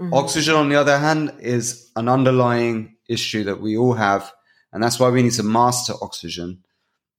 Mhm. 0.00 0.12
Oxygen, 0.12 0.56
on 0.56 0.68
the 0.68 0.74
other 0.74 0.98
hand, 0.98 1.32
is 1.40 1.90
an 1.94 2.08
underlying 2.08 2.96
issue 3.08 3.44
that 3.44 3.60
we 3.60 3.76
all 3.76 3.92
have. 3.94 4.32
And 4.72 4.82
that's 4.82 4.98
why 4.98 5.08
we 5.10 5.22
need 5.22 5.34
to 5.34 5.42
master 5.44 5.92
oxygen 6.02 6.64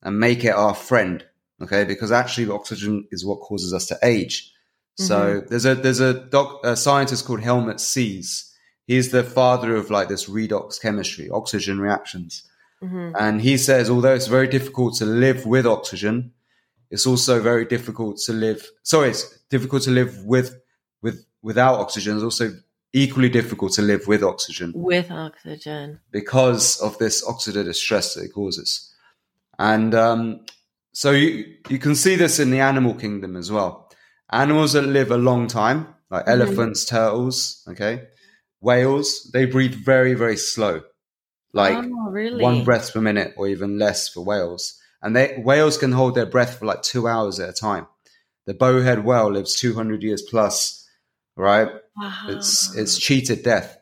and 0.01 0.19
make 0.19 0.43
it 0.43 0.49
our 0.55 0.75
friend. 0.75 1.23
Okay. 1.61 1.85
Because 1.85 2.11
actually 2.11 2.49
oxygen 2.49 3.07
is 3.11 3.25
what 3.25 3.39
causes 3.39 3.73
us 3.73 3.85
to 3.87 3.97
age. 4.03 4.51
So 4.97 5.41
there's 5.49 5.65
a, 5.65 5.73
there's 5.75 5.99
a 6.01 6.13
doc, 6.13 6.59
a 6.65 6.75
scientist 6.75 7.25
called 7.25 7.39
Helmut 7.41 7.79
Sies. 7.79 8.51
He's 8.87 9.11
the 9.11 9.23
father 9.23 9.75
of 9.75 9.89
like 9.89 10.09
this 10.09 10.25
redox 10.25 10.79
chemistry, 10.81 11.29
oxygen 11.29 11.79
reactions. 11.79 12.43
Mhm. 12.83 13.13
And 13.19 13.41
he 13.41 13.57
says, 13.57 13.89
although 13.89 14.13
it's 14.15 14.27
very 14.27 14.47
difficult 14.47 14.95
to 14.97 15.05
live 15.05 15.45
with 15.45 15.65
oxygen, 15.65 16.33
it's 16.89 17.05
also 17.05 17.39
very 17.41 17.65
difficult 17.65 18.17
to 18.25 18.33
live. 18.33 18.67
Sorry, 18.83 19.09
it's 19.09 19.37
difficult 19.49 19.83
to 19.83 19.91
live 19.91 20.23
with 20.25 20.59
with 21.01 21.25
without 21.41 21.79
oxygen. 21.79 22.15
It's 22.15 22.23
also 22.23 22.51
equally 22.93 23.29
difficult 23.29 23.71
to 23.73 23.81
live 23.81 24.05
with 24.07 24.21
oxygen 24.23 24.73
With 24.75 25.09
oxygen. 25.11 25.99
because 26.11 26.79
of 26.81 26.97
this 26.97 27.23
oxidative 27.25 27.75
stress 27.75 28.13
that 28.15 28.25
it 28.25 28.33
causes. 28.33 28.93
And 29.57 29.93
um, 29.95 30.45
so 30.93 31.11
you 31.11 31.45
you 31.69 31.79
can 31.79 31.95
see 31.95 32.15
this 32.15 32.39
in 32.39 32.51
the 32.51 32.59
animal 32.59 32.93
kingdom 32.95 33.35
as 33.37 33.49
well. 33.51 33.89
Animals 34.31 34.73
that 34.73 34.83
live 34.83 35.11
a 35.11 35.17
long 35.17 35.47
time, 35.47 35.87
like 36.09 36.25
Mhm. 36.25 36.31
elephants, 36.31 36.85
turtles, 36.85 37.63
okay, 37.69 38.07
whales, 38.59 39.29
they 39.33 39.45
breathe 39.45 39.75
very 39.75 40.13
very 40.13 40.37
slow, 40.37 40.81
like 41.53 41.77
oh, 41.77 42.09
really? 42.09 42.41
one 42.41 42.63
breath 42.63 42.93
per 42.93 43.01
minute 43.01 43.33
or 43.37 43.47
even 43.47 43.77
less 43.77 44.09
for 44.09 44.23
whales. 44.23 44.79
And 45.01 45.15
they 45.15 45.41
whales 45.43 45.77
can 45.77 45.91
hold 45.91 46.15
their 46.15 46.25
breath 46.25 46.59
for 46.59 46.65
like 46.65 46.81
two 46.83 47.07
hours 47.07 47.39
at 47.39 47.49
a 47.49 47.53
time. 47.53 47.87
The 48.45 48.53
bowhead 48.53 49.03
whale 49.05 49.31
lives 49.31 49.55
200 49.59 50.03
years 50.03 50.21
plus, 50.21 50.87
right? 51.35 51.69
Wow. 51.97 52.25
It's 52.29 52.75
it's 52.75 52.97
cheated 52.97 53.43
death. 53.43 53.77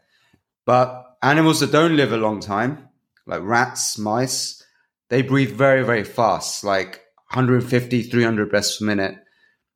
But 0.65 1.17
animals 1.22 1.59
that 1.59 1.72
don't 1.72 1.95
live 1.95 2.11
a 2.11 2.17
long 2.17 2.39
time, 2.39 2.89
like 3.26 3.41
rats, 3.43 3.97
mice, 3.97 4.63
they 5.09 5.22
breathe 5.22 5.51
very 5.51 5.84
very 5.84 6.03
fast, 6.03 6.63
like 6.63 7.01
150, 7.32 8.03
300 8.03 8.49
breaths 8.49 8.78
per 8.80 8.86
minute, 8.86 9.15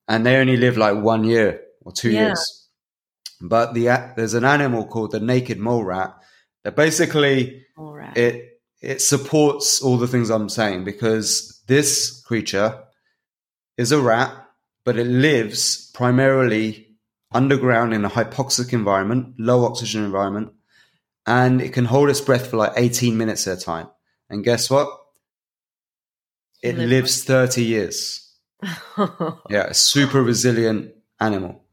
and 0.08 0.26
they 0.26 0.38
only 0.38 0.58
live 0.58 0.78
like 0.78 0.98
one 0.98 1.24
year 1.24 1.62
or 1.82 1.91
two 1.91 2.12
Yeah. 2.12 2.28
years. 2.28 2.68
But 3.41 3.74
the 3.74 3.86
there's 4.16 4.34
an 4.34 4.46
animal 4.46 4.86
called 4.86 5.12
the 5.12 5.20
naked 5.20 5.60
mole 5.60 5.84
rat 5.84 6.16
that 6.64 6.76
basically 6.76 7.66
it 8.16 8.59
it 8.82 9.01
supports 9.01 9.82
all 9.82 9.97
the 9.97 10.07
things 10.07 10.30
I'm 10.30 10.49
saying 10.49 10.84
because 10.84 11.61
this 11.68 12.22
creature 12.22 12.84
is 13.78 13.91
a 13.91 14.01
rat, 14.01 14.36
but 14.84 14.97
it 14.97 15.07
lives 15.07 15.89
primarily 15.93 16.88
underground 17.32 17.93
in 17.93 18.03
a 18.03 18.09
hypoxic 18.09 18.74
environment, 18.74 19.36
low 19.39 19.66
oxygen 19.66 20.03
environment, 20.03 20.51
and 21.26 21.61
it 21.61 21.74
can 21.74 21.86
hold 21.86 22.09
its 22.09 22.22
breath 22.22 22.47
for 22.47 22.57
like 22.57 22.74
18 22.76 23.18
minutes 23.18 23.47
at 23.47 23.57
a 23.57 23.61
time. 23.61 23.88
And 24.30 24.43
guess 24.43 24.70
what? 24.70 24.89
It 26.61 26.78
lives 26.78 27.24
30 27.24 27.64
years. 27.64 28.32
yeah, 29.49 29.68
a 29.68 29.74
super 29.74 30.22
resilient 30.22 30.93
animal. 31.20 31.64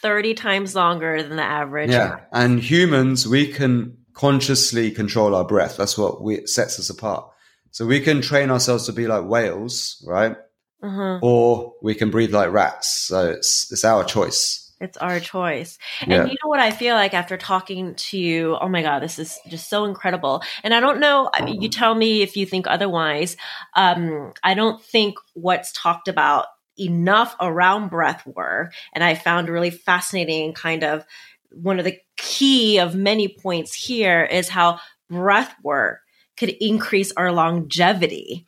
30 0.00 0.34
times 0.34 0.74
longer 0.74 1.22
than 1.22 1.36
the 1.36 1.42
average. 1.42 1.90
Yeah. 1.90 2.20
And 2.32 2.60
humans, 2.60 3.26
we 3.26 3.48
can 3.48 3.97
consciously 4.18 4.90
control 4.90 5.34
our 5.34 5.44
breath. 5.44 5.76
That's 5.76 5.96
what 5.96 6.20
we, 6.20 6.44
sets 6.46 6.78
us 6.78 6.90
apart. 6.90 7.30
So 7.70 7.86
we 7.86 8.00
can 8.00 8.20
train 8.20 8.50
ourselves 8.50 8.86
to 8.86 8.92
be 8.92 9.06
like 9.06 9.24
whales, 9.24 10.04
right? 10.06 10.36
Uh-huh. 10.82 11.20
Or 11.22 11.74
we 11.82 11.94
can 11.94 12.10
breathe 12.10 12.34
like 12.34 12.50
rats. 12.50 13.06
So 13.06 13.30
it's, 13.30 13.70
it's 13.70 13.84
our 13.84 14.04
choice. 14.04 14.74
It's 14.80 14.96
our 14.96 15.20
choice. 15.20 15.78
And 16.02 16.10
yeah. 16.10 16.24
you 16.24 16.36
know 16.42 16.48
what 16.48 16.60
I 16.60 16.70
feel 16.70 16.94
like 16.94 17.14
after 17.14 17.36
talking 17.36 17.94
to 17.94 18.18
you? 18.18 18.56
Oh 18.60 18.68
my 18.68 18.82
God, 18.82 19.00
this 19.00 19.18
is 19.18 19.38
just 19.48 19.68
so 19.68 19.84
incredible. 19.84 20.42
And 20.62 20.74
I 20.74 20.80
don't 20.80 21.00
know, 21.00 21.30
I 21.32 21.44
mean, 21.44 21.60
you 21.60 21.68
tell 21.68 21.94
me 21.94 22.22
if 22.22 22.36
you 22.36 22.46
think 22.46 22.66
otherwise. 22.66 23.36
Um, 23.74 24.32
I 24.42 24.54
don't 24.54 24.82
think 24.82 25.16
what's 25.34 25.72
talked 25.72 26.08
about 26.08 26.46
enough 26.76 27.34
around 27.40 27.90
breath 27.90 28.26
work. 28.26 28.72
And 28.94 29.02
I 29.02 29.14
found 29.14 29.48
really 29.48 29.70
fascinating 29.70 30.54
kind 30.54 30.84
of 30.84 31.04
one 31.50 31.78
of 31.78 31.84
the 31.84 31.98
key 32.18 32.78
of 32.78 32.94
many 32.94 33.28
points 33.28 33.72
here 33.72 34.24
is 34.24 34.48
how 34.48 34.78
breath 35.08 35.54
work 35.62 36.00
could 36.36 36.50
increase 36.60 37.12
our 37.12 37.32
longevity. 37.32 38.46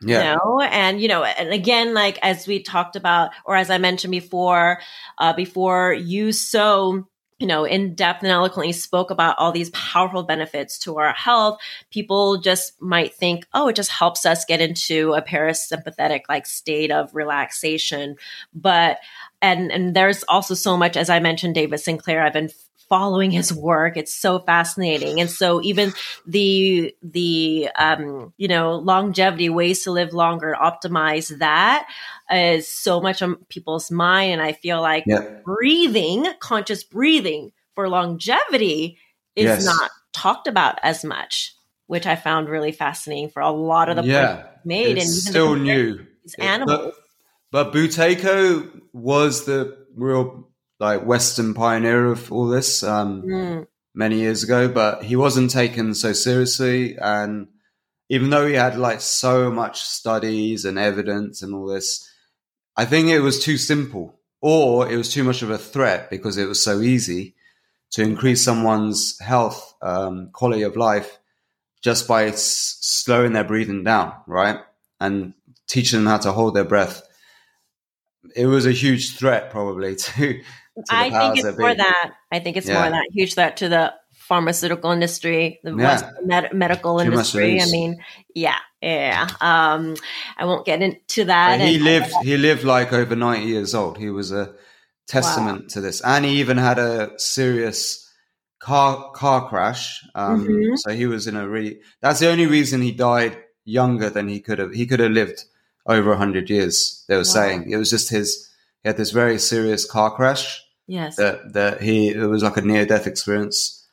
Yeah. 0.00 0.32
You 0.32 0.38
know? 0.38 0.60
And, 0.60 1.00
you 1.00 1.08
know, 1.08 1.24
and 1.24 1.52
again, 1.52 1.94
like 1.94 2.18
as 2.22 2.46
we 2.46 2.62
talked 2.62 2.94
about, 2.94 3.30
or 3.44 3.56
as 3.56 3.70
I 3.70 3.78
mentioned 3.78 4.12
before, 4.12 4.80
uh, 5.18 5.32
before 5.32 5.92
you 5.92 6.30
so 6.30 7.06
you 7.38 7.48
know, 7.48 7.64
in 7.64 7.94
depth 7.94 8.22
and 8.22 8.30
eloquently 8.30 8.72
spoke 8.72 9.10
about 9.10 9.36
all 9.38 9.50
these 9.50 9.70
powerful 9.70 10.22
benefits 10.22 10.78
to 10.78 10.98
our 10.98 11.12
health, 11.12 11.58
people 11.90 12.38
just 12.38 12.80
might 12.80 13.12
think, 13.14 13.44
oh, 13.52 13.68
it 13.68 13.76
just 13.76 13.90
helps 13.90 14.24
us 14.24 14.44
get 14.44 14.60
into 14.60 15.12
a 15.14 15.22
parasympathetic 15.22 16.20
like 16.28 16.46
state 16.46 16.92
of 16.92 17.14
relaxation. 17.14 18.16
But 18.54 18.98
and 19.42 19.72
and 19.72 19.96
there's 19.96 20.22
also 20.28 20.54
so 20.54 20.76
much, 20.76 20.96
as 20.96 21.10
I 21.10 21.18
mentioned, 21.18 21.56
David 21.56 21.78
Sinclair. 21.78 22.22
I've 22.22 22.32
been 22.32 22.50
following 22.88 23.30
his 23.30 23.52
work. 23.52 23.96
It's 23.96 24.14
so 24.14 24.38
fascinating. 24.38 25.20
And 25.20 25.30
so 25.30 25.62
even 25.62 25.92
the 26.26 26.94
the 27.02 27.68
um, 27.76 28.32
you 28.36 28.48
know 28.48 28.76
longevity 28.76 29.48
ways 29.48 29.84
to 29.84 29.90
live 29.90 30.12
longer, 30.12 30.56
optimize 30.60 31.38
that 31.38 31.88
is 32.30 32.68
so 32.68 33.00
much 33.00 33.22
on 33.22 33.36
people's 33.48 33.90
mind. 33.90 34.32
And 34.32 34.42
I 34.42 34.52
feel 34.52 34.80
like 34.80 35.04
yeah. 35.06 35.40
breathing, 35.44 36.26
conscious 36.40 36.84
breathing 36.84 37.52
for 37.74 37.88
longevity 37.88 38.98
is 39.36 39.44
yes. 39.44 39.64
not 39.64 39.90
talked 40.12 40.46
about 40.46 40.78
as 40.82 41.04
much, 41.04 41.54
which 41.86 42.06
I 42.06 42.16
found 42.16 42.48
really 42.48 42.72
fascinating 42.72 43.30
for 43.30 43.42
a 43.42 43.50
lot 43.50 43.88
of 43.88 43.96
the 43.96 44.04
yeah, 44.04 44.46
made 44.64 44.98
and 44.98 45.08
still 45.08 45.56
new. 45.56 46.06
Animals. 46.38 46.94
But, 47.50 47.72
but 47.72 47.74
Buteyko 47.74 48.80
was 48.92 49.44
the 49.44 49.86
real 49.94 50.48
like 50.80 51.04
Western 51.04 51.54
pioneer 51.54 52.06
of 52.06 52.32
all 52.32 52.46
this 52.46 52.82
um, 52.82 53.22
mm. 53.22 53.66
many 53.94 54.20
years 54.20 54.42
ago, 54.42 54.68
but 54.68 55.04
he 55.04 55.16
wasn't 55.16 55.50
taken 55.50 55.94
so 55.94 56.12
seriously. 56.12 56.96
And 56.96 57.48
even 58.08 58.30
though 58.30 58.46
he 58.46 58.54
had 58.54 58.76
like 58.76 59.00
so 59.00 59.50
much 59.50 59.80
studies 59.80 60.64
and 60.64 60.78
evidence 60.78 61.42
and 61.42 61.54
all 61.54 61.66
this, 61.66 62.08
I 62.76 62.84
think 62.84 63.08
it 63.08 63.20
was 63.20 63.42
too 63.42 63.56
simple 63.56 64.18
or 64.40 64.90
it 64.90 64.96
was 64.96 65.12
too 65.12 65.24
much 65.24 65.42
of 65.42 65.50
a 65.50 65.58
threat 65.58 66.10
because 66.10 66.36
it 66.36 66.48
was 66.48 66.62
so 66.62 66.80
easy 66.80 67.34
to 67.92 68.02
increase 68.02 68.42
someone's 68.42 69.18
health, 69.20 69.74
um, 69.80 70.30
quality 70.32 70.62
of 70.62 70.76
life 70.76 71.18
just 71.82 72.08
by 72.08 72.26
s- 72.26 72.78
slowing 72.80 73.32
their 73.32 73.44
breathing 73.44 73.84
down, 73.84 74.12
right? 74.26 74.58
And 75.00 75.34
teaching 75.68 76.00
them 76.00 76.08
how 76.08 76.18
to 76.18 76.32
hold 76.32 76.54
their 76.54 76.64
breath. 76.64 77.02
It 78.34 78.46
was 78.46 78.66
a 78.66 78.72
huge 78.72 79.16
threat 79.16 79.50
probably 79.50 79.96
to 79.96 80.42
I 80.90 81.10
think 81.10 81.38
it's 81.38 81.58
more 81.58 81.74
that. 81.74 82.12
I 82.32 82.38
think 82.40 82.56
it's 82.56 82.68
yeah. 82.68 82.80
more 82.80 82.90
that 82.90 83.06
huge 83.12 83.34
threat 83.34 83.58
to 83.58 83.68
the 83.68 83.94
pharmaceutical 84.12 84.90
industry, 84.90 85.60
the 85.62 85.74
yeah. 85.76 86.10
med- 86.24 86.52
medical 86.52 86.98
Too 86.98 87.04
industry. 87.04 87.60
I 87.60 87.66
mean, 87.66 88.02
yeah, 88.34 88.58
yeah. 88.80 89.28
Um, 89.40 89.96
I 90.36 90.46
won't 90.46 90.64
get 90.64 90.82
into 90.82 91.24
that. 91.26 91.60
he 91.60 91.78
lived. 91.78 92.12
He 92.22 92.36
lived 92.36 92.64
like 92.64 92.92
over 92.92 93.14
ninety 93.14 93.48
years 93.48 93.74
old. 93.74 93.98
He 93.98 94.10
was 94.10 94.32
a 94.32 94.54
testament 95.06 95.62
wow. 95.62 95.68
to 95.68 95.80
this, 95.80 96.00
and 96.00 96.24
he 96.24 96.40
even 96.40 96.56
had 96.56 96.78
a 96.78 97.18
serious 97.18 98.10
car 98.58 99.10
car 99.12 99.48
crash. 99.48 100.02
Um, 100.14 100.46
mm-hmm. 100.46 100.76
So 100.76 100.92
he 100.92 101.06
was 101.06 101.26
in 101.26 101.36
a 101.36 101.46
really. 101.46 101.80
That's 102.00 102.20
the 102.20 102.30
only 102.30 102.46
reason 102.46 102.80
he 102.80 102.92
died 102.92 103.36
younger 103.64 104.10
than 104.10 104.28
he 104.28 104.40
could 104.40 104.58
have. 104.58 104.72
He 104.72 104.86
could 104.86 105.00
have 105.00 105.12
lived 105.12 105.44
over 105.86 106.16
hundred 106.16 106.50
years. 106.50 107.04
They 107.08 107.14
were 107.14 107.20
wow. 107.20 107.24
saying 107.24 107.70
it 107.70 107.76
was 107.76 107.90
just 107.90 108.10
his. 108.10 108.50
He 108.84 108.88
had 108.88 108.96
this 108.96 109.10
very 109.10 109.38
serious 109.40 109.84
car 109.84 110.14
crash 110.14 110.64
Yes. 110.86 111.16
That 111.16 111.52
that 111.54 111.80
he 111.80 112.10
it 112.10 112.26
was 112.26 112.42
like 112.42 112.56
a 112.56 112.60
near 112.60 112.84
death 112.84 113.06
experience 113.06 113.83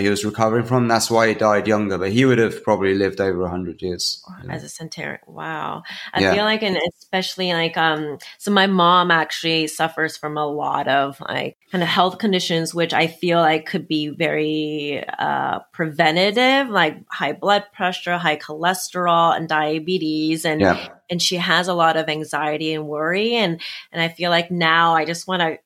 he 0.00 0.08
was 0.08 0.24
recovering 0.24 0.64
from. 0.64 0.88
That's 0.88 1.10
why 1.10 1.28
he 1.28 1.34
died 1.34 1.68
younger, 1.68 1.98
but 1.98 2.12
he 2.12 2.24
would 2.24 2.38
have 2.38 2.62
probably 2.62 2.94
lived 2.94 3.20
over 3.20 3.46
hundred 3.48 3.82
years 3.82 4.22
as 4.48 4.64
a 4.64 4.68
centenarian. 4.68 5.20
Wow, 5.26 5.82
I 6.12 6.20
yeah. 6.20 6.34
feel 6.34 6.44
like, 6.44 6.62
and 6.62 6.78
especially 7.00 7.52
like, 7.52 7.76
um, 7.76 8.18
so 8.38 8.50
my 8.50 8.66
mom 8.66 9.10
actually 9.10 9.66
suffers 9.66 10.16
from 10.16 10.36
a 10.36 10.46
lot 10.46 10.88
of 10.88 11.20
like 11.20 11.58
kind 11.70 11.82
of 11.82 11.88
health 11.88 12.18
conditions, 12.18 12.74
which 12.74 12.92
I 12.92 13.06
feel 13.06 13.40
like 13.40 13.66
could 13.66 13.88
be 13.88 14.08
very 14.08 15.04
uh, 15.18 15.60
preventative, 15.72 16.68
like 16.68 16.96
high 17.10 17.32
blood 17.32 17.64
pressure, 17.72 18.16
high 18.16 18.36
cholesterol, 18.36 19.36
and 19.36 19.48
diabetes, 19.48 20.44
and 20.44 20.60
yeah. 20.60 20.88
and 21.10 21.20
she 21.20 21.36
has 21.36 21.68
a 21.68 21.74
lot 21.74 21.96
of 21.96 22.08
anxiety 22.08 22.72
and 22.74 22.86
worry, 22.86 23.34
and 23.34 23.60
and 23.92 24.02
I 24.02 24.08
feel 24.08 24.30
like 24.30 24.50
now 24.50 24.94
I 24.94 25.04
just 25.04 25.26
want 25.26 25.40
to 25.40 25.58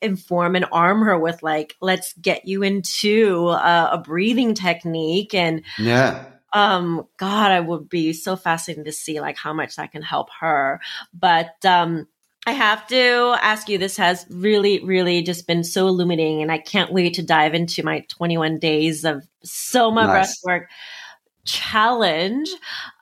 inform 0.00 0.56
and 0.56 0.66
arm 0.72 1.02
her 1.02 1.18
with 1.18 1.42
like 1.42 1.76
let's 1.80 2.12
get 2.14 2.46
you 2.46 2.62
into 2.62 3.48
a, 3.48 3.90
a 3.92 4.02
breathing 4.04 4.54
technique 4.54 5.34
and 5.34 5.62
yeah 5.78 6.24
um 6.52 7.06
god 7.16 7.50
i 7.50 7.60
would 7.60 7.88
be 7.88 8.12
so 8.12 8.36
fascinated 8.36 8.84
to 8.84 8.92
see 8.92 9.20
like 9.20 9.36
how 9.36 9.52
much 9.52 9.76
that 9.76 9.92
can 9.92 10.02
help 10.02 10.28
her 10.40 10.80
but 11.12 11.64
um 11.64 12.06
I 12.46 12.52
have 12.52 12.86
to 12.86 13.36
ask 13.42 13.68
you, 13.68 13.76
this 13.76 13.98
has 13.98 14.24
really, 14.30 14.82
really 14.82 15.20
just 15.20 15.46
been 15.46 15.62
so 15.62 15.86
illuminating, 15.86 16.40
and 16.40 16.50
I 16.50 16.56
can't 16.56 16.94
wait 16.94 17.12
to 17.14 17.22
dive 17.22 17.52
into 17.52 17.82
my 17.82 18.06
21 18.08 18.58
days 18.58 19.04
of 19.04 19.22
Soma 19.42 20.06
nice. 20.06 20.40
breathwork 20.42 20.66
challenge. 21.44 22.48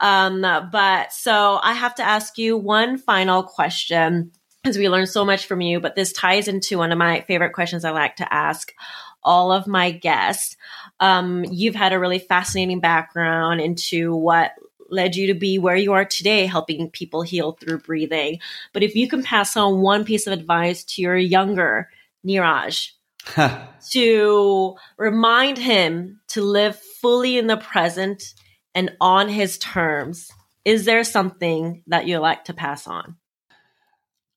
Um, 0.01 0.41
but 0.41 1.12
so 1.12 1.61
I 1.62 1.74
have 1.74 1.95
to 1.97 2.03
ask 2.03 2.39
you 2.39 2.57
one 2.57 2.99
final 2.99 3.45
question 3.45 4.32
because 4.67 4.79
we 4.79 4.89
learned 4.89 5.09
so 5.09 5.25
much 5.25 5.47
from 5.47 5.61
you. 5.61 5.79
But 5.79 5.95
this 5.95 6.12
ties 6.12 6.49
into 6.49 6.79
one 6.79 6.91
of 6.91 6.99
my 6.99 7.21
favorite 7.21 7.53
questions 7.53 7.85
I 7.85 7.91
like 7.91 8.17
to 8.17 8.35
ask 8.35 8.75
all 9.23 9.53
of 9.53 9.69
my 9.69 9.93
guests. 9.93 10.57
Um, 10.99 11.45
you've 11.49 11.77
had 11.77 11.93
a 11.93 12.01
really 12.01 12.19
fascinating 12.19 12.81
background 12.81 13.61
into 13.61 14.17
what 14.17 14.55
led 14.91 15.14
you 15.14 15.29
to 15.29 15.35
be 15.35 15.61
where 15.61 15.77
you 15.77 15.93
are 15.93 16.05
today, 16.05 16.47
helping 16.47 16.91
people 16.91 17.23
heal 17.23 17.53
through 17.53 17.79
breathing. 17.79 18.41
But 18.73 18.83
if 18.83 18.97
you 18.97 19.09
can 19.09 19.23
pass 19.23 19.57
on 19.57 19.83
one 19.83 20.05
piece 20.05 20.27
of 20.27 20.33
advice 20.33 20.83
to 20.83 21.03
your 21.03 21.17
younger 21.17 21.89
Niraj, 22.27 22.91
to 23.93 24.75
remind 24.97 25.59
him 25.59 26.21
to 26.31 26.43
live 26.43 26.77
fully 27.01 27.39
in 27.39 27.47
the 27.47 27.57
present 27.57 28.35
and 28.75 28.91
on 29.01 29.29
his 29.29 29.59
terms, 29.59 30.33
is 30.64 30.87
there 30.87 31.05
something 31.05 31.85
that 31.87 32.09
you 32.09 32.19
like 32.19 32.47
to 32.47 32.53
pass 32.53 32.89
on? 32.89 33.17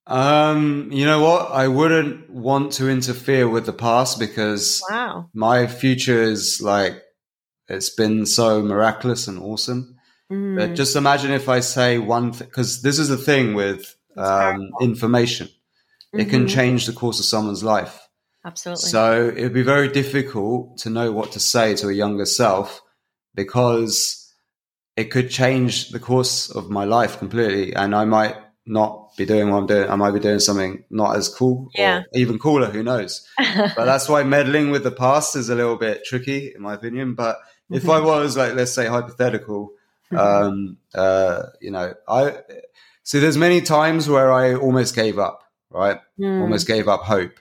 Um, 0.10 0.90
you 0.92 1.06
know 1.06 1.22
what? 1.22 1.52
I 1.52 1.68
wouldn't 1.68 2.32
want 2.32 2.74
to 2.74 2.90
interfere 2.90 3.48
with 3.48 3.68
the 3.68 3.74
past 3.74 4.18
because 4.18 4.84
wow. 4.90 5.30
my 5.34 5.68
future 5.68 6.24
is 6.24 6.60
like 6.62 7.04
it's 7.68 7.92
been 7.92 8.26
so 8.26 8.64
miraculous 8.64 9.28
and 9.28 9.38
awesome. 9.38 10.00
Mm. 10.32 10.58
But 10.58 10.76
just 10.76 10.96
imagine 10.96 11.32
if 11.32 11.48
I 11.48 11.60
say 11.60 12.00
one 12.00 12.34
thing, 12.34 12.48
because 12.48 12.82
this 12.82 12.98
is 12.98 13.10
the 13.10 13.18
thing 13.18 13.54
with 13.54 13.96
um, 14.18 14.72
information, 14.82 15.48
mm-hmm. 15.48 16.22
it 16.22 16.30
can 16.30 16.46
mm-hmm. 16.46 16.56
change 16.56 16.88
the 16.88 16.94
course 16.94 17.20
of 17.20 17.26
someone's 17.26 17.64
life. 17.64 18.08
Absolutely. 18.44 18.90
So 18.90 19.30
it 19.30 19.44
would 19.44 19.54
be 19.54 19.62
very 19.62 19.90
difficult 19.90 20.80
to 20.80 20.90
know 20.90 21.12
what 21.12 21.34
to 21.34 21.40
say 21.40 21.76
to 21.76 21.90
a 21.90 21.94
younger 21.94 22.26
self 22.26 22.82
because 23.36 24.34
it 24.98 25.12
could 25.12 25.30
change 25.30 25.90
the 25.90 26.00
course 26.00 26.50
of 26.50 26.72
my 26.72 26.86
life 26.86 27.20
completely, 27.20 27.76
and 27.76 27.96
I 27.96 28.06
might 28.06 28.36
not 28.66 29.16
be 29.18 29.26
doing 29.26 29.50
what 29.50 29.58
I'm 29.58 29.68
doing. 29.68 29.90
I 29.90 29.96
might 29.96 30.12
be 30.12 30.20
doing 30.20 30.40
something 30.40 30.84
not 30.90 31.16
as 31.18 31.28
cool 31.30 31.70
Yeah. 31.76 32.00
or 32.00 32.20
even 32.20 32.38
cooler. 32.40 32.68
Who 32.68 32.84
knows? 32.84 33.28
but 33.38 33.86
that's 33.86 34.08
why 34.08 34.24
meddling 34.24 34.70
with 34.72 34.84
the 34.84 34.92
past 34.92 35.36
is 35.36 35.50
a 35.50 35.56
little 35.56 35.76
bit 35.78 36.06
tricky, 36.06 36.54
in 36.56 36.62
my 36.62 36.76
opinion. 36.76 37.16
But 37.16 37.38
if 37.72 37.84
Mm-hmm. 37.84 37.92
I 37.92 38.00
was 38.24 38.38
like, 38.38 38.54
let's 38.56 38.72
say 38.74 38.86
hypothetical, 38.88 39.72
um, 40.16 40.78
uh, 40.94 41.44
you 41.62 41.72
know, 41.72 41.94
I 42.08 42.38
see 43.04 43.20
there's 43.20 43.38
many 43.38 43.62
times 43.62 44.08
where 44.10 44.32
I 44.32 44.56
almost 44.56 44.96
gave 44.96 45.18
up, 45.20 45.44
right? 45.72 46.00
Mm. 46.20 46.42
Almost 46.42 46.68
gave 46.68 46.88
up 46.88 47.02
hope. 47.04 47.40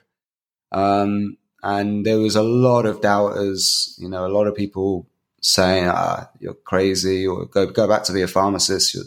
Um, 0.71 1.37
and 1.63 2.05
there 2.05 2.19
was 2.19 2.35
a 2.35 2.43
lot 2.43 2.85
of 2.85 3.01
doubters, 3.01 3.95
you 3.99 4.07
know, 4.09 4.25
a 4.25 4.29
lot 4.29 4.47
of 4.47 4.55
people 4.55 5.07
saying, 5.41 5.87
ah, 5.87 6.29
you're 6.39 6.53
crazy 6.53 7.25
or 7.27 7.45
go, 7.45 7.65
go 7.67 7.87
back 7.87 8.03
to 8.03 8.13
be 8.13 8.21
a 8.21 8.27
pharmacist. 8.27 8.93
You're, 8.93 9.03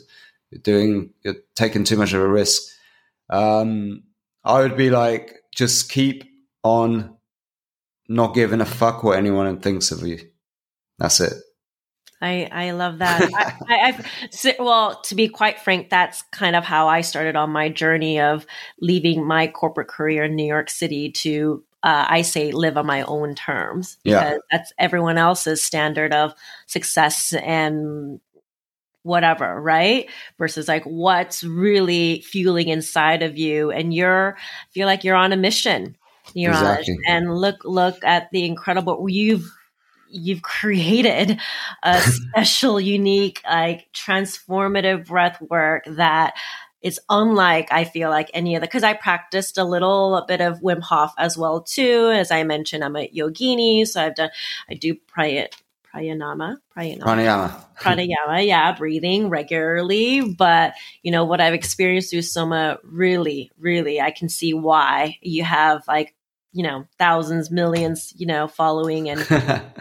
you're 0.53 0.61
doing, 0.61 1.11
you're 1.25 1.37
taking 1.55 1.85
too 1.85 1.97
much 1.97 2.13
of 2.13 2.21
a 2.21 2.29
risk. 2.29 2.63
Um, 3.31 4.05
I 4.45 4.61
would 4.61 4.77
be 4.77 4.91
like, 4.91 5.39
just 5.55 5.91
keep 5.91 6.25
on 6.63 7.17
not 8.09 8.35
giving 8.35 8.61
a 8.61 8.67
fuck 8.67 9.03
what 9.03 9.17
anyone 9.17 9.61
thinks 9.61 9.91
of 9.91 10.07
you. 10.07 10.19
That's 10.99 11.21
it. 11.21 11.33
I, 12.21 12.49
I 12.53 12.71
love 12.71 12.99
that. 12.99 13.23
I, 13.69 14.05
I, 14.45 14.57
well, 14.61 15.01
to 15.03 15.15
be 15.15 15.29
quite 15.29 15.59
frank, 15.59 15.91
that's 15.91 16.23
kind 16.31 16.55
of 16.55 16.65
how 16.65 16.87
I 16.87 17.01
started 17.01 17.35
on 17.35 17.51
my 17.51 17.69
journey 17.69 18.21
of 18.21 18.47
leaving 18.81 19.27
my 19.27 19.49
corporate 19.49 19.89
career 19.89 20.25
in 20.25 20.37
New 20.37 20.47
York 20.47 20.71
City 20.71 21.11
to, 21.11 21.65
uh, 21.83 22.07
I 22.09 22.23
say, 22.23 22.53
live 22.53 22.77
on 22.77 22.87
my 22.87 23.03
own 23.03 23.35
terms 23.35 23.97
Yeah. 24.05 24.23
because 24.23 24.43
that's 24.53 24.73
everyone 24.79 25.19
else's 25.19 25.65
standard 25.65 26.13
of 26.13 26.33
success 26.67 27.33
and 27.33 28.21
whatever, 29.03 29.61
right? 29.61 30.09
Versus 30.39 30.69
like 30.69 30.85
what's 30.85 31.43
really 31.45 32.21
fueling 32.23 32.69
inside 32.69 33.23
of 33.23 33.37
you, 33.39 33.71
and 33.71 33.93
you're 33.95 34.37
feel 34.71 34.87
like 34.87 35.05
you're 35.05 35.17
on 35.17 35.33
a 35.33 35.37
mission, 35.37 35.97
Niraj, 36.37 36.79
Exactly. 36.81 36.99
and 37.09 37.35
look 37.35 37.65
look 37.65 38.03
at 38.05 38.31
the 38.33 38.45
incredible 38.45 39.07
you've 39.09 39.51
you've 40.09 40.43
created 40.43 41.41
a 41.83 42.01
special, 42.03 42.81
unique, 42.81 43.41
like 43.49 43.89
transformative 43.95 45.07
breath 45.07 45.41
work 45.41 45.85
that 45.87 46.35
is 46.83 47.01
unlike 47.09 47.69
I 47.71 47.85
feel 47.85 48.11
like 48.11 48.29
any 48.35 48.57
other 48.57 48.67
because 48.67 48.83
I 48.83 48.95
practiced 48.95 49.57
a 49.57 49.65
little 49.65 50.17
a 50.17 50.27
bit 50.27 50.41
of 50.41 50.61
Wim 50.61 50.81
Hof 50.83 51.13
as 51.17 51.39
well 51.39 51.63
too. 51.63 52.11
As 52.13 52.31
I 52.31 52.43
mentioned, 52.43 52.83
I'm 52.85 52.97
a 52.97 53.09
yogini, 53.09 53.87
so 53.87 54.03
I've 54.03 54.15
done 54.17 54.31
I 54.69 54.75
do 54.75 54.97
pray 55.07 55.49
pranayama, 55.95 56.57
pranayama, 56.77 57.01
Pranayama. 57.05 57.65
pranayama, 57.77 58.47
yeah, 58.47 58.77
breathing 58.77 59.29
regularly. 59.29 60.21
But 60.21 60.75
you 61.03 61.13
know 61.13 61.25
what 61.25 61.41
I've 61.41 61.55
experienced 61.55 62.11
through 62.11 62.23
Soma, 62.23 62.79
really, 62.85 63.51
really, 63.59 64.01
I 64.01 64.11
can 64.11 64.29
see 64.29 64.55
why 64.55 65.19
you 65.21 65.45
have 65.45 65.87
like 65.87 66.15
you 66.53 66.63
know 66.63 66.87
thousands, 66.99 67.51
millions, 67.51 68.13
you 68.17 68.27
know, 68.27 68.49
following 68.49 69.09
and 69.09 69.21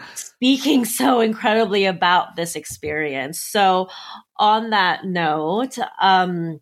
speaking 0.14 0.84
so 0.84 1.20
incredibly 1.20 1.84
about 1.84 2.36
this 2.36 2.56
experience. 2.56 3.40
So, 3.40 3.88
on 4.36 4.70
that 4.70 5.04
note, 5.04 5.78
um, 6.00 6.60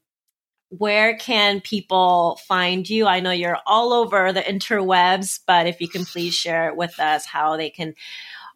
where 0.70 1.16
can 1.16 1.60
people 1.60 2.38
find 2.46 2.88
you? 2.88 3.06
I 3.06 3.20
know 3.20 3.32
you're 3.32 3.58
all 3.66 3.92
over 3.92 4.32
the 4.32 4.40
interwebs, 4.40 5.40
but 5.46 5.66
if 5.66 5.80
you 5.80 5.88
can 5.88 6.04
please 6.04 6.32
share 6.32 6.68
it 6.68 6.76
with 6.76 6.98
us 7.00 7.26
how 7.26 7.56
they 7.56 7.70
can, 7.70 7.94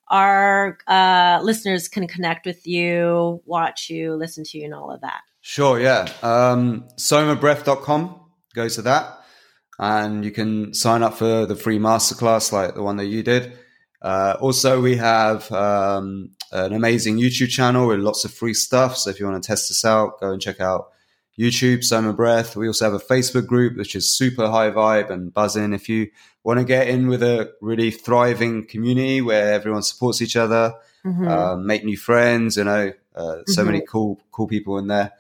our 0.09 0.79
uh, 0.87 1.41
listeners 1.43 1.89
can 1.89 2.07
connect 2.07 2.47
with 2.47 2.67
you, 2.67 3.43
watch 3.47 3.89
you, 3.89 4.15
listen 4.15 4.45
to 4.45 4.59
you, 4.59 4.65
and 4.65 4.75
all 4.75 4.91
of 4.91 5.01
that. 5.01 5.21
Sure, 5.41 5.81
yeah. 5.81 6.09
Um, 6.23 6.89
somabreath.com, 6.97 8.21
go 8.55 8.69
to 8.69 8.83
that. 8.83 9.21
And 9.79 10.25
you 10.25 10.31
can 10.31 10.73
sign 10.73 11.03
up 11.03 11.15
for 11.15 11.47
the 11.47 11.57
free 11.57 11.79
masterclass 11.79 12.53
like 12.53 12.75
the 12.75 12.83
one 12.83 12.97
that 12.97 13.07
you 13.07 13.23
did. 13.23 13.59
Uh, 14.01 14.37
also, 14.41 14.81
we 14.81 14.97
have 14.97 15.51
um, 15.51 16.31
an 16.53 16.73
amazing 16.73 17.19
YouTube 17.19 17.49
channel 17.49 17.89
with 17.89 17.99
lots 17.99 18.25
of 18.25 18.33
free 18.33 18.55
stuff. 18.55 18.97
So 18.97 19.11
if 19.11 19.19
you 19.19 19.27
want 19.27 19.43
to 19.43 19.47
test 19.47 19.69
this 19.69 19.85
out, 19.85 20.21
go 20.21 20.31
and 20.31 20.41
check 20.41 20.61
out 20.61 20.93
YouTube, 21.39 21.83
Soma 21.85 22.13
Breath. 22.13 22.57
We 22.57 22.67
also 22.69 22.85
have 22.85 22.95
a 22.95 22.99
Facebook 23.05 23.47
group, 23.47 23.77
which 23.77 23.95
is 23.97 24.11
super 24.11 24.49
high 24.49 24.71
vibe 24.71 25.11
and 25.11 25.33
buzzing. 25.35 25.73
If 25.73 25.89
you 25.89 26.09
want 26.45 26.61
to 26.61 26.65
get 26.65 26.89
in 26.89 27.09
with 27.09 27.23
a 27.23 27.53
really 27.61 27.91
thriving 27.91 28.67
community 28.67 29.21
where 29.21 29.53
everyone 29.53 29.83
supports 29.83 30.23
each 30.23 30.37
other, 30.37 30.75
Mhm. 31.05 31.29
um, 31.29 31.67
make 31.67 31.85
new 31.85 31.97
friends. 31.97 32.57
You 32.57 32.65
know, 32.65 32.93
uh, 33.17 33.37
so 33.47 33.65
many 33.65 33.81
cool, 33.81 34.21
cool 34.33 34.47
people 34.47 34.79
in 34.79 34.87
there. 34.87 35.13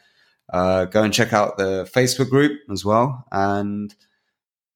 Uh, 0.52 0.84
go 0.84 1.02
and 1.02 1.12
check 1.12 1.32
out 1.32 1.56
the 1.56 1.88
Facebook 1.92 2.28
group 2.30 2.60
as 2.70 2.84
well, 2.84 3.24
and 3.32 3.94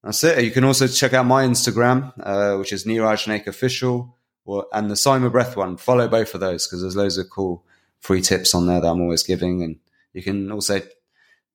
that's 0.03 0.23
it. 0.23 0.43
You 0.43 0.51
can 0.51 0.63
also 0.63 0.87
check 0.87 1.13
out 1.13 1.25
my 1.25 1.45
Instagram, 1.45 2.11
uh, 2.19 2.57
which 2.57 2.73
is 2.73 2.85
Niraj 2.85 3.27
Naik 3.27 3.47
Official, 3.47 4.15
or, 4.45 4.65
and 4.73 4.89
the 4.89 4.95
Soma 4.95 5.29
Breath 5.29 5.55
one. 5.55 5.77
Follow 5.77 6.07
both 6.07 6.33
of 6.33 6.39
those 6.41 6.65
because 6.67 6.81
there's 6.81 6.95
loads 6.95 7.17
of 7.17 7.29
cool 7.29 7.63
free 7.99 8.21
tips 8.21 8.55
on 8.55 8.65
there 8.65 8.81
that 8.81 8.87
I'm 8.87 9.01
always 9.01 9.23
giving, 9.23 9.61
and 9.61 9.75
you 10.13 10.23
can 10.23 10.51
also 10.51 10.81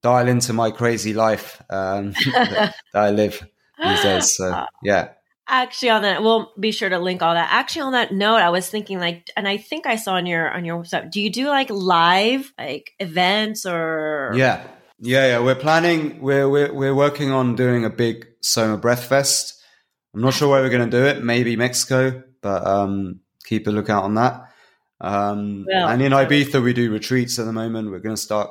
dial 0.04 0.28
into 0.28 0.52
my 0.52 0.70
crazy 0.70 1.14
life 1.14 1.60
um, 1.70 2.12
that, 2.32 2.74
that 2.92 3.02
I 3.02 3.10
live 3.10 3.44
these 3.82 4.02
days. 4.02 4.36
So 4.36 4.64
yeah. 4.84 5.08
Actually, 5.46 5.90
on 5.90 6.02
that, 6.02 6.22
we'll 6.22 6.52
be 6.58 6.72
sure 6.72 6.88
to 6.88 6.98
link 6.98 7.20
all 7.20 7.34
that. 7.34 7.48
Actually, 7.50 7.82
on 7.82 7.92
that 7.92 8.12
note, 8.12 8.36
I 8.36 8.48
was 8.50 8.68
thinking 8.70 8.98
like, 8.98 9.30
and 9.36 9.46
I 9.46 9.58
think 9.58 9.86
I 9.86 9.96
saw 9.96 10.14
on 10.14 10.24
your 10.24 10.50
on 10.50 10.64
your 10.64 10.82
website. 10.82 11.10
Do 11.10 11.20
you 11.20 11.30
do 11.30 11.48
like 11.48 11.68
live 11.68 12.50
like 12.56 12.92
events 12.98 13.66
or? 13.66 14.32
Yeah, 14.34 14.64
yeah, 15.00 15.26
yeah. 15.26 15.38
We're 15.40 15.54
planning. 15.54 16.20
We're 16.22 16.48
we're 16.48 16.72
we're 16.72 16.94
working 16.94 17.30
on 17.30 17.56
doing 17.56 17.84
a 17.84 17.90
big 17.90 18.26
Soma 18.40 18.78
Breath 18.78 19.04
Fest. 19.04 19.60
I'm 20.14 20.22
not 20.22 20.32
sure 20.32 20.48
where 20.48 20.62
we're 20.62 20.70
going 20.70 20.88
to 20.90 20.96
do 20.96 21.04
it. 21.04 21.22
Maybe 21.22 21.56
Mexico, 21.56 22.22
but 22.40 22.66
um, 22.66 23.20
keep 23.44 23.66
a 23.66 23.70
lookout 23.70 24.04
on 24.04 24.14
that. 24.14 24.48
Um, 25.00 25.66
Well- 25.68 25.88
and 25.88 26.00
in 26.00 26.12
Ibiza, 26.12 26.62
we 26.62 26.72
do 26.72 26.90
retreats 26.90 27.38
at 27.38 27.44
the 27.44 27.52
moment. 27.52 27.90
We're 27.90 27.98
going 27.98 28.16
to 28.16 28.22
start. 28.22 28.48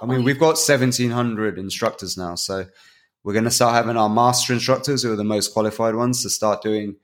I 0.00 0.06
mean, 0.06 0.24
we've 0.24 0.38
got 0.38 0.56
1,700 0.56 1.58
instructors 1.58 2.16
now, 2.16 2.34
so 2.34 2.66
we're 3.22 3.32
going 3.32 3.44
to 3.44 3.50
start 3.50 3.74
having 3.74 3.96
our 3.96 4.08
master 4.08 4.52
instructors, 4.52 5.02
who 5.02 5.12
are 5.12 5.16
the 5.16 5.24
most 5.24 5.52
qualified 5.52 5.94
ones, 5.94 6.22
to 6.22 6.30
start 6.30 6.62
doing 6.62 6.96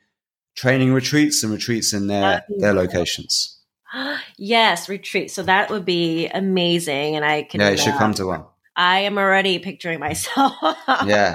training 0.54 0.92
retreats 0.92 1.42
and 1.42 1.52
retreats 1.52 1.92
in 1.92 2.06
their 2.06 2.44
their 2.58 2.74
locations. 2.74 3.58
yes, 4.36 4.88
retreat. 4.88 5.30
So 5.30 5.42
that 5.44 5.70
would 5.70 5.84
be 5.84 6.26
amazing, 6.28 7.16
and 7.16 7.24
I 7.24 7.44
can. 7.44 7.60
Yeah, 7.60 7.70
you 7.70 7.78
should 7.78 7.94
come 7.94 8.14
to 8.14 8.26
one. 8.26 8.44
I 8.80 9.00
am 9.00 9.18
already 9.18 9.58
picturing 9.58 10.00
myself. 10.00 10.54
Yeah, 11.04 11.34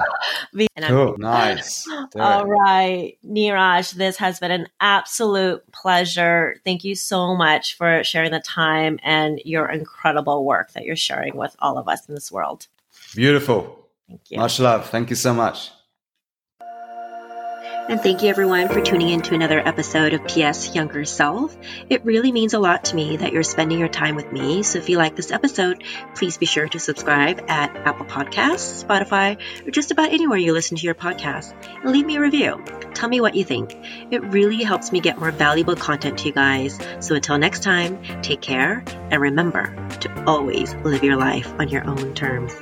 and 0.74 0.84
I'm 0.84 0.90
cool, 0.90 1.14
nice. 1.16 1.84
Do 1.86 1.94
it. 1.94 2.20
All 2.20 2.44
right, 2.44 3.16
Niraj, 3.24 3.92
this 3.92 4.16
has 4.16 4.40
been 4.40 4.50
an 4.50 4.66
absolute 4.80 5.62
pleasure. 5.70 6.56
Thank 6.64 6.82
you 6.82 6.96
so 6.96 7.36
much 7.36 7.76
for 7.76 8.02
sharing 8.02 8.32
the 8.32 8.40
time 8.40 8.98
and 9.04 9.40
your 9.44 9.70
incredible 9.70 10.44
work 10.44 10.72
that 10.72 10.82
you're 10.82 10.96
sharing 10.96 11.36
with 11.36 11.54
all 11.60 11.78
of 11.78 11.86
us 11.86 12.08
in 12.08 12.16
this 12.16 12.32
world. 12.32 12.66
Beautiful. 13.14 13.86
Thank 14.08 14.22
you. 14.32 14.38
Much 14.38 14.58
love. 14.58 14.90
Thank 14.90 15.10
you 15.10 15.16
so 15.16 15.32
much. 15.32 15.70
And 17.88 18.00
thank 18.00 18.24
you 18.24 18.28
everyone 18.28 18.68
for 18.68 18.80
tuning 18.80 19.10
in 19.10 19.22
to 19.22 19.34
another 19.36 19.60
episode 19.60 20.12
of 20.12 20.24
PS 20.24 20.74
Younger 20.74 21.04
Self. 21.04 21.56
It 21.88 22.04
really 22.04 22.32
means 22.32 22.52
a 22.52 22.58
lot 22.58 22.86
to 22.86 22.96
me 22.96 23.18
that 23.18 23.32
you're 23.32 23.44
spending 23.44 23.78
your 23.78 23.86
time 23.86 24.16
with 24.16 24.32
me. 24.32 24.64
So 24.64 24.80
if 24.80 24.88
you 24.88 24.98
like 24.98 25.14
this 25.14 25.30
episode, 25.30 25.84
please 26.16 26.36
be 26.36 26.46
sure 26.46 26.66
to 26.66 26.80
subscribe 26.80 27.44
at 27.48 27.76
Apple 27.76 28.06
Podcasts, 28.06 28.84
Spotify, 28.84 29.38
or 29.64 29.70
just 29.70 29.92
about 29.92 30.12
anywhere 30.12 30.36
you 30.36 30.52
listen 30.52 30.76
to 30.76 30.82
your 30.82 30.96
podcast. 30.96 31.54
And 31.80 31.92
leave 31.92 32.06
me 32.06 32.16
a 32.16 32.20
review. 32.20 32.60
Tell 32.94 33.08
me 33.08 33.20
what 33.20 33.36
you 33.36 33.44
think. 33.44 33.76
It 34.10 34.24
really 34.24 34.64
helps 34.64 34.90
me 34.90 34.98
get 34.98 35.18
more 35.18 35.30
valuable 35.30 35.76
content 35.76 36.18
to 36.18 36.26
you 36.26 36.32
guys. 36.32 36.80
So 36.98 37.14
until 37.14 37.38
next 37.38 37.62
time, 37.62 38.02
take 38.20 38.40
care 38.40 38.82
and 39.12 39.22
remember 39.22 39.66
to 40.00 40.24
always 40.24 40.74
live 40.76 41.04
your 41.04 41.16
life 41.16 41.54
on 41.60 41.68
your 41.68 41.86
own 41.86 42.14
terms. 42.14 42.52